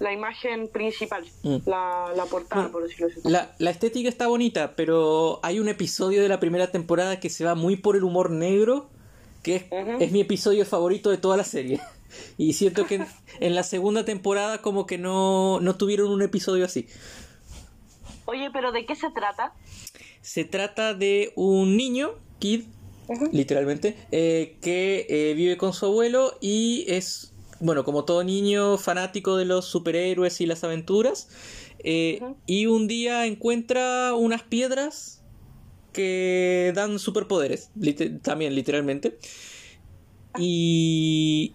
la 0.00 0.12
imagen 0.12 0.68
principal, 0.68 1.24
mm. 1.42 1.56
la, 1.66 2.12
la, 2.16 2.24
portada, 2.24 2.62
bueno, 2.62 2.72
por 2.72 2.82
decirlo 2.82 3.08
así. 3.08 3.20
La, 3.24 3.54
la, 3.58 3.70
estética 3.70 4.08
está 4.08 4.26
bonita, 4.26 4.74
pero 4.74 5.38
hay 5.42 5.60
un 5.60 5.68
episodio 5.68 6.22
de 6.22 6.28
la 6.28 6.40
primera 6.40 6.70
temporada 6.70 7.20
que 7.20 7.30
se 7.30 7.44
va 7.44 7.54
muy 7.54 7.76
por 7.76 7.94
el 7.94 8.04
humor 8.04 8.30
negro, 8.30 8.88
que 9.42 9.56
es, 9.56 9.62
uh 9.70 9.76
-huh. 9.76 10.02
es 10.02 10.10
mi 10.10 10.20
episodio 10.20 10.64
favorito 10.64 11.10
de 11.10 11.18
toda 11.18 11.36
la 11.36 11.44
serie. 11.44 11.80
Y 12.38 12.52
siento 12.54 12.86
que 12.86 13.04
en, 13.40 13.54
la 13.54 13.62
segunda 13.62 14.04
temporada 14.04 14.62
como 14.62 14.86
que 14.86 14.98
no, 14.98 15.60
no 15.60 15.76
tuvieron 15.76 16.10
un 16.10 16.22
episodio 16.22 16.64
así. 16.64 16.86
Oye, 18.26 18.50
pero 18.52 18.72
¿de 18.72 18.86
qué 18.86 18.94
se 18.94 19.10
trata? 19.10 19.54
Se 20.20 20.44
trata 20.44 20.94
de 20.94 21.32
un 21.34 21.76
niño, 21.76 22.12
Kid, 22.38 22.64
uh 23.08 23.14
-huh. 23.14 23.32
literalmente, 23.32 23.96
eh, 24.12 24.56
que 24.60 25.06
eh, 25.08 25.34
vive 25.34 25.56
con 25.56 25.72
su 25.72 25.86
abuelo 25.86 26.38
y 26.40 26.84
es 26.88 27.32
bueno, 27.62 27.84
como 27.84 28.04
todo 28.04 28.24
niño 28.24 28.76
fanático 28.76 29.36
de 29.36 29.44
los 29.44 29.66
superhéroes 29.66 30.40
y 30.40 30.46
las 30.46 30.64
aventuras, 30.64 31.28
eh, 31.84 32.18
uh 32.20 32.24
-huh. 32.24 32.36
y 32.46 32.66
un 32.66 32.88
día 32.88 33.24
encuentra 33.26 34.14
unas 34.14 34.42
piedras 34.42 35.22
que 35.92 36.72
dan 36.74 36.98
superpoderes, 36.98 37.70
también 38.22 38.54
literalmente. 38.54 39.18
Y 40.38 41.54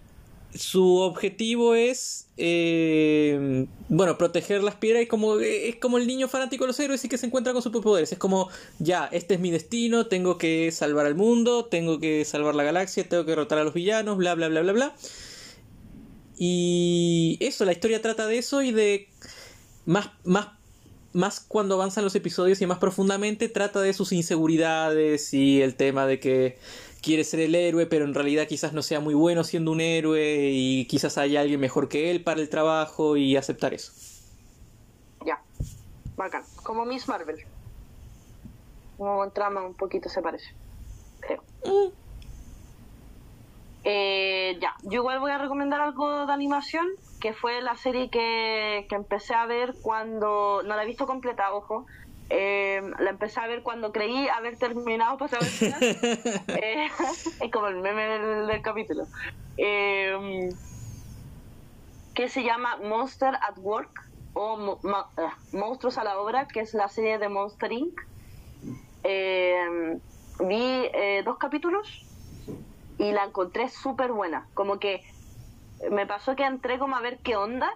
su 0.54 0.96
objetivo 0.96 1.74
es 1.74 2.26
eh, 2.36 3.66
bueno 3.88 4.16
proteger 4.16 4.62
las 4.62 4.74
piedras 4.76 5.02
y 5.02 5.06
como 5.06 5.38
es 5.38 5.76
como 5.76 5.98
el 5.98 6.06
niño 6.06 6.26
fanático 6.28 6.64
de 6.64 6.68
los 6.68 6.80
héroes 6.80 7.04
y 7.04 7.08
que 7.08 7.18
se 7.18 7.26
encuentra 7.26 7.52
con 7.52 7.62
superpoderes. 7.62 8.12
Es 8.12 8.18
como 8.18 8.48
ya 8.78 9.08
este 9.12 9.34
es 9.34 9.40
mi 9.40 9.50
destino 9.50 10.06
tengo 10.06 10.38
que 10.38 10.72
salvar 10.72 11.06
al 11.06 11.14
mundo 11.14 11.66
tengo 11.66 12.00
que 12.00 12.24
salvar 12.24 12.54
la 12.54 12.62
galaxia 12.62 13.08
tengo 13.08 13.24
que 13.24 13.32
derrotar 13.32 13.58
a 13.58 13.64
los 13.64 13.74
villanos 13.74 14.16
bla 14.16 14.34
bla 14.34 14.48
bla 14.48 14.62
bla 14.62 14.72
bla. 14.72 14.94
Y 16.38 17.36
eso, 17.40 17.64
la 17.64 17.72
historia 17.72 18.00
trata 18.00 18.26
de 18.26 18.38
eso 18.38 18.62
y 18.62 18.70
de 18.70 19.08
más, 19.86 20.10
más, 20.24 20.48
más 21.12 21.40
cuando 21.40 21.74
avanzan 21.74 22.04
los 22.04 22.14
episodios 22.14 22.62
y 22.62 22.66
más 22.66 22.78
profundamente 22.78 23.48
trata 23.48 23.80
de 23.80 23.92
sus 23.92 24.12
inseguridades 24.12 25.34
y 25.34 25.60
el 25.60 25.74
tema 25.74 26.06
de 26.06 26.20
que 26.20 26.58
quiere 27.02 27.24
ser 27.24 27.40
el 27.40 27.54
héroe, 27.54 27.86
pero 27.86 28.04
en 28.04 28.14
realidad 28.14 28.46
quizás 28.46 28.72
no 28.72 28.82
sea 28.82 29.00
muy 29.00 29.14
bueno 29.14 29.44
siendo 29.44 29.72
un 29.72 29.80
héroe 29.80 30.50
y 30.52 30.86
quizás 30.86 31.18
haya 31.18 31.40
alguien 31.40 31.60
mejor 31.60 31.88
que 31.88 32.10
él 32.10 32.22
para 32.22 32.40
el 32.40 32.48
trabajo 32.48 33.16
y 33.16 33.36
aceptar 33.36 33.74
eso. 33.74 33.92
Ya, 35.24 35.40
bacán. 36.16 36.42
Como 36.62 36.84
Miss 36.84 37.08
Marvel. 37.08 37.44
Como 38.96 39.24
en 39.24 39.30
trama 39.30 39.64
un 39.64 39.74
poquito 39.74 40.08
se 40.08 40.22
parece. 40.22 40.52
Creo. 41.20 41.42
Mm. 41.64 41.92
Eh, 43.84 44.58
ya, 44.60 44.74
yo 44.82 45.00
igual 45.00 45.20
voy 45.20 45.30
a 45.30 45.38
recomendar 45.38 45.80
algo 45.80 46.26
de 46.26 46.32
animación, 46.32 46.86
que 47.20 47.32
fue 47.32 47.62
la 47.62 47.76
serie 47.76 48.10
que, 48.10 48.86
que 48.88 48.94
empecé 48.96 49.34
a 49.34 49.46
ver 49.46 49.74
cuando, 49.80 50.62
no 50.64 50.76
la 50.76 50.82
he 50.82 50.86
visto 50.86 51.06
completa, 51.06 51.52
ojo, 51.54 51.86
eh, 52.30 52.82
la 52.98 53.10
empecé 53.10 53.40
a 53.40 53.46
ver 53.46 53.62
cuando 53.62 53.90
creí 53.90 54.28
haber 54.28 54.58
terminado 54.58 55.16
para 55.16 55.40
saber 55.40 55.48
eh, 56.48 56.88
es 57.40 57.50
como 57.50 57.68
el 57.68 57.76
meme 57.76 58.02
del, 58.02 58.46
del 58.46 58.62
capítulo. 58.62 59.06
Eh, 59.56 60.50
que 62.14 62.28
se 62.28 62.42
llama 62.42 62.76
Monster 62.78 63.34
at 63.34 63.58
Work 63.58 63.90
o 64.34 64.56
Mo 64.56 64.78
Mo 64.82 65.06
Monstruos 65.52 65.98
a 65.98 66.04
la 66.04 66.18
Obra, 66.18 66.46
que 66.48 66.60
es 66.60 66.74
la 66.74 66.88
serie 66.88 67.18
de 67.18 67.28
Monster 67.28 67.72
Inc. 67.72 68.00
vi 70.40 70.90
dos 71.24 71.38
capítulos 71.38 72.04
y 72.98 73.12
la 73.12 73.24
encontré 73.24 73.68
súper 73.68 74.12
buena. 74.12 74.48
Como 74.54 74.78
que 74.78 75.02
me 75.90 76.06
pasó 76.06 76.34
que 76.34 76.44
entré 76.44 76.78
como 76.78 76.96
a 76.96 77.00
ver 77.00 77.20
qué 77.20 77.36
onda, 77.36 77.70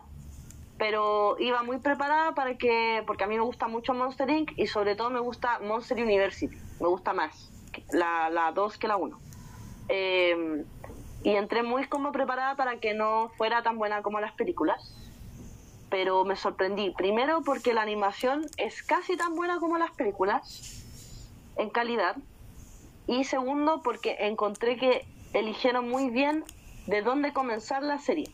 pero 0.83 1.37
iba 1.39 1.63
muy 1.63 1.79
preparada 1.79 2.35
para 2.35 2.59
que, 2.59 3.05
porque 3.07 3.23
a 3.23 3.29
mí 3.29 3.37
me 3.37 3.45
gusta 3.45 3.69
mucho 3.69 3.95
Monster 3.95 4.29
Inc. 4.29 4.51
y 4.57 4.67
sobre 4.67 4.97
todo 4.97 5.11
me 5.11 5.21
gusta 5.21 5.61
Monster 5.61 6.03
University, 6.03 6.57
me 6.81 6.89
gusta 6.89 7.13
más, 7.13 7.53
la 7.93 8.51
2 8.53 8.73
la 8.73 8.79
que 8.81 8.89
la 8.89 8.97
1. 8.97 9.21
Eh, 9.89 10.65
y 11.23 11.31
entré 11.37 11.63
muy 11.63 11.87
como 11.87 12.11
preparada 12.11 12.57
para 12.57 12.81
que 12.81 12.95
no 12.95 13.31
fuera 13.37 13.63
tan 13.63 13.79
buena 13.79 14.03
como 14.03 14.19
las 14.19 14.33
películas. 14.33 14.93
Pero 15.89 16.25
me 16.25 16.35
sorprendí. 16.35 16.91
Primero 16.91 17.43
porque 17.43 17.75
la 17.75 17.83
animación 17.83 18.45
es 18.57 18.83
casi 18.83 19.17
tan 19.17 19.37
buena 19.37 19.61
como 19.61 19.79
las 19.79 19.93
películas 19.93 20.85
en 21.59 21.71
calidad. 21.71 22.17
Y 23.07 23.23
segundo 23.23 23.83
porque 23.85 24.17
encontré 24.19 24.77
que 24.79 25.07
eligieron 25.33 25.89
muy 25.89 26.11
bien 26.11 26.43
de 26.89 27.03
dónde 27.03 27.33
comenzar 27.33 27.85
la 27.85 28.01
serie. 28.01 28.29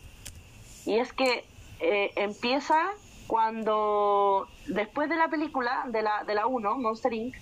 Y 0.86 0.98
es 0.98 1.12
que 1.12 1.44
eh, 1.80 2.12
empieza 2.16 2.90
cuando, 3.26 4.48
después 4.66 5.09
de 5.09 5.16
la 5.16 5.28
película, 5.28 5.84
de 5.88 6.02
la, 6.02 6.24
de 6.24 6.34
la 6.34 6.46
1, 6.46 6.78
Monster 6.78 7.12
Inc., 7.12 7.36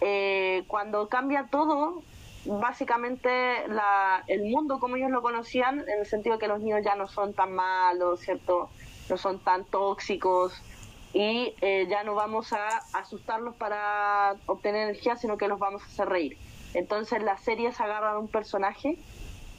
eh, 0.00 0.64
cuando 0.68 1.08
cambia 1.08 1.48
todo, 1.50 2.02
básicamente 2.46 3.66
la, 3.68 4.22
el 4.26 4.44
mundo 4.44 4.78
como 4.78 4.96
ellos 4.96 5.10
lo 5.10 5.22
conocían, 5.22 5.80
en 5.80 6.00
el 6.00 6.06
sentido 6.06 6.36
de 6.36 6.40
que 6.40 6.48
los 6.48 6.60
niños 6.60 6.80
ya 6.84 6.94
no 6.94 7.08
son 7.08 7.34
tan 7.34 7.54
malos, 7.54 8.20
¿cierto? 8.20 8.70
No 9.10 9.16
son 9.16 9.38
tan 9.38 9.64
tóxicos 9.64 10.54
y 11.12 11.54
eh, 11.60 11.86
ya 11.88 12.04
no 12.04 12.14
vamos 12.14 12.52
a 12.52 12.68
asustarlos 12.92 13.54
para 13.56 14.36
obtener 14.46 14.88
energía, 14.88 15.16
sino 15.16 15.36
que 15.36 15.48
los 15.48 15.58
vamos 15.58 15.82
a 15.82 15.86
hacer 15.86 16.08
reír. 16.08 16.38
Entonces 16.74 17.22
la 17.22 17.38
serie 17.38 17.72
se 17.72 17.82
agarra 17.82 18.12
a 18.12 18.18
un 18.18 18.28
personaje, 18.28 18.98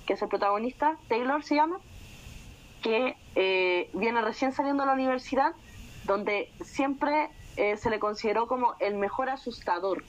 que 0.06 0.14
es 0.14 0.22
el 0.22 0.30
protagonista, 0.30 0.98
Taylor 1.08 1.44
se 1.44 1.56
llama, 1.56 1.80
que 2.82 3.18
eh, 3.36 3.90
viene 3.94 4.22
recién 4.22 4.54
saliendo 4.54 4.84
de 4.84 4.88
la 4.88 4.94
universidad, 4.94 5.54
donde 6.06 6.52
siempre 6.62 7.30
eh, 7.58 7.78
se 7.78 7.90
le 7.90 8.00
consideró 8.00 8.48
como 8.48 8.76
el 8.80 8.96
mejor 8.96 9.30
asustador, 9.30 10.04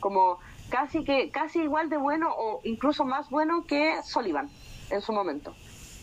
como 0.00 0.38
casi 0.70 1.04
que 1.04 1.30
casi 1.30 1.60
igual 1.60 1.88
de 1.90 1.96
bueno 1.96 2.32
o 2.36 2.60
incluso 2.64 3.04
más 3.04 3.30
bueno 3.30 3.64
que 3.66 4.02
Sullivan 4.02 4.50
en 4.90 5.00
su 5.00 5.12
momento. 5.12 5.54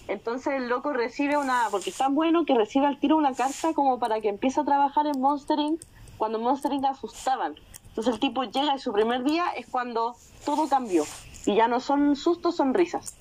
Entonces 0.07 0.53
el 0.53 0.67
loco 0.67 0.91
recibe 0.91 1.37
una, 1.37 1.67
porque 1.71 1.89
es 1.89 1.97
tan 1.97 2.13
bueno 2.13 2.45
que 2.45 2.55
recibe 2.55 2.85
al 2.85 2.99
tiro 2.99 3.15
una 3.15 3.33
carta 3.33 3.73
como 3.73 3.99
para 3.99 4.19
que 4.19 4.29
empiece 4.29 4.59
a 4.59 4.65
trabajar 4.65 5.07
en 5.07 5.19
Monstering 5.19 5.79
cuando 6.17 6.39
Monstering 6.39 6.85
asustaban. 6.85 7.55
Entonces 7.89 8.15
el 8.15 8.19
tipo 8.19 8.43
llega 8.43 8.75
y 8.75 8.79
su 8.79 8.91
primer 8.91 9.23
día 9.23 9.45
es 9.55 9.67
cuando 9.67 10.15
todo 10.45 10.67
cambió 10.67 11.05
y 11.45 11.55
ya 11.55 11.67
no 11.67 11.79
son 11.79 12.15
sustos, 12.15 12.55
son 12.55 12.73
risas. 12.73 13.15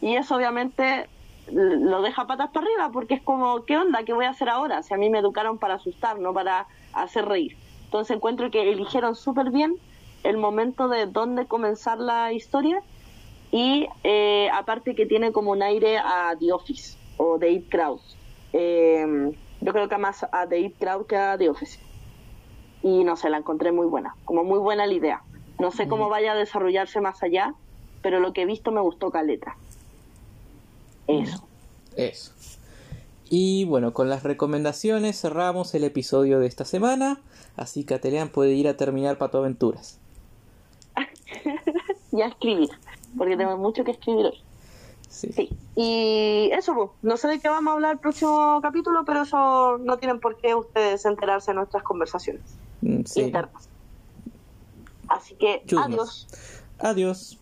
Y 0.00 0.16
eso 0.16 0.34
obviamente 0.36 1.08
lo 1.50 2.02
deja 2.02 2.26
patas 2.26 2.50
para 2.50 2.66
arriba 2.66 2.90
porque 2.92 3.14
es 3.14 3.22
como, 3.22 3.64
¿qué 3.64 3.76
onda? 3.76 4.04
¿Qué 4.04 4.12
voy 4.12 4.24
a 4.24 4.30
hacer 4.30 4.48
ahora? 4.48 4.82
Si 4.82 4.94
a 4.94 4.96
mí 4.96 5.10
me 5.10 5.18
educaron 5.18 5.58
para 5.58 5.74
asustar, 5.74 6.18
no 6.18 6.32
para 6.32 6.66
hacer 6.92 7.26
reír. 7.26 7.56
Entonces 7.84 8.16
encuentro 8.16 8.50
que 8.50 8.70
eligieron 8.70 9.16
súper 9.16 9.50
bien 9.50 9.76
el 10.22 10.36
momento 10.36 10.88
de 10.88 11.06
dónde 11.06 11.46
comenzar 11.46 11.98
la 11.98 12.32
historia 12.32 12.82
y 13.50 13.88
eh, 14.04 14.48
aparte 14.52 14.94
que 14.94 15.06
tiene 15.06 15.32
como 15.32 15.50
un 15.50 15.62
aire 15.62 15.98
a 15.98 16.34
The 16.38 16.52
Office 16.52 16.96
o 17.16 17.38
Dave 17.38 17.64
Krause. 17.68 18.16
Eh, 18.52 19.32
yo 19.60 19.72
creo 19.72 19.88
que 19.88 19.98
más 19.98 20.24
a 20.24 20.46
Dave 20.46 20.72
Krause 20.78 21.06
que 21.06 21.16
a 21.16 21.36
The 21.36 21.50
Office. 21.50 21.80
Y 22.82 23.04
no 23.04 23.16
sé, 23.16 23.28
la 23.28 23.38
encontré 23.38 23.72
muy 23.72 23.86
buena, 23.86 24.14
como 24.24 24.44
muy 24.44 24.58
buena 24.58 24.86
la 24.86 24.94
idea. 24.94 25.22
No 25.58 25.70
sé 25.70 25.88
cómo 25.88 26.08
vaya 26.08 26.32
a 26.32 26.36
desarrollarse 26.36 27.00
más 27.00 27.22
allá, 27.22 27.54
pero 28.00 28.20
lo 28.20 28.32
que 28.32 28.42
he 28.42 28.46
visto 28.46 28.70
me 28.70 28.80
gustó 28.80 29.10
caleta. 29.10 29.56
Eso. 31.06 31.44
Eso. 31.96 32.32
Y 33.28 33.64
bueno, 33.64 33.94
con 33.94 34.08
las 34.08 34.24
recomendaciones 34.24 35.20
cerramos 35.20 35.74
el 35.74 35.84
episodio 35.84 36.40
de 36.40 36.46
esta 36.46 36.64
semana. 36.64 37.20
Así 37.56 37.84
que 37.84 37.94
Atelian 37.94 38.28
puede 38.28 38.52
ir 38.52 38.68
a 38.68 38.76
terminar 38.76 39.18
Pato 39.18 39.38
Aventuras. 39.38 39.98
y 42.12 42.22
a 42.22 42.26
escribir, 42.26 42.70
porque 43.16 43.36
tengo 43.36 43.56
mucho 43.56 43.84
que 43.84 43.92
escribir 43.92 44.26
hoy. 44.26 44.42
Sí. 45.08 45.50
Y 45.74 46.50
eso, 46.52 46.74
pues, 46.74 46.90
no 47.02 47.16
sé 47.16 47.28
de 47.28 47.40
qué 47.40 47.48
vamos 47.48 47.72
a 47.72 47.74
hablar 47.74 47.92
el 47.94 47.98
próximo 47.98 48.60
capítulo, 48.62 49.04
pero 49.04 49.22
eso 49.22 49.78
no 49.78 49.98
tienen 49.98 50.20
por 50.20 50.36
qué 50.36 50.54
ustedes 50.54 51.04
enterarse 51.04 51.50
de 51.50 51.56
nuestras 51.56 51.82
conversaciones 51.82 52.42
mm, 52.80 53.02
internas. 53.16 53.68
Así 55.08 55.34
que, 55.34 55.64
adiós. 55.76 56.28
Adiós. 56.78 57.39